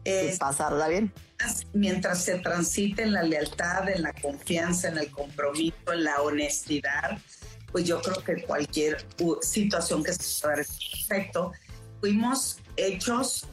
y 0.05 0.37
pasarla 0.37 0.89
bien. 0.89 1.13
mientras 1.73 2.25
se 2.25 2.39
transite 2.39 3.03
en 3.03 3.13
la 3.13 3.23
lealtad, 3.23 3.89
en 3.89 4.03
la 4.03 4.13
confianza, 4.13 4.89
en 4.89 4.99
el 4.99 5.11
compromiso, 5.11 5.93
en 5.93 6.05
la 6.05 6.21
honestidad, 6.23 7.19
pues 7.71 7.85
yo 7.85 8.01
creo 8.01 8.23
que 8.23 8.43
cualquier 8.45 9.05
situación 9.41 10.05
que 10.05 10.13
se 10.13 10.41
pueda 10.41 10.57
dar 10.57 10.61
es 10.61 10.79
perfecto. 11.09 11.53
Fuimos 12.01 12.59
hechos, 12.77 13.47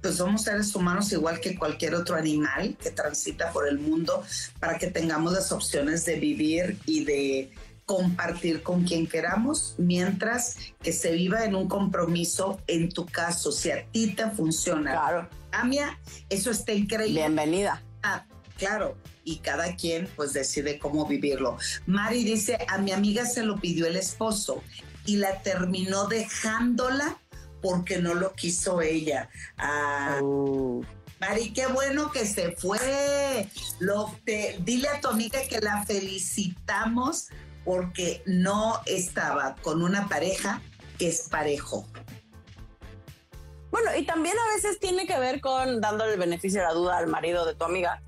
pues 0.00 0.16
somos 0.16 0.42
seres 0.42 0.74
humanos 0.74 1.12
igual 1.12 1.40
que 1.40 1.58
cualquier 1.58 1.94
otro 1.94 2.16
animal 2.16 2.76
que 2.82 2.90
transita 2.90 3.52
por 3.52 3.68
el 3.68 3.78
mundo 3.78 4.24
para 4.58 4.78
que 4.78 4.86
tengamos 4.86 5.32
las 5.32 5.52
opciones 5.52 6.04
de 6.06 6.16
vivir 6.16 6.78
y 6.86 7.04
de 7.04 7.52
compartir 7.94 8.62
con 8.62 8.84
quien 8.84 9.08
queramos, 9.08 9.74
mientras 9.76 10.54
que 10.80 10.92
se 10.92 11.10
viva 11.10 11.44
en 11.44 11.56
un 11.56 11.66
compromiso, 11.68 12.60
en 12.68 12.88
tu 12.88 13.04
caso, 13.04 13.50
si 13.50 13.72
a 13.72 13.84
ti 13.90 14.14
te 14.14 14.30
funciona, 14.30 14.92
Claro. 14.92 15.28
Amia, 15.50 15.98
eso 16.28 16.52
está 16.52 16.72
increíble. 16.72 17.18
Bienvenida. 17.22 17.82
Ah, 18.04 18.24
claro, 18.56 18.96
y 19.24 19.38
cada 19.38 19.74
quien 19.74 20.08
pues 20.14 20.32
decide 20.32 20.78
cómo 20.78 21.04
vivirlo. 21.04 21.56
Mari 21.86 22.22
dice, 22.22 22.58
a 22.68 22.78
mi 22.78 22.92
amiga 22.92 23.26
se 23.26 23.42
lo 23.42 23.56
pidió 23.56 23.86
el 23.88 23.96
esposo 23.96 24.62
y 25.04 25.16
la 25.16 25.42
terminó 25.42 26.06
dejándola 26.06 27.18
porque 27.60 27.98
no 27.98 28.14
lo 28.14 28.34
quiso 28.34 28.80
ella. 28.82 29.28
Ah, 29.58 30.20
Uh, 30.22 30.84
Mari, 31.20 31.52
qué 31.52 31.66
bueno 31.66 32.12
que 32.12 32.24
se 32.24 32.52
fue. 32.52 33.48
Lo, 33.80 34.14
te- 34.24 34.58
dile 34.64 34.86
a 34.88 35.00
tu 35.00 35.08
amiga 35.08 35.40
que 35.48 35.58
la 35.60 35.84
felicitamos 35.84 37.28
porque 37.64 38.22
no 38.26 38.80
estaba 38.86 39.56
con 39.62 39.82
una 39.82 40.08
pareja 40.08 40.60
que 40.98 41.08
es 41.08 41.28
parejo. 41.28 41.86
Bueno, 43.70 43.94
y 43.96 44.04
también 44.04 44.34
a 44.36 44.54
veces 44.54 44.80
tiene 44.80 45.06
que 45.06 45.18
ver 45.18 45.40
con 45.40 45.80
dándole 45.80 46.14
el 46.14 46.18
beneficio 46.18 46.60
de 46.60 46.66
la 46.66 46.72
duda 46.72 46.98
al 46.98 47.06
marido 47.06 47.46
de 47.46 47.54
tu 47.54 47.64
amiga. 47.64 48.02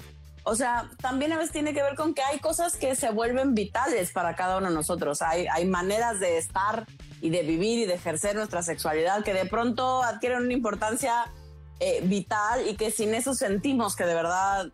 O 0.44 0.56
sea, 0.56 0.90
también 1.00 1.32
a 1.32 1.38
veces 1.38 1.52
tiene 1.52 1.72
que 1.72 1.82
ver 1.82 1.94
con 1.94 2.14
que 2.14 2.22
hay 2.22 2.40
cosas 2.40 2.76
que 2.76 2.96
se 2.96 3.10
vuelven 3.10 3.54
vitales 3.54 4.10
para 4.10 4.34
cada 4.34 4.58
uno 4.58 4.68
de 4.68 4.74
nosotros. 4.74 5.22
Hay, 5.22 5.64
maneras 5.66 6.18
de 6.18 6.36
estar 6.36 6.86
y 7.20 7.30
de 7.30 7.42
vivir 7.42 7.78
y 7.78 7.86
de 7.86 7.94
ejercer 7.94 8.34
nuestra 8.34 8.62
sexualidad 8.62 9.22
que 9.22 9.34
de 9.34 9.46
pronto 9.46 10.02
adquieren 10.02 10.42
una 10.42 10.52
importancia 10.52 11.30
eh, 11.78 12.00
vital 12.02 12.66
y 12.66 12.74
que 12.74 12.90
sin 12.90 13.14
eso 13.14 13.34
sentimos 13.34 13.94
que 13.94 14.04
de 14.04 14.14
verdad 14.14 14.66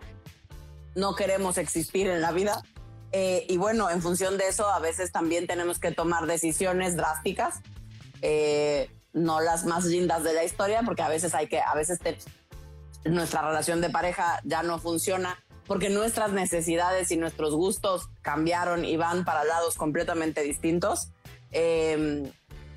no 0.95 1.15
queremos 1.15 1.59
existir 1.59 2.09
en 2.09 2.23
la 2.23 2.33
vida. 2.33 2.63
Eh, 3.13 3.47
y 3.49 3.57
bueno, 3.57 3.89
en 3.91 4.03
función 4.03 4.37
de 4.37 4.49
eso, 4.49 4.69
a 4.69 4.79
veces 4.81 5.13
también 5.13 5.47
tenemos 5.47 5.79
que 5.79 5.93
tomar 5.93 6.27
decisiones 6.27 6.97
drásticas. 6.97 7.61
Eh, 8.23 8.91
no 9.13 9.41
las 9.41 9.65
más 9.65 9.85
lindas 9.85 10.23
de 10.25 10.35
la 10.35 10.45
historia, 10.45 10.83
porque 10.85 11.03
a 11.03 11.09
veces 11.09 11.35
hay 11.35 11.47
que, 11.49 11.61
a 11.61 11.75
veces 11.75 11.99
te- 11.99 12.19
nuestra 13.05 13.43
relación 13.43 13.81
de 13.81 13.91
pareja 13.91 14.41
ya 14.45 14.63
no 14.63 14.79
funciona 14.79 15.43
porque 15.67 15.89
nuestras 15.91 16.33
necesidades 16.33 17.11
y 17.11 17.17
nuestros 17.17 17.55
gustos 17.55 18.09
cambiaron 18.23 18.85
y 18.85 18.97
van 18.97 19.25
para 19.25 19.45
lados 19.45 19.77
completamente 19.77 20.43
distintos. 20.43 21.11
Eh, 21.53 22.31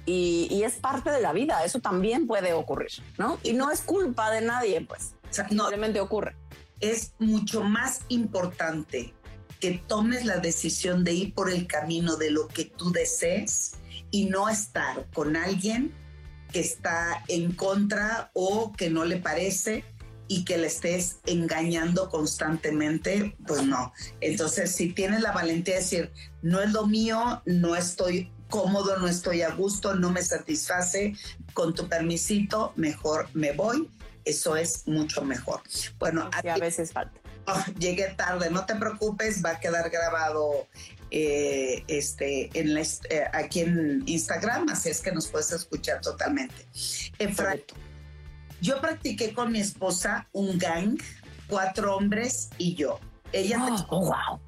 y, 0.05 0.47
y 0.49 0.63
es 0.63 0.73
parte 0.75 1.11
de 1.11 1.21
la 1.21 1.31
vida, 1.31 1.63
eso 1.63 1.79
también 1.79 2.25
puede 2.27 2.53
ocurrir, 2.53 2.89
¿no? 3.17 3.37
Y 3.43 3.53
no 3.53 3.69
es 3.71 3.81
culpa 3.81 4.31
de 4.31 4.41
nadie, 4.41 4.81
pues, 4.81 5.13
O 5.29 5.33
sea, 5.33 5.45
no, 5.51 5.63
simplemente 5.65 5.99
ocurre. 5.99 6.35
es 6.79 7.13
mucho 7.19 7.61
más 7.63 8.01
importante 8.09 9.13
que 9.61 9.81
tomes 9.87 10.25
la 10.25 10.37
decisión 10.37 11.05
de 11.05 11.13
ir 11.13 11.33
por 11.33 11.49
el 11.49 11.67
camino 11.67 12.17
de 12.17 12.31
lo 12.31 12.47
que 12.47 12.65
tú 12.65 12.91
desees 12.91 13.73
y 14.09 14.25
no 14.25 14.49
estar 14.49 15.07
con 15.13 15.37
alguien 15.37 15.93
que 16.51 16.59
está 16.59 17.23
en 17.29 17.53
contra 17.53 18.31
o 18.33 18.73
que 18.73 18.89
no 18.89 19.05
le 19.05 19.17
parece 19.17 19.85
y 20.27 20.43
que 20.45 20.57
le 20.57 20.67
estés 20.67 21.17
engañando 21.25 22.09
constantemente, 22.09 23.35
pues 23.45 23.63
no. 23.63 23.93
Entonces, 24.19 24.71
si 24.71 24.93
tienes 24.93 25.21
la 25.21 25.31
valentía 25.31 25.75
de 25.75 25.81
decir, 25.81 26.11
no 26.41 26.59
es 26.59 26.71
lo 26.71 26.87
mío, 26.87 27.41
no 27.45 27.75
estoy 27.75 28.31
cómodo, 28.49 28.97
no 28.97 29.07
estoy 29.07 29.43
a 29.43 29.51
gusto, 29.51 29.93
no 29.93 30.09
me 30.09 30.23
satisface, 30.23 31.13
con 31.53 31.75
tu 31.75 31.87
permisito, 31.87 32.73
mejor 32.75 33.29
me 33.33 33.51
voy, 33.51 33.89
eso 34.25 34.55
es 34.55 34.87
mucho 34.87 35.21
mejor. 35.23 35.61
Bueno, 35.99 36.29
Y 36.43 36.47
a 36.47 36.57
veces 36.57 36.91
falta. 36.91 37.20
Oh, 37.67 37.79
llegué 37.79 38.07
tarde, 38.15 38.49
no 38.49 38.65
te 38.65 38.75
preocupes, 38.75 39.43
va 39.43 39.51
a 39.51 39.59
quedar 39.59 39.89
grabado 39.89 40.67
eh, 41.09 41.83
este, 41.87 42.49
en 42.57 42.73
la 42.73 42.81
est- 42.81 43.05
eh, 43.09 43.25
aquí 43.33 43.61
en 43.61 44.03
Instagram, 44.05 44.69
así 44.69 44.89
es 44.89 45.01
que 45.01 45.11
nos 45.11 45.27
puedes 45.27 45.51
escuchar 45.51 46.01
totalmente. 46.01 46.65
Efra, 47.19 47.55
yo 48.61 48.79
practiqué 48.79 49.33
con 49.33 49.51
mi 49.51 49.59
esposa 49.59 50.27
un 50.31 50.57
gang, 50.57 50.97
cuatro 51.47 51.95
hombres 51.97 52.49
y 52.57 52.75
yo. 52.75 52.99
Ella, 53.33 53.57
Oh, 53.89 53.99
wow. 54.05 54.39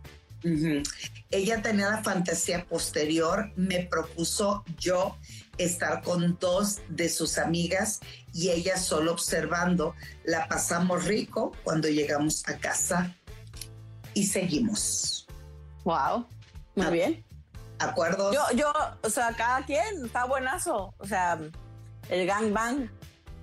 Ujú. 0.46 0.84
Ella 1.32 1.62
tenía 1.62 1.90
la 1.90 2.04
fantasía 2.04 2.66
posterior, 2.66 3.52
me 3.56 3.80
propuso 3.86 4.64
yo 4.78 5.18
estar 5.58 6.02
con 6.02 6.38
dos 6.40 6.80
de 6.90 7.10
sus 7.10 7.38
amigas 7.38 8.00
y 8.34 8.50
ella 8.50 8.78
solo 8.78 9.12
observando. 9.12 9.96
La 10.24 10.48
pasamos 10.48 11.06
rico 11.06 11.52
cuando 11.64 11.88
llegamos 11.90 12.44
a 12.48 12.58
casa 12.58 13.16
y 14.14 14.26
seguimos. 14.28 15.28
Wow. 15.84 16.26
Muy 16.76 16.86
Ah. 16.86 16.90
bien. 16.90 17.26
¿Acuerdos? 17.80 18.34
Yo, 18.34 18.42
yo, 18.56 18.72
o 19.04 19.10
sea, 19.10 19.34
cada 19.36 19.66
quien 19.66 20.06
está 20.06 20.26
buenazo. 20.26 20.94
O 20.98 21.06
sea, 21.08 21.40
el 22.10 22.26
gangbang 22.28 22.90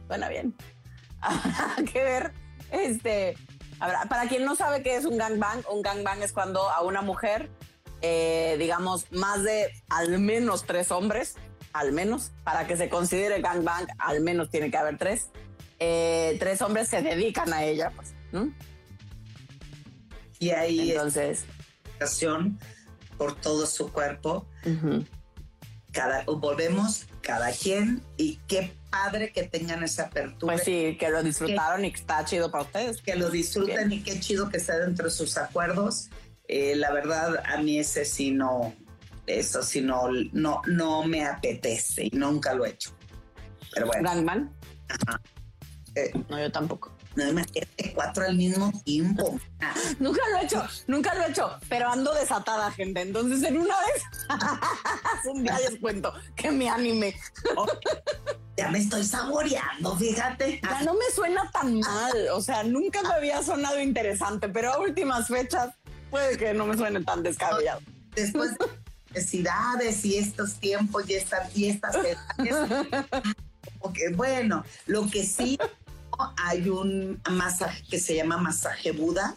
suena 0.07 0.29
bien. 0.29 0.55
Habrá 1.21 1.75
que 1.93 2.03
ver. 2.03 2.33
Este, 2.71 3.37
habrá- 3.81 4.09
para 4.09 4.29
quien 4.29 4.45
no 4.45 4.57
sabe 4.57 4.83
qué 4.83 4.97
es 4.97 5.05
un 5.05 5.19
gangbang, 5.19 5.63
un 5.71 5.83
gangbang 5.83 6.23
es 6.23 6.33
cuando 6.33 6.71
a 6.71 6.81
una 6.83 7.03
mujer, 7.03 7.51
eh, 8.01 8.57
digamos, 8.59 9.11
más 9.13 9.43
de 9.43 9.71
al 9.91 10.19
menos 10.21 10.65
tres 10.65 10.91
hombres, 10.93 11.35
al 11.73 11.93
menos, 11.93 12.33
para 12.45 12.67
que 12.67 12.77
se 12.77 12.89
considere 12.89 13.41
gangbang, 13.41 13.87
al 13.99 14.21
menos 14.21 14.51
tiene 14.51 14.71
que 14.71 14.77
haber 14.77 14.99
tres. 14.99 15.29
eh, 15.79 16.37
tres 16.39 16.61
hombres 16.63 16.89
se 16.89 17.01
dedican 17.03 17.53
a 17.53 17.65
ella, 17.65 17.91
pues, 17.95 18.13
¿no? 18.33 18.53
y 20.39 20.51
ahí 20.51 20.91
Entonces, 20.93 21.45
por 23.19 23.39
todo 23.39 23.67
su 23.67 23.93
cuerpo. 23.93 24.47
Cada, 25.93 26.25
volvemos 26.25 27.07
cada 27.21 27.51
quien 27.53 28.03
y 28.17 28.37
qué 28.47 28.73
padre 28.91 29.33
que 29.33 29.43
tengan 29.43 29.83
esa 29.83 30.05
apertura. 30.05 30.55
pues 30.55 30.65
sí, 30.65 30.97
que 30.99 31.11
lo 31.11 31.23
disfrutaron 31.23 31.85
y 31.85 31.91
que 31.93 32.01
está 32.01 32.25
chido 32.25 32.51
para 32.51 32.65
ustedes. 32.65 33.03
que 33.03 33.17
lo 33.17 33.29
disfruten 33.29 33.93
y 33.93 34.03
qué 34.03 34.19
chido 34.21 34.49
que 34.49 34.57
esté 34.59 34.79
dentro 34.79 35.07
de 35.07 35.11
sus 35.11 35.37
acuerdos. 35.37 36.09
Eh, 36.49 36.75
la 36.77 36.91
verdad, 36.93 37.43
a 37.45 37.59
mí 37.59 37.79
ese 37.79 38.05
sí 38.05 38.31
no, 38.31 38.73
eso 39.39 39.63
sí 39.63 39.81
no, 39.81 40.09
no, 40.33 40.61
no 40.67 41.05
me 41.05 41.25
apetece 41.25 42.07
y 42.07 42.11
nunca 42.13 42.55
lo 42.55 42.65
he 42.65 42.71
hecho. 42.71 42.91
Pero 43.73 43.87
bueno, 43.87 44.09
Gangman. 44.11 44.53
eh, 45.95 46.11
No, 46.29 46.39
yo 46.41 46.51
tampoco. 46.51 46.93
no 47.17 47.29
imagínate 47.29 47.93
cuatro 47.95 48.25
al 48.25 48.37
mismo 48.37 48.73
tiempo. 48.85 49.39
Nunca 49.99 50.21
lo 50.33 50.39
he 50.39 50.45
hecho, 50.45 50.65
nunca 50.87 51.15
lo 51.15 51.25
he 51.25 51.31
hecho, 51.31 51.51
pero 51.69 51.89
ando 51.91 52.15
desatada, 52.15 52.71
gente. 52.73 53.03
Entonces, 53.03 53.43
en 53.43 53.59
una 53.59 53.75
vez, 53.81 54.03
un 55.33 55.43
día 55.43 55.59
les 55.59 55.79
cuento 55.81 56.13
que 56.37 56.51
me 56.51 56.69
anime. 56.69 57.15
ya 58.57 58.69
me 58.71 58.79
estoy 58.79 59.05
saboreando, 59.05 59.97
fíjate. 59.97 60.61
Ya 60.63 60.83
no 60.83 60.95
me 60.95 61.05
suena 61.15 61.51
tan 61.51 61.79
mal. 61.81 62.29
O 62.33 62.41
sea, 62.41 62.63
nunca 62.65 63.03
me 63.03 63.15
había 63.15 63.43
sonado 63.43 63.79
interesante, 63.81 64.49
pero 64.49 64.73
a 64.73 64.79
últimas 64.79 65.29
fechas 65.29 65.71
puede 66.11 66.37
que 66.39 66.55
no 66.55 66.67
me 66.67 66.77
suene 66.77 67.03
tan 67.05 67.23
descabellado. 67.23 67.81
Después 68.15 68.53
de 69.13 69.21
necesidades 69.21 70.05
y 70.05 70.17
estos 70.17 70.55
tiempos 70.55 71.09
y 71.09 71.15
estas 71.15 71.57
y 71.57 71.67
estas 71.69 71.97
edades, 71.97 72.85
ok, 73.81 73.99
bueno, 74.15 74.65
lo 74.87 75.09
que 75.09 75.25
sí 75.25 75.59
hay 76.37 76.69
un 76.69 77.21
masaje 77.31 77.83
que 77.91 77.99
se 77.99 78.15
llama 78.15 78.37
masaje 78.39 78.93
Buda 78.93 79.35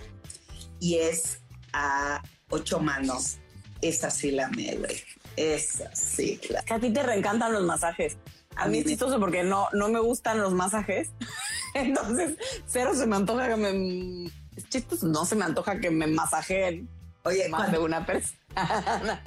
y 0.80 0.95
es 0.95 1.39
a 1.71 2.21
ocho 2.49 2.80
manos. 2.80 3.38
Esa 3.82 4.09
sí 4.09 4.32
la 4.32 4.47
me, 4.49 4.76
güey. 4.76 5.03
Esa 5.36 5.93
sí 5.95 6.39
la. 6.49 6.63
A 6.74 6.80
ti 6.80 6.89
te 6.91 7.03
reencantan 7.03 7.51
los 7.51 7.63
masajes. 7.63 8.17
A 8.55 8.67
mí 8.67 8.78
es 8.80 8.86
chistoso 8.86 9.19
porque 9.19 9.43
no, 9.43 9.67
no 9.74 9.89
me 9.89 9.99
gustan 9.99 10.39
los 10.39 10.53
masajes. 10.53 11.09
Entonces, 11.74 12.38
cero 12.67 12.91
se 12.95 13.07
me 13.07 13.15
antoja 13.15 13.47
que 13.49 13.55
me. 13.55 14.26
Es 14.55 14.69
chistoso, 14.69 15.07
no 15.07 15.26
se 15.26 15.36
me 15.36 15.43
antoja 15.45 15.80
que 15.80 15.89
me 15.89 16.05
masajeen 16.07 16.88
Oye, 17.24 17.49
más 17.49 17.61
cuando- 17.61 17.80
de 17.80 17.86
una 17.86 18.05
persona. 18.05 18.38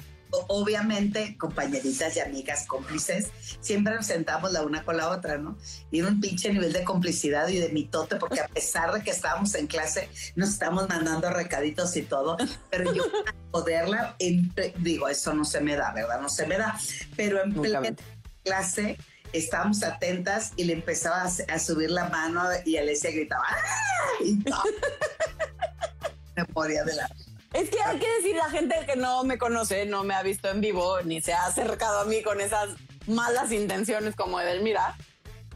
obviamente, 0.47 1.37
compañeritas 1.37 2.15
y 2.15 2.19
amigas 2.19 2.65
cómplices, 2.65 3.27
siempre 3.59 3.95
nos 3.95 4.05
sentamos 4.05 4.51
la 4.51 4.63
una 4.63 4.83
con 4.83 4.97
la 4.97 5.09
otra, 5.09 5.37
¿no? 5.37 5.57
Y 5.91 5.99
era 5.99 6.07
un 6.07 6.19
pinche 6.19 6.51
nivel 6.51 6.73
de 6.73 6.83
complicidad 6.83 7.47
y 7.47 7.57
de 7.57 7.69
mitote, 7.69 8.17
porque 8.17 8.41
a 8.41 8.47
pesar 8.47 8.93
de 8.93 9.01
que 9.01 9.11
estábamos 9.11 9.55
en 9.55 9.67
clase, 9.67 10.09
nos 10.35 10.49
estábamos 10.49 10.89
mandando 10.89 11.29
recaditos 11.29 11.95
y 11.95 12.03
todo, 12.03 12.37
pero 12.69 12.93
yo 12.93 13.03
poderla, 13.51 14.15
en 14.19 14.53
digo, 14.77 15.07
eso 15.07 15.33
no 15.33 15.45
se 15.45 15.61
me 15.61 15.75
da, 15.75 15.93
¿verdad? 15.93 16.21
No 16.21 16.29
se 16.29 16.45
me 16.45 16.57
da, 16.57 16.77
pero 17.15 17.43
en 17.43 17.53
plena 17.53 17.95
clase 18.43 18.97
estábamos 19.33 19.83
atentas 19.83 20.53
y 20.55 20.63
le 20.63 20.73
empezaba 20.73 21.23
a, 21.23 21.53
a 21.53 21.59
subir 21.59 21.91
la 21.91 22.09
mano 22.09 22.43
y 22.65 22.77
Alesia 22.77 23.11
gritaba, 23.11 23.43
¡Ah! 23.45 24.23
Y 24.23 24.33
no. 24.35 24.57
me 26.35 26.45
moría 26.53 26.83
de 26.83 26.95
la... 26.95 27.09
Es 27.53 27.69
que 27.69 27.81
hay 27.81 27.97
que 27.99 28.09
decir, 28.17 28.35
la 28.35 28.49
gente 28.49 28.75
que 28.85 28.95
no 28.95 29.23
me 29.23 29.37
conoce, 29.37 29.85
no 29.85 30.03
me 30.03 30.13
ha 30.13 30.21
visto 30.23 30.49
en 30.49 30.61
vivo, 30.61 31.01
ni 31.03 31.21
se 31.21 31.33
ha 31.33 31.45
acercado 31.45 31.99
a 32.01 32.05
mí 32.05 32.21
con 32.21 32.41
esas 32.41 32.69
malas 33.07 33.51
intenciones 33.51 34.15
como 34.15 34.39
Edelmira. 34.39 34.95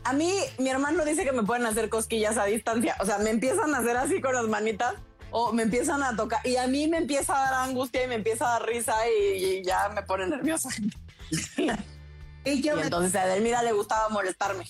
A 0.03 0.13
mí, 0.13 0.33
mi 0.57 0.69
hermano 0.69 1.03
dice 1.05 1.23
que 1.23 1.31
me 1.31 1.43
pueden 1.43 1.65
hacer 1.65 1.89
cosquillas 1.89 2.37
a 2.37 2.45
distancia. 2.45 2.95
O 2.99 3.05
sea, 3.05 3.17
me 3.19 3.29
empiezan 3.29 3.75
a 3.75 3.79
hacer 3.79 3.97
así 3.97 4.21
con 4.21 4.33
las 4.33 4.47
manitas 4.47 4.95
o 5.29 5.53
me 5.53 5.63
empiezan 5.63 6.01
a 6.01 6.15
tocar. 6.15 6.45
Y 6.45 6.55
a 6.57 6.65
mí 6.67 6.87
me 6.87 6.97
empieza 6.97 7.35
a 7.37 7.51
dar 7.51 7.69
angustia 7.69 8.03
y 8.03 8.07
me 8.07 8.15
empieza 8.15 8.47
a 8.47 8.59
dar 8.59 8.67
risa 8.67 8.95
y, 9.07 9.43
y 9.45 9.63
ya 9.63 9.89
me 9.89 10.01
pone 10.03 10.27
nerviosa. 10.27 10.69
Y 12.43 12.61
yo 12.61 12.73
Y 12.73 12.75
me 12.77 12.81
entonces 12.83 13.15
a 13.15 13.25
Edelmira 13.25 13.61
le 13.61 13.71
gustaba 13.71 14.09
molestarme. 14.09 14.65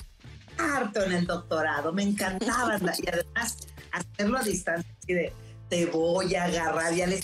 harto 0.57 1.03
en 1.03 1.13
el 1.13 1.26
doctorado, 1.26 1.93
me 1.93 2.03
encantaba 2.03 2.78
y 2.78 3.07
además 3.07 3.57
hacerlo 3.91 4.38
a 4.38 4.43
distancia, 4.43 4.91
así 5.01 5.13
de 5.13 5.34
te 5.72 5.86
voy 5.86 6.36
a 6.36 6.43
agarrar, 6.43 6.93
ya, 6.93 7.07
les, 7.07 7.22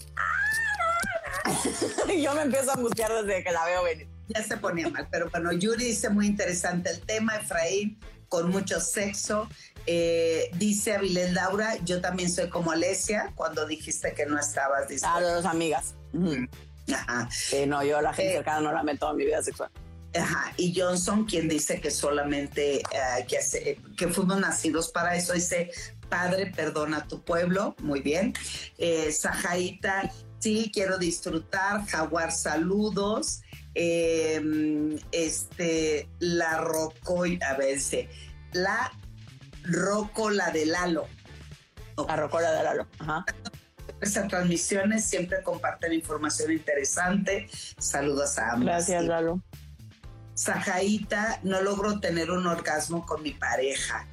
y 2.07 2.21
yo 2.21 2.33
me 2.33 2.43
empiezo 2.43 2.71
a 2.71 2.75
angustiar 2.75 3.11
desde 3.23 3.43
que 3.43 3.51
la 3.51 3.65
veo 3.65 3.83
venir. 3.83 4.07
ya 4.29 4.41
se 4.41 4.55
ponía 4.55 4.89
mal, 4.89 5.05
pero 5.11 5.29
bueno, 5.29 5.51
Yuri 5.51 5.83
dice 5.83 6.09
muy 6.09 6.27
interesante 6.27 6.89
el 6.89 7.01
tema, 7.01 7.35
Efraín, 7.35 7.99
con 8.29 8.49
mucho 8.49 8.79
sexo, 8.79 9.47
Eh, 9.89 10.49
dice 10.55 10.95
Avilés 10.95 11.31
Laura, 11.31 11.77
yo 11.85 12.01
también 12.01 12.29
soy 12.29 12.49
como 12.49 12.71
Alesia, 12.71 13.31
cuando 13.35 13.65
dijiste 13.65 14.13
que 14.13 14.25
no 14.25 14.37
estabas 14.37 14.83
A 14.83 14.85
dispuesta. 14.87 15.19
las 15.21 15.45
amigas. 15.45 15.95
Ujú. 16.13 16.45
Ajá. 16.93 17.29
Sí, 17.31 17.65
no, 17.65 17.81
yo 17.83 17.97
a 17.97 18.01
la 18.01 18.13
gente 18.13 18.33
Eh. 18.33 18.35
cercana 18.37 18.59
no 18.61 18.73
la 18.73 18.83
meto 18.83 19.09
en 19.11 19.15
mi 19.17 19.25
vida 19.25 19.41
sexual. 19.41 19.69
Ajá, 20.13 20.51
y 20.57 20.77
Johnson, 20.77 21.25
quien 21.25 21.47
dice 21.47 21.79
que 21.79 21.89
solamente 21.91 22.77
eh, 22.79 23.25
que, 23.29 23.37
hace- 23.37 23.77
que 23.97 24.07
fuimos 24.09 24.39
nacidos 24.41 24.89
para 24.89 25.15
eso, 25.15 25.31
dice, 25.33 25.69
Padre, 26.09 26.51
perdona 26.55 26.97
a 26.97 27.07
tu 27.07 27.21
pueblo, 27.21 27.75
muy 27.81 28.01
bien. 28.01 28.33
Eh, 28.77 29.11
Sajaita, 29.11 30.11
sí, 30.39 30.71
quiero 30.73 30.97
disfrutar. 30.97 31.85
Jaguar, 31.87 32.31
saludos. 32.31 33.41
Eh, 33.75 34.99
este, 35.11 36.09
la 36.19 36.57
Roco, 36.57 37.23
a 37.23 37.53
ver, 37.57 37.75
dice, 37.75 38.09
la 38.53 38.91
Roco, 39.63 40.29
la 40.29 40.51
de 40.51 40.65
Lalo. 40.65 41.07
La 42.07 42.15
rocola 42.15 42.51
de 42.51 42.63
Lalo. 42.63 42.87
Ajá. 42.99 43.25
Esas 44.01 44.27
transmisiones 44.27 45.03
siempre 45.03 45.41
comparten 45.41 45.93
información 45.93 46.51
interesante. 46.51 47.49
Saludos 47.79 48.37
a 48.37 48.51
ambos. 48.51 48.65
Gracias, 48.65 49.01
Sí. 49.01 49.07
Lalo. 49.07 49.41
Sajaita, 50.35 51.39
no 51.41 51.61
logro 51.61 51.99
tener 51.99 52.29
un 52.29 52.45
orgasmo 52.45 53.05
con 53.07 53.23
mi 53.23 53.31
pareja. 53.31 54.07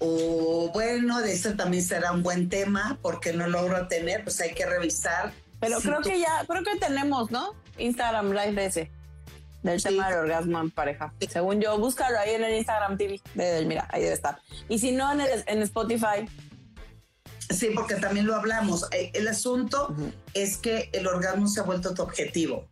O 0.00 0.70
bueno, 0.72 1.20
de 1.20 1.32
eso 1.32 1.54
también 1.54 1.84
será 1.84 2.10
un 2.12 2.22
buen 2.22 2.48
tema, 2.48 2.98
porque 3.02 3.32
no 3.32 3.46
logro 3.46 3.86
tener, 3.86 4.24
pues 4.24 4.40
hay 4.40 4.54
que 4.54 4.66
revisar. 4.66 5.32
Pero 5.60 5.78
si 5.80 5.88
creo 5.88 6.00
tú- 6.00 6.08
que 6.08 6.18
ya, 6.20 6.44
creo 6.48 6.62
que 6.64 6.76
tenemos, 6.78 7.30
¿no? 7.30 7.54
Instagram 7.78 8.30
Live 8.32 8.52
de 8.52 8.66
ese. 8.66 8.90
Del 9.62 9.78
Sí. 9.78 9.88
tema 9.90 10.08
del 10.08 10.20
orgasmo 10.20 10.58
en 10.58 10.70
pareja. 10.70 11.12
Según 11.30 11.60
yo, 11.60 11.76
búscalo 11.78 12.18
ahí 12.18 12.30
en 12.34 12.44
el 12.44 12.54
Instagram 12.54 12.96
TV. 12.96 13.20
de- 13.34 13.66
mira, 13.66 13.86
ahí 13.92 14.00
debe 14.02 14.14
estar. 14.14 14.38
Y 14.70 14.78
si 14.78 14.92
no, 14.92 15.12
en, 15.12 15.20
el, 15.20 15.44
en 15.46 15.60
Spotify. 15.62 16.26
Sí, 17.50 17.70
porque 17.74 17.96
también 17.96 18.26
lo 18.26 18.36
hablamos. 18.36 18.86
Eh, 18.92 19.10
El 19.12 19.28
asunto 19.28 19.94
es 20.32 20.56
que 20.56 20.88
el 20.94 21.06
orgasmo 21.06 21.46
se 21.48 21.60
ha 21.60 21.64
vuelto 21.64 21.92
tu 21.92 22.00
objetivo. 22.02 22.68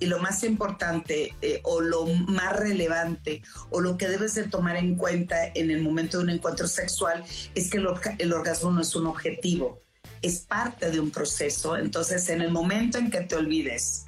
Y 0.00 0.06
lo 0.06 0.18
más 0.18 0.44
importante 0.44 1.34
eh, 1.42 1.60
o 1.64 1.80
lo 1.80 2.06
más 2.06 2.56
relevante 2.56 3.42
o 3.70 3.80
lo 3.80 3.96
que 3.96 4.08
debes 4.08 4.34
de 4.34 4.44
tomar 4.44 4.76
en 4.76 4.94
cuenta 4.94 5.50
en 5.54 5.70
el 5.70 5.82
momento 5.82 6.18
de 6.18 6.24
un 6.24 6.30
encuentro 6.30 6.68
sexual 6.68 7.24
es 7.54 7.70
que 7.70 7.78
el, 7.78 7.88
el 8.18 8.32
orgasmo 8.32 8.70
no 8.70 8.80
es 8.80 8.94
un 8.94 9.06
objetivo, 9.06 9.82
es 10.22 10.40
parte 10.40 10.90
de 10.90 11.00
un 11.00 11.10
proceso. 11.10 11.76
Entonces, 11.76 12.28
en 12.28 12.42
el 12.42 12.50
momento 12.50 12.98
en 12.98 13.10
que 13.10 13.22
te 13.22 13.36
olvides 13.36 14.04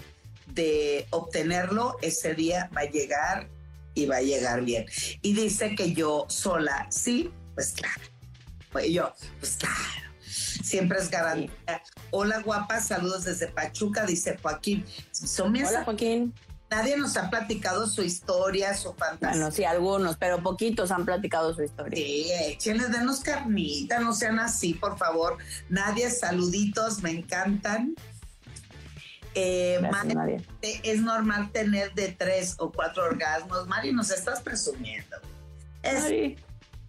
de 0.47 1.07
obtenerlo, 1.11 1.97
ese 2.03 2.34
día 2.34 2.70
va 2.76 2.82
a 2.82 2.91
llegar 2.91 3.49
y 3.95 4.07
va 4.07 4.16
a 4.16 4.22
llegar 4.22 4.62
bien. 4.62 4.86
Y 5.22 5.34
dice 5.34 5.74
que 5.74 5.93
yo 5.93 6.26
sola, 6.28 6.86
sí, 6.91 7.30
pues 7.55 7.72
claro. 7.72 8.03
Pues 8.72 8.88
yo, 8.91 9.12
pues 9.41 9.57
claro. 9.57 10.10
Siempre 10.71 10.99
es 11.01 11.11
garantía. 11.11 11.51
Hola 12.12 12.41
guapa, 12.43 12.81
saludos 12.81 13.25
desde 13.25 13.49
Pachuca, 13.49 14.07
dice 14.07 14.39
Joaquín. 14.41 14.85
Son 15.11 15.51
mis- 15.51 15.68
Hola, 15.68 15.83
Joaquín. 15.85 16.33
Nadie 16.71 16.97
nos 16.97 17.16
ha 17.16 17.29
platicado 17.29 17.89
su 17.89 18.03
historia, 18.05 18.73
su 18.75 18.93
fantasía. 18.95 19.31
Bueno, 19.31 19.51
sí, 19.51 19.64
algunos, 19.64 20.16
pero 20.16 20.41
poquitos 20.41 20.93
han 20.93 21.05
platicado 21.05 21.53
su 21.53 21.64
historia. 21.64 21.97
Sí, 21.97 22.31
échenle, 22.45 22.87
denos 22.87 23.18
carnita, 23.18 23.99
no 23.99 24.12
sean 24.14 24.39
así, 24.39 24.75
por 24.75 24.97
favor. 24.97 25.39
Nadie, 25.68 26.09
saluditos, 26.09 27.03
me 27.03 27.11
encantan. 27.11 27.97
Eh, 29.35 29.79
Gracias, 29.81 30.14
Mari, 30.14 30.37
es 30.62 31.01
normal 31.01 31.51
tener 31.51 31.93
de 31.95 32.12
tres 32.12 32.55
o 32.59 32.71
cuatro 32.71 33.03
orgasmos. 33.03 33.66
Mari, 33.66 33.93
nos 33.93 34.12
estás 34.12 34.41
presumiendo. 34.41 35.16
Es- 35.83 36.05
Ay, 36.05 36.37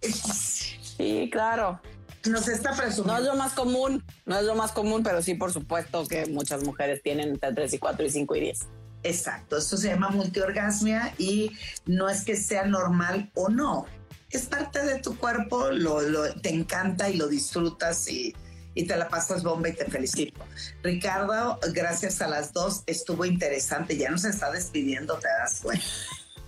sí, 0.02 1.28
claro. 1.32 1.80
Nos 2.26 2.48
está 2.48 2.70
No 2.70 2.74
es 2.76 2.80
presumiendo. 2.82 3.20
lo 3.22 3.36
más 3.36 3.52
común, 3.52 4.04
no 4.26 4.38
es 4.38 4.44
lo 4.44 4.54
más 4.54 4.72
común, 4.72 5.02
pero 5.02 5.22
sí, 5.22 5.34
por 5.34 5.52
supuesto 5.52 6.06
que 6.06 6.26
muchas 6.26 6.62
mujeres 6.64 7.02
tienen 7.02 7.30
entre 7.30 7.52
3 7.52 7.72
y 7.74 7.78
4 7.78 8.04
y 8.06 8.10
5 8.10 8.36
y 8.36 8.40
10. 8.40 8.58
Exacto, 9.04 9.56
eso 9.58 9.76
se 9.76 9.88
llama 9.88 10.10
multiorgasmia 10.10 11.12
y 11.18 11.50
no 11.86 12.08
es 12.08 12.24
que 12.24 12.36
sea 12.36 12.64
normal 12.66 13.30
o 13.34 13.48
no. 13.48 13.86
Es 14.30 14.46
parte 14.46 14.82
de 14.84 14.98
tu 15.00 15.18
cuerpo, 15.18 15.70
lo, 15.70 16.00
lo- 16.00 16.32
te 16.40 16.50
encanta 16.50 17.10
y 17.10 17.16
lo 17.16 17.26
disfrutas 17.26 18.08
y, 18.08 18.34
y 18.74 18.86
te 18.86 18.96
la 18.96 19.08
pasas 19.08 19.42
bomba 19.42 19.68
y 19.68 19.74
te 19.74 19.84
felicito. 19.86 20.40
Ricardo, 20.82 21.58
gracias 21.74 22.22
a 22.22 22.28
las 22.28 22.52
dos, 22.52 22.82
estuvo 22.86 23.24
interesante. 23.24 23.96
Ya 23.96 24.10
nos 24.10 24.24
está 24.24 24.50
despidiendo, 24.52 25.18
te 25.18 25.28
das 25.28 25.60
cuenta. 25.60 25.84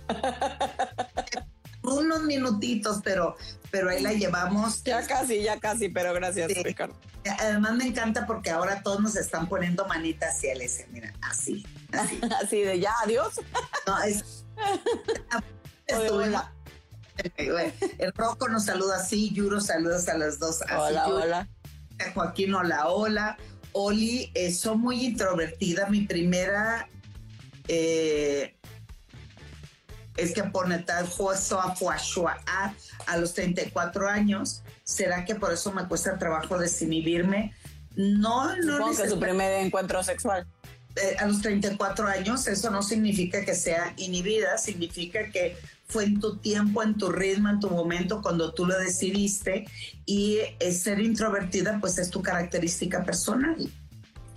Unos 1.93 2.23
minutitos, 2.23 3.01
pero, 3.03 3.35
pero 3.71 3.89
ahí 3.89 4.01
la 4.01 4.13
llevamos. 4.13 4.83
Ya 4.85 5.05
casi, 5.05 5.41
ya 5.41 5.59
casi, 5.59 5.89
pero 5.89 6.13
gracias, 6.13 6.51
Sí. 6.51 6.63
Ricardo. 6.63 6.95
Además 7.39 7.73
me 7.73 7.85
encanta 7.87 8.25
porque 8.27 8.51
ahora 8.51 8.83
todos 8.83 8.99
nos 9.01 9.15
están 9.15 9.49
poniendo 9.49 9.87
manitas 9.87 10.35
hacia 10.35 10.53
el 10.53 10.61
ese, 10.61 10.87
mira, 10.91 11.13
así, 11.21 11.65
así. 11.91 12.19
Así 12.43 12.61
de 12.61 12.79
ya, 12.79 12.93
adiós. 13.03 13.41
No, 13.87 14.01
es... 14.03 14.45
Hola. 16.11 16.51
El 17.97 18.11
Rocco 18.13 18.49
nos 18.49 18.65
saluda 18.65 18.97
así, 18.97 19.31
Yuro, 19.33 19.61
saludos 19.61 20.07
a 20.09 20.17
los 20.17 20.37
dos. 20.37 20.61
Así, 20.63 20.73
Hola, 20.75 21.05
Yuro, 21.07 21.23
hola. 21.23 21.49
Joaquín, 22.13 22.53
hola, 22.53 22.87
hola. 22.89 23.37
Oli, 23.71 24.31
eh, 24.33 24.51
soy 24.53 24.77
muy 24.77 25.05
introvertida. 25.05 25.87
Mi 25.87 26.01
primera 26.01 26.89
eh, 27.67 28.54
es 30.17 30.33
que 30.33 30.43
juezo 31.07 31.59
a 31.59 31.75
a 33.07 33.17
los 33.17 33.33
34 33.33 34.07
años. 34.09 34.61
¿Será 34.83 35.25
que 35.25 35.35
por 35.35 35.51
eso 35.51 35.71
me 35.71 35.87
cuesta 35.87 36.17
trabajo 36.17 36.57
desinhibirme? 36.57 37.53
No, 37.95 38.55
no 38.57 38.77
Supongo 38.77 38.97
que 38.97 39.09
su 39.09 39.19
primer 39.19 39.65
encuentro 39.65 40.03
sexual. 40.03 40.45
eh, 40.95 41.15
a 41.19 41.25
los 41.25 41.41
34 41.41 42.07
años, 42.07 42.47
eso 42.47 42.69
no 42.69 42.81
significa 42.81 43.43
que 43.43 43.53
sea 43.55 43.93
inhibida, 43.97 44.57
significa 44.57 45.29
que 45.31 45.57
fue 45.87 46.05
en 46.05 46.19
tu 46.19 46.37
tiempo, 46.37 46.81
en 46.83 46.97
tu 46.97 47.11
ritmo, 47.11 47.49
en 47.49 47.59
tu 47.59 47.69
momento, 47.69 48.21
cuando 48.21 48.53
tú 48.53 48.65
lo 48.65 48.77
decidiste. 48.77 49.65
Y 50.05 50.39
eh, 50.59 50.71
ser 50.71 50.99
introvertida, 50.99 51.77
pues 51.81 51.97
es 51.97 52.09
tu 52.09 52.21
característica 52.21 53.03
personal. 53.03 53.55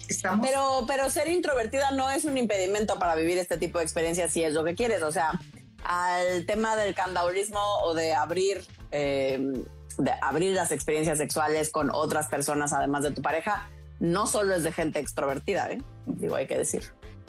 Estamos. 0.08 0.46
Pero, 0.46 0.84
pero 0.86 1.10
ser 1.10 1.28
introvertida 1.28 1.90
no 1.90 2.10
es 2.10 2.24
un 2.24 2.38
impedimento 2.38 2.98
para 2.98 3.14
vivir 3.14 3.38
este 3.38 3.58
tipo 3.58 3.78
de 3.78 3.84
experiencias 3.84 4.32
si 4.32 4.42
es 4.42 4.54
lo 4.54 4.64
que 4.64 4.74
quieres. 4.74 5.02
O 5.02 5.12
sea, 5.12 5.38
al 5.84 6.46
tema 6.46 6.76
del 6.76 6.94
candaurismo 6.94 7.60
o 7.82 7.94
de 7.94 8.14
abrir, 8.14 8.64
eh, 8.90 9.64
de 9.98 10.12
abrir 10.22 10.54
las 10.54 10.72
experiencias 10.72 11.18
sexuales 11.18 11.70
con 11.70 11.90
otras 11.90 12.28
personas 12.28 12.72
además 12.72 13.02
de 13.02 13.10
tu 13.12 13.22
pareja, 13.22 13.68
no 14.00 14.26
solo 14.26 14.54
es 14.54 14.62
de 14.62 14.72
gente 14.72 14.98
extrovertida, 14.98 15.70
¿eh? 15.70 15.82
digo, 16.06 16.36
hay 16.36 16.46
que 16.46 16.58
decir. 16.58 16.82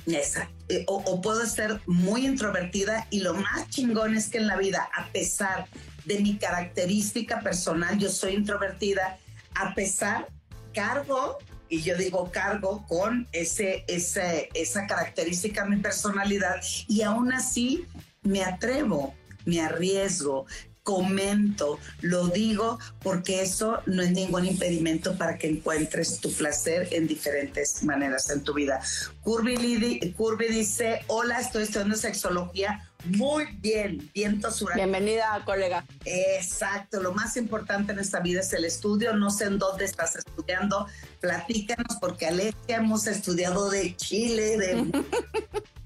Esa. 0.05 0.49
Eh, 0.69 0.85
O, 0.87 0.97
o 1.05 1.21
puedo 1.21 1.45
ser 1.45 1.81
muy 1.85 2.25
introvertida 2.25 3.07
y 3.09 3.19
lo 3.21 3.33
más 3.33 3.69
chingón 3.69 4.15
es 4.15 4.29
que 4.29 4.37
en 4.37 4.47
la 4.47 4.55
vida, 4.55 4.89
a 4.95 5.07
pesar 5.07 5.67
de 6.05 6.19
mi 6.19 6.37
característica 6.37 7.41
personal, 7.41 7.97
yo 7.97 8.09
soy 8.09 8.33
introvertida, 8.33 9.17
a 9.55 9.73
pesar, 9.75 10.27
cargo, 10.73 11.37
y 11.69 11.81
yo 11.83 11.95
digo 11.95 12.31
cargo 12.31 12.85
con 12.87 13.27
ese, 13.31 13.83
ese, 13.87 14.49
esa 14.55 14.87
característica, 14.87 15.65
mi 15.65 15.77
personalidad, 15.77 16.61
y 16.87 17.03
aún 17.03 17.31
así 17.31 17.85
me 18.29 18.43
atrevo, 18.43 19.15
me 19.45 19.59
arriesgo, 19.61 20.45
comento, 20.83 21.79
lo 22.01 22.27
digo 22.27 22.79
porque 23.01 23.41
eso 23.41 23.79
no 23.85 24.01
es 24.01 24.11
ningún 24.11 24.45
impedimento 24.45 25.15
para 25.17 25.37
que 25.37 25.47
encuentres 25.47 26.19
tu 26.19 26.31
placer 26.31 26.87
en 26.91 27.07
diferentes 27.07 27.83
maneras 27.83 28.29
en 28.29 28.43
tu 28.43 28.53
vida. 28.53 28.81
Curvy, 29.21 30.13
Curvy 30.17 30.47
dice, 30.47 31.01
hola, 31.07 31.39
estoy 31.39 31.63
estudiando 31.63 31.95
sexología. 31.95 32.85
Muy 33.05 33.45
bien, 33.61 34.09
vientos 34.13 34.61
huracanes. 34.61 34.91
Bienvenida, 34.91 35.41
colega. 35.45 35.85
Exacto, 36.05 37.01
lo 37.01 37.13
más 37.13 37.37
importante 37.37 37.93
en 37.93 37.99
esta 37.99 38.19
vida 38.19 38.41
es 38.41 38.51
el 38.53 38.65
estudio. 38.65 39.15
No 39.15 39.29
sé 39.29 39.45
en 39.45 39.57
dónde 39.59 39.85
estás 39.85 40.15
estudiando. 40.15 40.87
Platícanos, 41.21 41.97
porque 42.01 42.27
Alexia 42.27 42.77
hemos 42.77 43.07
estudiado 43.07 43.69
de 43.69 43.95
Chile, 43.95 44.57
de 44.57 44.91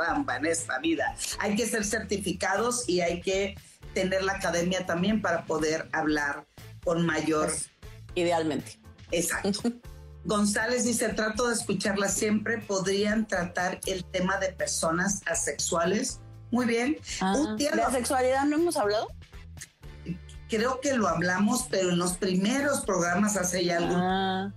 caramba, 0.00 0.36
en 0.36 0.46
esta 0.46 0.78
vida. 0.78 1.14
Hay 1.38 1.56
que 1.56 1.66
ser 1.66 1.84
certificados 1.84 2.88
y 2.88 3.00
hay 3.00 3.20
que 3.20 3.54
tener 3.94 4.22
la 4.22 4.32
academia 4.34 4.84
también 4.86 5.22
para 5.22 5.44
poder 5.46 5.88
hablar 5.92 6.46
con 6.84 7.04
mayor. 7.04 7.50
Idealmente. 8.14 8.78
Exacto. 9.10 9.60
González 10.24 10.84
dice, 10.84 11.08
trato 11.10 11.48
de 11.48 11.54
escucharla 11.54 12.08
siempre. 12.08 12.58
¿Podrían 12.58 13.26
tratar 13.28 13.78
el 13.86 14.04
tema 14.04 14.38
de 14.38 14.52
personas 14.52 15.20
asexuales? 15.26 16.20
Muy 16.50 16.66
bien. 16.66 16.96
Un 17.22 17.56
día 17.56 17.70
¿De 17.70 17.76
lo- 17.76 17.82
la 17.84 17.90
sexualidad 17.92 18.44
no 18.44 18.56
hemos 18.56 18.76
hablado? 18.76 19.08
creo 20.48 20.80
que 20.80 20.94
lo 20.94 21.08
hablamos, 21.08 21.66
pero 21.70 21.90
en 21.90 21.98
los 21.98 22.18
primeros 22.18 22.82
programas 22.82 23.36
hace 23.36 23.64
ya 23.64 23.78
algún 23.78 23.96
Ah, 23.96 24.54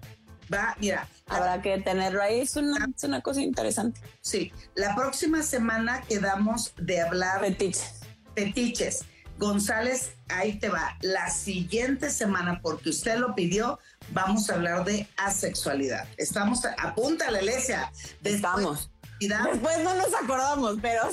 Va, 0.53 0.75
mira, 0.79 1.07
la- 1.27 1.35
habrá 1.37 1.61
que 1.61 1.77
tenerlo 1.79 2.21
ahí. 2.21 2.41
Es 2.41 2.55
una, 2.55 2.87
es 2.95 3.03
una 3.03 3.21
cosa 3.21 3.41
interesante. 3.41 3.99
sí, 4.21 4.51
la 4.75 4.95
próxima 4.95 5.43
semana 5.43 6.01
quedamos 6.01 6.73
de 6.77 7.01
hablar 7.01 7.39
Fetiches. 7.41 7.93
fetiches. 8.35 9.05
González, 9.37 10.15
ahí 10.27 10.59
te 10.59 10.67
va. 10.69 10.97
La 11.01 11.29
siguiente 11.29 12.09
semana, 12.09 12.59
porque 12.61 12.89
usted 12.89 13.17
lo 13.17 13.35
pidió, 13.35 13.79
vamos 14.11 14.49
a 14.49 14.55
hablar 14.55 14.83
de 14.83 15.07
asexualidad. 15.15 16.05
Estamos, 16.17 16.59
apúntale, 16.77 17.39
Alesia. 17.39 17.89
Después, 18.21 18.35
Estamos. 18.35 18.91
Después 19.19 19.79
no 19.83 19.95
nos 19.95 20.13
acordamos, 20.13 20.77
pero. 20.81 21.03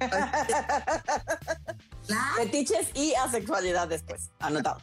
La 2.08 2.24
fetiches 2.36 2.88
y 2.94 3.14
asexualidad 3.14 3.88
después. 3.88 4.30
Anotado. 4.40 4.80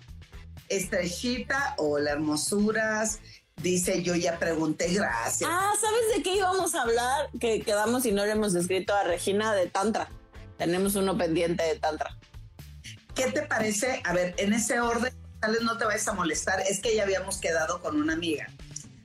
estrechita 0.69 1.75
o 1.77 1.97
la 1.99 2.11
hermosuras. 2.11 3.19
Dice, 3.57 4.03
yo 4.03 4.15
ya 4.15 4.37
pregunté, 4.37 4.93
gracias. 4.93 5.49
Ah, 5.51 5.73
¿sabes 5.79 6.15
de 6.15 6.21
qué 6.21 6.35
íbamos 6.35 6.75
a 6.75 6.81
hablar? 6.81 7.29
Que 7.39 7.61
quedamos 7.61 8.05
y 8.05 8.11
no 8.11 8.25
le 8.25 8.31
hemos 8.31 8.53
escrito 8.53 8.93
a 8.93 9.03
Regina 9.03 9.53
de 9.53 9.67
Tantra. 9.67 10.09
Tenemos 10.57 10.95
uno 10.95 11.17
pendiente 11.17 11.63
de 11.63 11.75
Tantra. 11.75 12.17
¿Qué 13.15 13.31
te 13.31 13.43
parece? 13.43 14.01
A 14.03 14.13
ver, 14.13 14.35
en 14.37 14.53
ese 14.53 14.79
orden, 14.79 15.13
tal 15.39 15.53
vez 15.53 15.61
no 15.61 15.77
te 15.77 15.85
vayas 15.85 16.07
a 16.07 16.13
molestar, 16.13 16.59
es 16.61 16.81
que 16.81 16.95
ya 16.95 17.03
habíamos 17.03 17.37
quedado 17.37 17.81
con 17.81 17.99
una 17.99 18.13
amiga. 18.13 18.47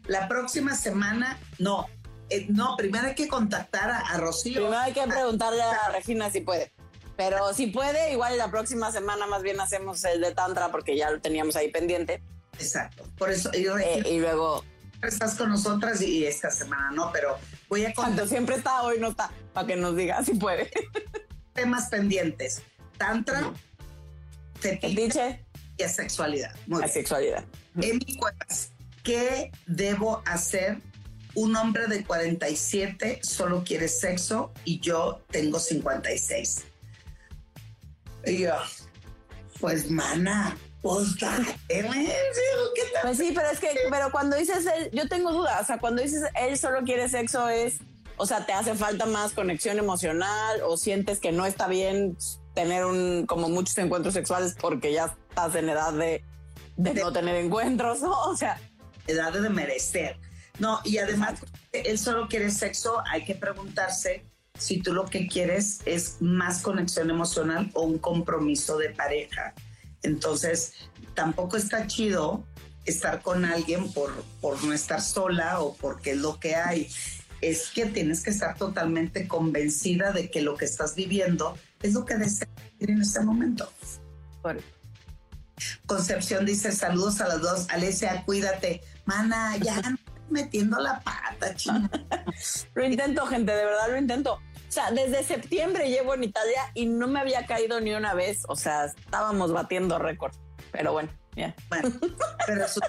La 0.07 0.27
próxima 0.29 0.75
semana, 0.75 1.39
no, 1.59 1.87
eh, 2.29 2.47
no, 2.49 2.77
primero 2.77 3.09
hay 3.09 3.15
que 3.15 3.29
contactar 3.29 3.91
a, 3.91 3.99
a 3.99 4.17
Rocío. 4.19 4.55
Primero 4.55 4.79
hay 4.79 4.93
que 4.93 5.07
preguntarle 5.07 5.63
a 5.63 5.91
Regina 5.93 6.31
si 6.31 6.41
puede. 6.41 6.73
Pero 7.17 7.53
si 7.53 7.67
puede, 7.67 8.13
igual 8.13 8.39
la 8.39 8.51
próxima 8.51 8.91
semana 8.91 9.27
más 9.27 9.43
bien 9.43 9.61
hacemos 9.61 10.03
el 10.05 10.21
de 10.21 10.33
Tantra 10.33 10.71
porque 10.71 10.97
ya 10.97 11.11
lo 11.11 11.21
teníamos 11.21 11.55
ahí 11.55 11.71
pendiente. 11.71 12.23
Exacto, 12.61 13.05
por 13.17 13.31
eso 13.31 13.51
yo 13.53 13.79
Eh, 13.79 14.03
y 14.07 14.19
luego, 14.19 14.65
estás 15.03 15.35
con 15.35 15.51
nosotras 15.51 16.01
y, 16.03 16.27
esta 16.27 16.51
semana 16.51 16.91
no, 16.91 17.11
pero 17.13 17.39
voy 17.69 17.85
a 17.85 17.95
contar 17.95 18.29
siempre 18.29 18.57
está, 18.57 18.83
hoy 18.83 18.99
no 19.01 19.09
está, 19.09 19.31
para 19.53 19.67
que 19.67 19.77
nos 19.77 19.97
diga 19.97 20.23
si 20.25 20.35
puede. 20.35 20.71
temas 21.55 21.89
pendientes. 21.89 22.63
Tantra, 22.97 23.53
fetiche 24.61 24.95
Fetiche, 24.95 25.45
y 25.79 25.85
sexualidad. 25.85 26.55
Muy 26.67 26.81
bien. 26.81 26.91
asexualidad. 26.91 27.45
Emi 27.81 28.17
Cuevas, 28.17 28.71
¿qué 29.03 29.51
debo 29.67 30.23
hacer? 30.27 30.79
Un 31.35 31.55
hombre 31.55 31.87
de 31.87 32.05
47 32.05 33.21
solo 33.23 33.63
quiere 33.63 33.87
sexo 33.87 34.53
y 34.65 34.81
yo 34.81 35.25
tengo 35.31 35.61
56. 35.61 36.65
Y 38.27 38.39
yo, 38.39 38.55
pues 39.61 39.91
mana, 39.91 40.57
pues 40.83 41.19
dale, 41.19 41.57
¿qué 41.69 41.83
tal? 41.83 43.03
Pues 43.03 43.19
sí, 43.19 43.33
pero 43.35 43.51
es 43.51 43.61
que, 43.61 43.69
pero 43.91 44.11
cuando 44.11 44.37
dices 44.37 44.67
él, 44.67 44.91
yo 44.93 45.09
tengo 45.09 45.33
dudas, 45.33 45.63
o 45.63 45.65
sea, 45.65 45.79
cuando 45.79 46.03
dices 46.03 46.25
él 46.41 46.57
solo 46.59 46.83
quiere 46.85 47.09
sexo 47.09 47.49
es, 47.49 47.79
o 48.17 48.27
sea, 48.27 48.47
te 48.47 48.53
hace 48.53 48.75
falta 48.75 49.07
más 49.07 49.33
conexión 49.33 49.79
emocional 49.79 50.61
o 50.65 50.77
sientes 50.77 51.21
que 51.21 51.33
no 51.33 51.47
está 51.47 51.69
bien 51.69 52.17
tener 52.55 52.85
un, 52.85 53.27
como 53.27 53.49
muchos 53.49 53.77
encuentros 53.79 54.15
sexuales 54.15 54.57
porque 54.61 54.93
ya 54.93 55.15
estás 55.29 55.55
en 55.55 55.69
edad 55.69 55.93
de, 55.93 56.25
de 56.77 56.95
no 56.95 57.13
tener 57.13 57.37
encuentros, 57.37 58.01
¿no? 58.03 58.13
O 58.25 58.37
sea, 58.37 58.61
edad 59.07 59.33
de 59.33 59.49
merecer. 59.51 60.19
No, 60.59 60.81
y 60.85 60.99
además, 60.99 61.41
él 61.73 61.99
solo 61.99 62.29
quiere 62.29 62.51
sexo, 62.51 63.03
hay 63.07 63.25
que 63.25 63.35
preguntarse 63.35 64.25
si 64.59 64.83
tú 64.83 64.93
lo 64.93 65.07
que 65.07 65.27
quieres 65.27 65.81
es 65.87 66.17
más 66.21 66.61
conexión 66.61 67.09
emocional 67.09 67.71
o 67.75 67.83
un 67.83 67.99
compromiso 67.99 68.77
de 68.77 68.91
pareja. 68.91 69.55
Entonces, 70.03 70.73
tampoco 71.15 71.57
está 71.57 71.87
chido 71.87 72.45
estar 72.87 73.21
con 73.23 73.45
alguien 73.45 73.93
por, 73.93 74.13
por 74.41 74.63
no 74.65 74.73
estar 74.73 75.01
sola 75.03 75.61
o 75.61 75.75
porque 75.77 76.13
es 76.13 76.17
lo 76.19 76.41
que 76.41 76.57
hay. 76.57 76.91
Es 77.41 77.71
que 77.71 77.87
tienes 77.87 78.23
que 78.23 78.31
estar 78.31 78.57
totalmente 78.57 79.29
convencida 79.29 80.13
de 80.13 80.31
que 80.31 80.43
lo 80.43 80.57
que 80.57 80.65
estás 80.67 80.95
viviendo 80.95 81.57
es 81.83 81.95
lo 81.95 82.05
que 82.05 82.17
deseas 82.17 82.51
vivir 82.79 82.91
en 82.97 83.03
este 83.03 83.21
momento. 83.21 83.71
por- 84.43 84.61
Concepción 85.87 86.47
dice 86.47 86.73
saludos 86.73 87.21
a 87.21 87.29
las 87.29 87.41
dos. 87.43 87.67
Alesia, 87.71 88.23
cuídate. 88.25 88.81
Mana, 89.05 89.57
ya 89.59 89.83
metiendo 90.31 90.79
la 90.81 91.01
pata, 91.01 91.55
chingada. 91.55 91.91
lo 92.75 92.85
intento, 92.85 93.27
gente, 93.27 93.53
de 93.53 93.65
verdad 93.65 93.91
lo 93.91 93.99
intento. 93.99 94.41
O 94.71 94.73
sea, 94.73 94.93
desde 94.93 95.25
septiembre 95.25 95.89
llevo 95.89 96.15
en 96.15 96.23
Italia 96.23 96.71
y 96.75 96.87
no 96.87 97.09
me 97.09 97.19
había 97.19 97.45
caído 97.45 97.81
ni 97.81 97.93
una 97.93 98.15
vez. 98.15 98.45
O 98.47 98.55
sea, 98.55 98.85
estábamos 98.85 99.53
batiendo 99.53 99.99
récord. 99.99 100.33
Pero 100.71 100.93
bueno, 100.93 101.11
ya. 101.35 101.57
Bueno, 101.69 101.91
pero 102.47 102.69
su 102.69 102.81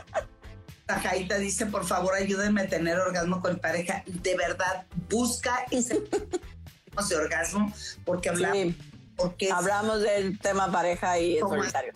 Tajaita 0.86 1.40
dice, 1.40 1.66
por 1.66 1.84
favor, 1.84 2.14
ayúdenme 2.14 2.62
a 2.62 2.68
tener 2.68 3.00
orgasmo 3.00 3.42
con 3.42 3.58
pareja. 3.58 4.04
De 4.06 4.38
verdad, 4.38 4.86
busca 5.10 5.66
ese 5.72 6.04
de 7.10 7.16
orgasmo 7.16 7.74
porque 8.06 8.30
hablamos, 8.30 8.58
Sí, 8.58 8.78
porque 9.16 9.52
hablamos 9.52 10.02
del 10.02 10.38
tema 10.38 10.72
pareja 10.72 11.18
y 11.18 11.38
el 11.38 11.40
solitario. 11.40 11.94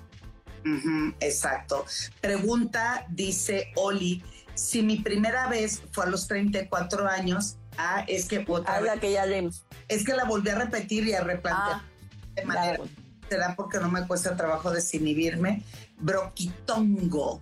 Exacto. 1.20 1.86
Pregunta, 2.22 3.06
dice 3.10 3.72
Oli, 3.76 4.24
si 4.56 4.82
mi 4.82 4.98
primera 4.98 5.48
vez 5.48 5.84
fue 5.92 6.06
a 6.06 6.08
los 6.08 6.28
34 6.28 7.08
años, 7.08 7.58
ah, 7.78 8.04
es 8.08 8.26
que 8.28 8.46
otra 8.48 8.76
Habla 8.78 8.94
vez- 8.94 9.02
que 9.02 9.12
ya 9.12 9.26
leímos. 9.26 9.64
es 9.88 10.04
que 10.06 10.14
la 10.14 10.26
volví 10.26 10.50
a 10.50 10.56
repetir 10.56 11.08
y 11.08 11.14
a 11.14 11.22
replantear 11.24 11.82
Ah, 11.82 11.84
de 12.36 12.46
manera 12.46 12.76
claro. 12.78 12.90
será 13.30 13.56
porque 13.56 13.80
no 13.80 13.90
me 13.90 14.06
cuesta 14.08 14.36
trabajo 14.36 14.72
desinhibirme. 14.72 15.64
Broquitongo. 15.98 17.42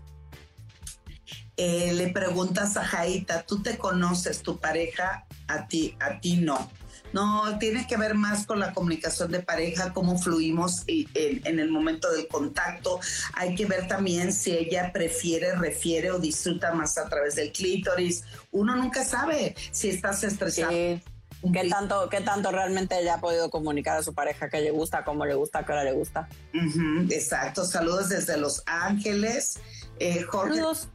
Eh, 1.55 1.93
le 1.93 2.07
preguntas 2.09 2.77
a 2.77 2.83
Jaita, 2.83 3.43
¿tú 3.43 3.61
te 3.61 3.77
conoces 3.77 4.41
tu 4.41 4.59
pareja? 4.59 5.25
A 5.47 5.67
ti, 5.67 5.95
a 5.99 6.19
ti 6.19 6.37
no. 6.37 6.69
No, 7.13 7.57
tiene 7.59 7.85
que 7.87 7.95
ver 7.95 8.15
más 8.15 8.45
con 8.47 8.59
la 8.59 8.73
comunicación 8.73 9.31
de 9.31 9.39
pareja, 9.39 9.93
cómo 9.93 10.17
fluimos 10.19 10.83
y- 10.87 11.07
en, 11.13 11.45
en 11.45 11.59
el 11.59 11.69
momento 11.71 12.11
del 12.11 12.27
contacto. 12.27 12.99
Hay 13.35 13.55
que 13.55 13.65
ver 13.65 13.87
también 13.87 14.33
si 14.33 14.51
ella 14.51 14.91
prefiere, 14.91 15.55
refiere 15.55 16.11
o 16.11 16.19
disfruta 16.19 16.73
más 16.73 16.97
a 16.97 17.07
través 17.07 17.35
del 17.35 17.51
clítoris. 17.51 18.23
Uno 18.51 18.75
nunca 18.75 19.05
sabe 19.05 19.55
si 19.71 19.89
estás 19.89 20.23
estresado. 20.23 20.71
Sí. 20.71 21.01
¿Qué 21.51 21.67
tanto, 21.67 22.07
¿Qué 22.09 22.21
tanto 22.21 22.51
realmente 22.51 22.97
ella 22.97 23.15
ha 23.15 23.19
podido 23.19 23.49
comunicar 23.49 23.97
a 23.97 24.01
su 24.03 24.13
pareja 24.13 24.49
que 24.49 24.61
le 24.61 24.71
gusta, 24.71 25.03
cómo 25.03 25.25
le 25.25 25.33
gusta, 25.33 25.65
qué 25.65 25.73
hora 25.73 25.83
le 25.83 25.91
gusta? 25.91 26.29
Exacto, 27.09 27.65
saludos 27.65 28.09
desde 28.09 28.37
Los 28.37 28.63
Ángeles. 28.65 29.59
Eh, 29.99 30.23
Jorge, 30.23 30.55
Saludos. 30.55 30.87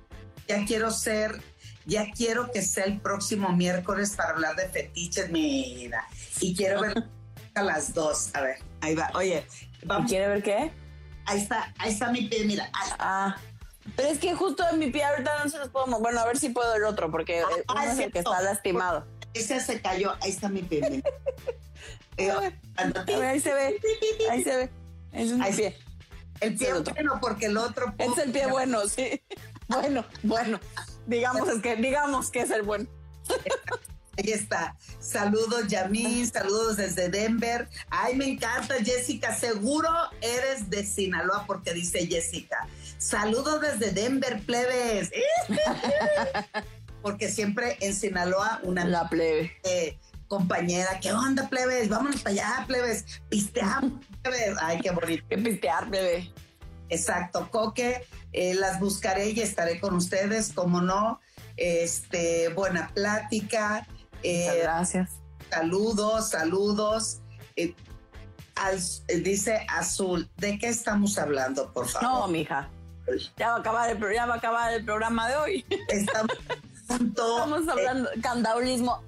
ya 0.48 0.64
quiero 0.64 0.90
ser, 0.90 1.40
ya 1.88 2.10
quiero 2.12 2.52
que 2.52 2.62
sea 2.62 2.84
el 2.84 3.00
próximo 3.00 3.50
miércoles 3.52 4.14
para 4.14 4.30
hablar 4.30 4.54
de 4.56 4.68
fetiches, 4.68 5.30
mira. 5.30 6.06
Y 6.40 6.54
quiero 6.54 6.82
ver 6.82 7.02
a 7.54 7.62
las 7.62 7.94
dos. 7.94 8.30
A 8.34 8.42
ver, 8.42 8.58
ahí 8.82 8.94
va. 8.94 9.10
Oye, 9.14 9.44
¿Y 9.82 9.86
vamos. 9.86 10.08
quiere 10.08 10.28
ver 10.28 10.42
qué? 10.42 10.70
Ahí 11.24 11.40
está, 11.40 11.72
ahí 11.78 11.90
está 11.92 12.10
mi 12.12 12.22
pie, 12.28 12.44
mira. 12.44 12.64
ahí- 12.72 12.90
Ah, 12.98 13.36
Pero 13.96 14.08
es 14.10 14.18
que 14.18 14.34
justo 14.34 14.64
en 14.70 14.78
mi 14.78 14.90
pie 14.90 15.02
ahorita 15.02 15.42
no 15.42 15.50
se 15.50 15.58
los 15.58 15.70
puedo 15.70 15.86
mo- 15.86 15.98
Bueno, 16.00 16.20
a 16.20 16.26
ver 16.26 16.36
si 16.38 16.50
puedo 16.50 16.74
el 16.74 16.84
otro, 16.84 17.10
porque 17.10 17.40
Ah, 17.40 17.46
eh, 17.58 17.64
uno 17.70 17.82
es 17.82 17.98
el 17.98 18.12
que 18.12 18.18
está 18.18 18.40
lastimado. 18.42 19.06
Ese 19.32 19.58
se 19.60 19.80
cayó, 19.80 20.14
ahí 20.20 20.30
está 20.30 20.48
mi 20.48 20.62
pie. 20.62 21.02
Eh, 22.20 22.32
cuando 22.74 23.04
te- 23.04 23.14
Ahí 23.14 23.38
se 23.38 23.54
ve, 23.54 23.80
ahí 24.28 24.42
se 24.42 24.56
ve. 24.56 24.70
Es 25.12 25.32
Ahí- 25.40 25.54
pie. 25.54 25.78
el 26.40 26.56
pie 26.56 26.72
bueno, 26.74 27.18
porque 27.20 27.46
el 27.46 27.56
otro. 27.56 27.94
Es 27.96 28.18
el 28.18 28.32
pie 28.32 28.46
bueno, 28.48 28.86
sí. 28.88 29.22
Bueno, 29.68 30.04
bueno. 30.22 30.58
Digamos 31.08 31.48
es 31.48 31.60
que, 31.62 31.74
digamos 31.76 32.30
que 32.30 32.40
es 32.40 32.50
el 32.50 32.62
bueno. 32.62 32.86
Ahí 34.18 34.32
está. 34.32 34.76
Saludos, 34.98 35.68
Yamín. 35.68 36.26
Saludos 36.26 36.76
desde 36.76 37.08
Denver. 37.08 37.68
Ay, 37.88 38.14
me 38.16 38.26
encanta, 38.26 38.74
Jessica. 38.84 39.34
Seguro 39.34 39.88
eres 40.20 40.68
de 40.70 40.84
Sinaloa 40.84 41.44
porque 41.46 41.72
dice 41.72 42.06
Jessica. 42.06 42.66
Saludos 42.98 43.60
desde 43.60 43.92
Denver, 43.92 44.40
plebes. 44.44 45.10
Porque 47.02 47.28
siempre 47.30 47.78
en 47.80 47.94
Sinaloa 47.94 48.58
una 48.64 48.84
La 48.84 49.08
plebe. 49.08 49.52
eh, 49.62 49.96
compañera, 50.26 50.98
¿qué 51.00 51.12
onda, 51.12 51.48
plebes? 51.48 51.88
Vámonos 51.88 52.22
para 52.22 52.32
allá, 52.32 52.64
plebes. 52.66 53.04
Pisteamos, 53.28 54.04
plebes. 54.20 54.58
Ay, 54.60 54.80
qué 54.80 54.90
bonito. 54.90 55.24
Que 55.28 55.38
pistear, 55.38 55.88
bebé. 55.88 56.30
Exacto, 56.90 57.48
Coque, 57.50 58.06
eh, 58.32 58.54
las 58.54 58.80
buscaré 58.80 59.30
y 59.30 59.40
estaré 59.40 59.80
con 59.80 59.94
ustedes, 59.94 60.52
como 60.52 60.80
no. 60.80 61.20
Este, 61.56 62.48
buena 62.50 62.90
plática. 62.94 63.86
eh, 64.22 64.44
Muchas 64.46 64.62
gracias. 64.62 65.10
saludos, 65.50 66.30
saludos. 66.30 67.18
Eh, 67.56 67.74
al- 68.56 69.22
dice 69.22 69.64
Azul, 69.68 70.28
¿de 70.36 70.58
qué 70.58 70.68
estamos 70.68 71.18
hablando, 71.18 71.72
por 71.72 71.86
No, 71.86 71.92
favor? 72.00 72.30
mija. 72.30 72.68
Ya 73.36 73.48
va 73.50 73.56
a 73.56 73.58
acabar 73.60 73.90
el, 73.90 73.98
ya 74.14 74.26
va 74.26 74.34
a 74.34 74.36
acabar 74.36 74.72
el 74.74 74.84
programa 74.84 75.28
de 75.28 75.36
hoy. 75.36 75.66
Estamos, 75.88 76.36
punto, 76.86 77.38
Estamos 77.38 77.68
hablando 77.68 78.10
candaulismo. 78.22 79.02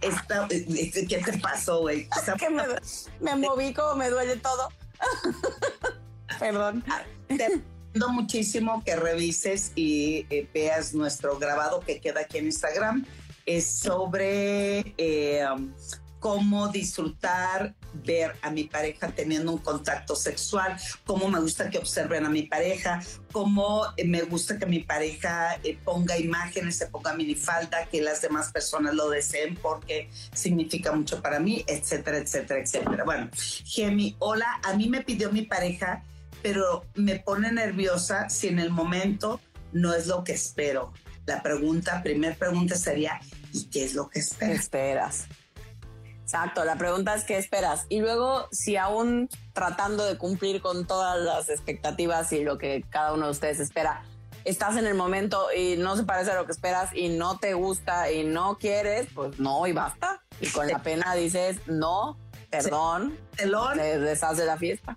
está- 0.00 0.46
eh, 0.50 1.06
¿Qué 1.08 1.18
te 1.18 1.38
pasó, 1.38 1.80
güey? 1.80 2.08
Me, 3.20 3.34
me 3.34 3.36
moví 3.46 3.74
como 3.74 3.96
me 3.96 4.08
duele 4.08 4.36
todo. 4.36 4.68
Perdón. 6.38 6.84
te 7.28 7.36
recomiendo 7.36 8.08
muchísimo 8.10 8.82
que 8.84 8.96
revises 8.96 9.72
y 9.74 10.26
eh, 10.30 10.48
veas 10.52 10.94
nuestro 10.94 11.38
grabado 11.38 11.80
que 11.80 12.00
queda 12.00 12.20
aquí 12.20 12.38
en 12.38 12.46
Instagram. 12.46 13.06
Es 13.46 13.66
sobre 13.66 14.94
eh, 14.96 15.44
cómo 16.20 16.68
disfrutar 16.68 17.74
ver 17.92 18.36
a 18.42 18.50
mi 18.50 18.64
pareja 18.64 19.08
teniendo 19.08 19.50
un 19.52 19.58
contacto 19.58 20.14
sexual, 20.14 20.76
cómo 21.04 21.28
me 21.28 21.40
gusta 21.40 21.68
que 21.68 21.78
observen 21.78 22.24
a 22.24 22.30
mi 22.30 22.42
pareja, 22.44 23.02
cómo 23.32 23.86
eh, 23.96 24.04
me 24.04 24.22
gusta 24.22 24.58
que 24.58 24.66
mi 24.66 24.80
pareja 24.80 25.58
eh, 25.64 25.76
ponga 25.84 26.16
imágenes, 26.16 26.76
se 26.76 26.86
ponga 26.86 27.14
minifalda, 27.14 27.86
que 27.86 28.00
las 28.00 28.22
demás 28.22 28.52
personas 28.52 28.94
lo 28.94 29.10
deseen 29.10 29.56
porque 29.56 30.08
significa 30.32 30.92
mucho 30.92 31.20
para 31.20 31.40
mí, 31.40 31.64
etcétera, 31.66 32.18
etcétera, 32.18 32.60
etcétera. 32.60 33.04
Bueno, 33.04 33.28
Gemi, 33.64 34.14
hola, 34.20 34.60
a 34.62 34.74
mí 34.74 34.88
me 34.88 35.02
pidió 35.02 35.32
mi 35.32 35.42
pareja 35.42 36.04
pero 36.42 36.86
me 36.94 37.18
pone 37.18 37.52
nerviosa 37.52 38.28
si 38.28 38.48
en 38.48 38.58
el 38.58 38.70
momento 38.70 39.40
no 39.72 39.94
es 39.94 40.06
lo 40.06 40.24
que 40.24 40.32
espero. 40.32 40.92
La 41.26 41.42
pregunta, 41.42 42.02
primer 42.02 42.36
pregunta 42.36 42.76
sería, 42.76 43.20
¿y 43.52 43.64
qué 43.66 43.84
es 43.84 43.94
lo 43.94 44.08
que 44.08 44.20
¿Qué 44.20 44.26
esperas? 44.26 44.60
esperas? 44.60 45.26
Exacto, 46.32 46.64
la 46.64 46.76
pregunta 46.76 47.12
es 47.16 47.24
qué 47.24 47.38
esperas. 47.38 47.86
Y 47.88 47.98
luego, 47.98 48.46
si 48.52 48.76
aún 48.76 49.28
tratando 49.52 50.04
de 50.04 50.16
cumplir 50.16 50.62
con 50.62 50.86
todas 50.86 51.20
las 51.20 51.48
expectativas 51.48 52.30
y 52.30 52.44
lo 52.44 52.56
que 52.56 52.84
cada 52.88 53.14
uno 53.14 53.24
de 53.24 53.32
ustedes 53.32 53.58
espera, 53.58 54.04
estás 54.44 54.76
en 54.76 54.86
el 54.86 54.94
momento 54.94 55.48
y 55.52 55.76
no 55.76 55.96
se 55.96 56.04
parece 56.04 56.30
a 56.30 56.36
lo 56.36 56.46
que 56.46 56.52
esperas 56.52 56.94
y 56.94 57.08
no 57.08 57.38
te 57.38 57.54
gusta 57.54 58.12
y 58.12 58.22
no 58.22 58.58
quieres, 58.58 59.08
pues 59.12 59.40
no 59.40 59.66
y 59.66 59.72
basta. 59.72 60.22
Y 60.40 60.48
con 60.50 60.68
la 60.68 60.78
pena 60.78 61.16
dices, 61.16 61.66
no, 61.66 62.16
perdón, 62.48 63.18
Telón, 63.34 63.74
se 63.74 63.98
deshace 63.98 64.44
la 64.44 64.56
fiesta. 64.56 64.96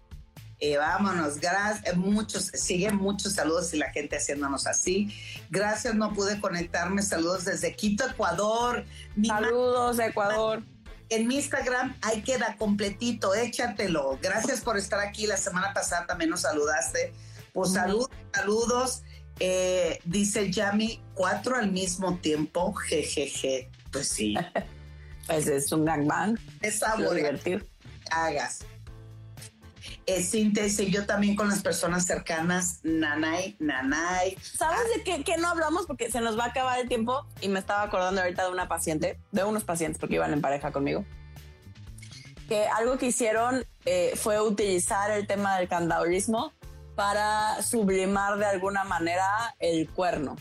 eh, 0.60 0.78
vámonos, 0.78 1.40
gracias, 1.40 1.98
muchos, 1.98 2.44
siguen 2.54 2.98
muchos 2.98 3.34
saludos 3.34 3.74
y 3.74 3.78
la 3.78 3.90
gente 3.90 4.18
haciéndonos 4.18 4.68
así. 4.68 5.12
Gracias, 5.50 5.96
no 5.96 6.14
pude 6.14 6.40
conectarme, 6.40 7.02
saludos 7.02 7.46
desde 7.46 7.76
Quito, 7.76 8.08
Ecuador. 8.08 8.86
Mi 9.16 9.30
Saludos, 9.30 9.98
Ecuador. 9.98 10.62
En 11.10 11.28
mi 11.28 11.36
Instagram 11.36 11.96
ahí 12.02 12.22
queda 12.22 12.56
completito, 12.58 13.34
échatelo. 13.34 14.18
Gracias 14.22 14.62
por 14.62 14.78
estar 14.78 15.00
aquí. 15.00 15.28
La 15.28 15.38
semana 15.38 15.74
pasada 15.74 16.06
también 16.08 16.30
nos 16.30 16.42
saludaste. 16.42 17.14
Pues 17.54 17.70
Ujú. 17.70 17.80
saludos, 17.80 18.10
saludos. 18.34 19.04
Eh, 19.40 20.00
dice 20.06 20.52
Yami, 20.52 21.02
cuatro 21.16 21.56
al 21.56 21.72
mismo 21.72 22.18
tiempo, 22.18 22.74
jejeje. 22.74 23.70
Pues 23.92 24.08
sí, 24.10 24.36
Pues 25.28 25.48
es 25.48 25.72
un 25.72 25.86
gangbang. 25.86 26.38
es 26.62 26.80
sabor 26.80 27.18
hagas. 28.12 28.66
Eh, 30.06 30.90
yo 30.90 31.06
también 31.06 31.36
con 31.36 31.48
las 31.48 31.62
personas 31.62 32.06
cercanas, 32.06 32.80
nanay, 32.84 33.56
nanay. 33.60 34.38
¿Sabes 34.42 34.82
de 34.96 35.04
qué, 35.04 35.24
qué 35.24 35.38
no 35.38 35.48
hablamos? 35.48 35.86
Porque 35.86 36.12
se 36.12 36.20
nos 36.20 36.38
va 36.38 36.46
a 36.46 36.48
acabar 36.48 36.80
el 36.80 36.90
tiempo 36.90 37.26
y 37.42 37.48
me 37.48 37.60
estaba 37.60 37.84
acordando 37.84 38.22
ahorita 38.22 38.44
de 38.44 38.52
una 38.52 38.68
paciente, 38.68 39.18
de 39.32 39.44
unos 39.44 39.64
pacientes, 39.64 40.00
porque 40.00 40.16
iban 40.16 40.34
en 40.34 40.42
pareja 40.42 40.72
conmigo, 40.72 41.06
que 42.50 42.66
algo 42.68 42.98
que 42.98 43.08
hicieron 43.08 43.66
eh, 43.86 44.14
fue 44.16 44.42
utilizar 44.42 45.12
el 45.12 45.26
tema 45.26 45.58
del 45.58 45.70
candaulismo 45.70 46.52
para 46.96 47.62
sublimar 47.62 48.38
de 48.38 48.46
alguna 48.46 48.84
manera 48.84 49.56
el 49.60 49.90
cuerno. 49.90 50.36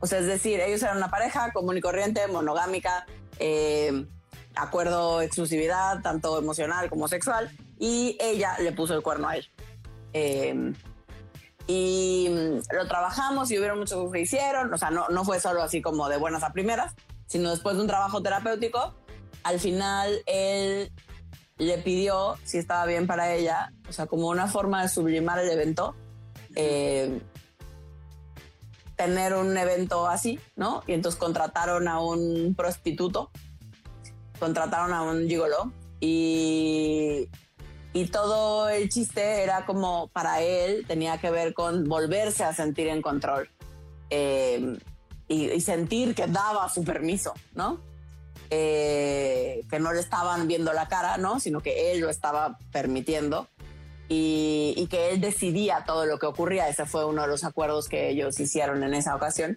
O 0.00 0.06
sea, 0.06 0.18
es 0.18 0.26
decir, 0.26 0.60
ellos 0.60 0.82
eran 0.82 0.98
una 0.98 1.10
pareja 1.10 1.52
común 1.52 1.76
y 1.76 1.80
corriente, 1.80 2.26
monogámica, 2.28 3.06
eh, 3.38 4.06
acuerdo 4.54 5.22
exclusividad, 5.22 6.00
tanto 6.02 6.38
emocional 6.38 6.88
como 6.88 7.08
sexual, 7.08 7.50
y 7.80 8.16
ella 8.20 8.56
le 8.60 8.70
puso 8.72 8.94
el 8.94 9.02
cuerno 9.02 9.28
a 9.28 9.36
él. 9.36 9.50
Eh, 10.12 10.72
y 11.66 12.28
mm, 12.28 12.74
lo 12.74 12.86
trabajamos 12.86 13.50
y 13.50 13.58
hubieron 13.58 13.78
muchos 13.78 14.12
que 14.12 14.20
hicieron, 14.20 14.72
o 14.72 14.78
sea, 14.78 14.90
no, 14.90 15.08
no 15.08 15.24
fue 15.24 15.40
solo 15.40 15.62
así 15.62 15.80
como 15.80 16.08
de 16.08 16.18
buenas 16.18 16.42
a 16.42 16.52
primeras, 16.52 16.94
sino 17.26 17.50
después 17.50 17.76
de 17.76 17.82
un 17.82 17.88
trabajo 17.88 18.22
terapéutico, 18.22 18.94
al 19.42 19.58
final 19.58 20.20
él 20.26 20.92
le 21.58 21.78
pidió 21.78 22.36
si 22.44 22.58
estaba 22.58 22.84
bien 22.86 23.06
para 23.06 23.34
ella, 23.34 23.72
o 23.88 23.92
sea, 23.92 24.06
como 24.06 24.28
una 24.28 24.46
forma 24.46 24.82
de 24.82 24.88
sublimar 24.88 25.38
el 25.38 25.50
evento, 25.50 25.94
eh, 26.56 27.20
tener 28.96 29.34
un 29.34 29.56
evento 29.56 30.06
así, 30.06 30.38
¿no? 30.56 30.82
Y 30.86 30.92
entonces 30.92 31.18
contrataron 31.18 31.88
a 31.88 32.00
un 32.00 32.54
prostituto, 32.54 33.30
contrataron 34.38 34.92
a 34.92 35.02
un 35.02 35.28
gigolo 35.28 35.72
y, 36.00 37.28
y 37.92 38.06
todo 38.06 38.68
el 38.68 38.88
chiste 38.88 39.42
era 39.42 39.66
como 39.66 40.08
para 40.08 40.40
él 40.40 40.84
tenía 40.86 41.18
que 41.18 41.30
ver 41.30 41.54
con 41.54 41.84
volverse 41.84 42.44
a 42.44 42.54
sentir 42.54 42.86
en 42.88 43.02
control 43.02 43.50
eh, 44.10 44.78
y, 45.28 45.50
y 45.50 45.60
sentir 45.60 46.14
que 46.14 46.26
daba 46.26 46.68
su 46.68 46.84
permiso, 46.84 47.34
¿no? 47.54 47.80
Eh, 48.52 49.64
que 49.70 49.78
no 49.78 49.92
le 49.92 50.00
estaban 50.00 50.48
viendo 50.48 50.72
la 50.72 50.88
cara, 50.88 51.18
¿no? 51.18 51.38
Sino 51.38 51.60
que 51.60 51.92
él 51.92 52.00
lo 52.00 52.10
estaba 52.10 52.58
permitiendo 52.72 53.48
y, 54.08 54.74
y 54.76 54.88
que 54.88 55.10
él 55.10 55.20
decidía 55.20 55.84
todo 55.86 56.04
lo 56.04 56.18
que 56.18 56.26
ocurría. 56.26 56.68
Ese 56.68 56.84
fue 56.84 57.04
uno 57.04 57.22
de 57.22 57.28
los 57.28 57.44
acuerdos 57.44 57.88
que 57.88 58.10
ellos 58.10 58.40
hicieron 58.40 58.82
en 58.82 58.94
esa 58.94 59.14
ocasión. 59.14 59.56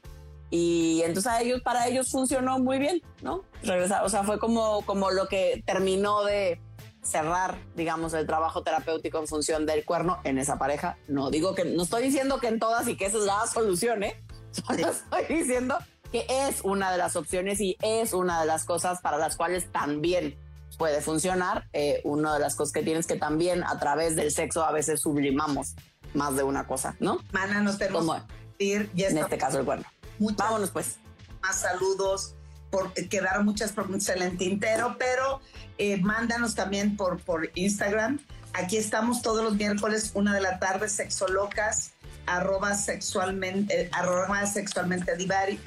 Y 0.52 1.02
entonces 1.04 1.32
a 1.32 1.42
ellos, 1.42 1.62
para 1.62 1.88
ellos 1.88 2.12
funcionó 2.12 2.60
muy 2.60 2.78
bien, 2.78 3.02
¿no? 3.24 3.44
Regresar, 3.64 4.06
o 4.06 4.10
sea, 4.10 4.24
fue 4.24 4.38
como, 4.38 4.84
como 4.86 5.10
lo 5.10 5.28
que 5.28 5.64
terminó 5.66 6.24
de 6.24 6.62
cerrar, 7.04 7.58
digamos, 7.76 8.14
el 8.14 8.26
trabajo 8.26 8.64
terapéutico 8.64 9.20
en 9.20 9.28
función 9.28 9.66
del 9.66 9.86
cuerno 9.86 10.20
en 10.24 10.38
esa 10.38 10.58
pareja. 10.58 10.97
No 11.08 11.30
digo 11.30 11.54
que, 11.54 11.66
no 11.66 11.84
estoy 11.84 12.04
diciendo 12.04 12.39
que 12.39 12.47
en 12.47 12.60
todas 12.60 12.88
y 12.88 12.95
que 12.95 13.06
esa 13.06 13.18
es 13.18 13.26
la 13.26 13.45
solución, 13.45 14.04
¿eh? 14.04 14.24
Solo 14.51 14.89
estoy 14.89 15.38
diciendo 15.38 15.78
que 16.12 16.26
es 16.30 16.62
una 16.62 16.91
de 16.91 16.97
las 16.97 17.16
opciones 17.16 17.60
y 17.60 17.76
es 17.82 18.14
una 18.14 18.39
de 18.39 18.45
las 18.45 18.66
cosas 18.66 19.01
para 19.01 19.18
las 19.18 19.36
cuales 19.36 19.72
también 19.72 20.38
puede 20.78 21.01
funcionar. 21.01 21.68
Eh, 21.74 22.01
una 22.04 22.34
de 22.34 22.39
las 22.39 22.56
cosas 22.56 22.74
que 22.74 22.84
tienes 22.84 23.08
que 23.08 23.16
también 23.16 23.64
a 23.64 23.80
través 23.80 24.16
del 24.16 24.32
sexo 24.32 24.64
a 24.64 24.72
veces 24.72 25.01
sublimamos 25.01 25.76
más 26.14 26.36
de 26.36 26.43
una 26.43 26.68
cosa, 26.68 26.95
¿no? 26.99 27.20
Mana, 27.32 27.62
nos 27.62 27.78
tenemos 27.78 28.06
Como 28.06 28.28
que 28.58 28.64
ir. 28.64 28.91
Ya 28.93 29.08
en 29.08 29.18
este 29.18 29.38
caso 29.38 29.60
el 29.60 29.66
cuerno. 29.66 29.86
muchas 30.20 30.38
Vámonos 30.38 30.70
pues. 30.72 30.97
más 31.41 31.60
saludos. 31.60 32.36
Por, 32.70 32.91
quedaron 32.93 33.45
muchas 33.45 33.72
preguntas 33.72 34.10
en 34.10 34.24
el 34.24 34.38
tintero, 34.38 34.95
pero 34.97 35.41
eh, 35.78 35.98
mándanos 35.98 36.56
también 36.56 36.96
por, 36.98 37.22
por 37.22 37.50
Instagram. 37.56 38.20
Aquí 38.54 38.78
estamos 38.78 39.22
todos 39.22 39.44
los 39.44 39.56
miércoles, 39.56 40.12
una 40.14 40.34
de 40.34 40.42
la 40.42 40.60
tarde, 40.60 40.88
sexolocas, 40.88 41.94
arroba 42.26 42.76
sexualmente, 42.76 43.82
eh, 43.82 43.90
arroba 43.94 44.46
sexualmente 44.46 45.16
divari. 45.16 45.60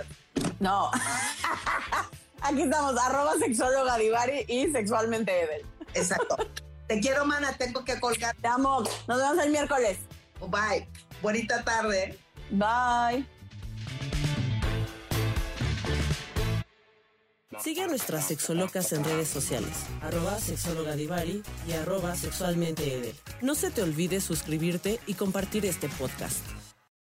No. 0.61 0.91
Aquí 2.43 2.63
estamos, 2.63 2.97
arroba 2.99 3.35
sexóloga 3.39 3.97
Divari 3.99 4.45
y 4.47 4.71
sexualmente 4.71 5.33
Edel. 5.33 5.67
Exacto. 5.95 6.37
Te 6.87 7.01
quiero, 7.01 7.25
mana, 7.25 7.53
tengo 7.55 7.85
que 7.85 7.99
colgar. 7.99 8.37
Te 8.37 8.47
amo. 8.47 8.85
Nos 9.09 9.19
vemos 9.19 9.45
el 9.45 9.51
miércoles. 9.51 9.99
Bye. 10.41 10.89
Bonita 11.21 11.65
tarde. 11.65 12.17
Bye. 12.51 13.27
Sigue 17.63 17.83
a 17.83 17.87
nuestras 17.89 18.27
sexolocas 18.27 18.93
en 18.93 19.05
redes 19.05 19.29
sociales, 19.29 19.73
arroba 20.03 20.39
sexóloga 20.39 20.95
Divari 20.95 21.43
y 21.67 21.73
arroba 21.73 22.15
sexualmente 22.15 22.95
Edel. 22.95 23.15
No 23.41 23.55
se 23.55 23.71
te 23.71 23.83
olvide 23.83 24.21
suscribirte 24.21 25.01
y 25.07 25.15
compartir 25.15 25.67
este 25.67 25.89
podcast. 25.89 26.56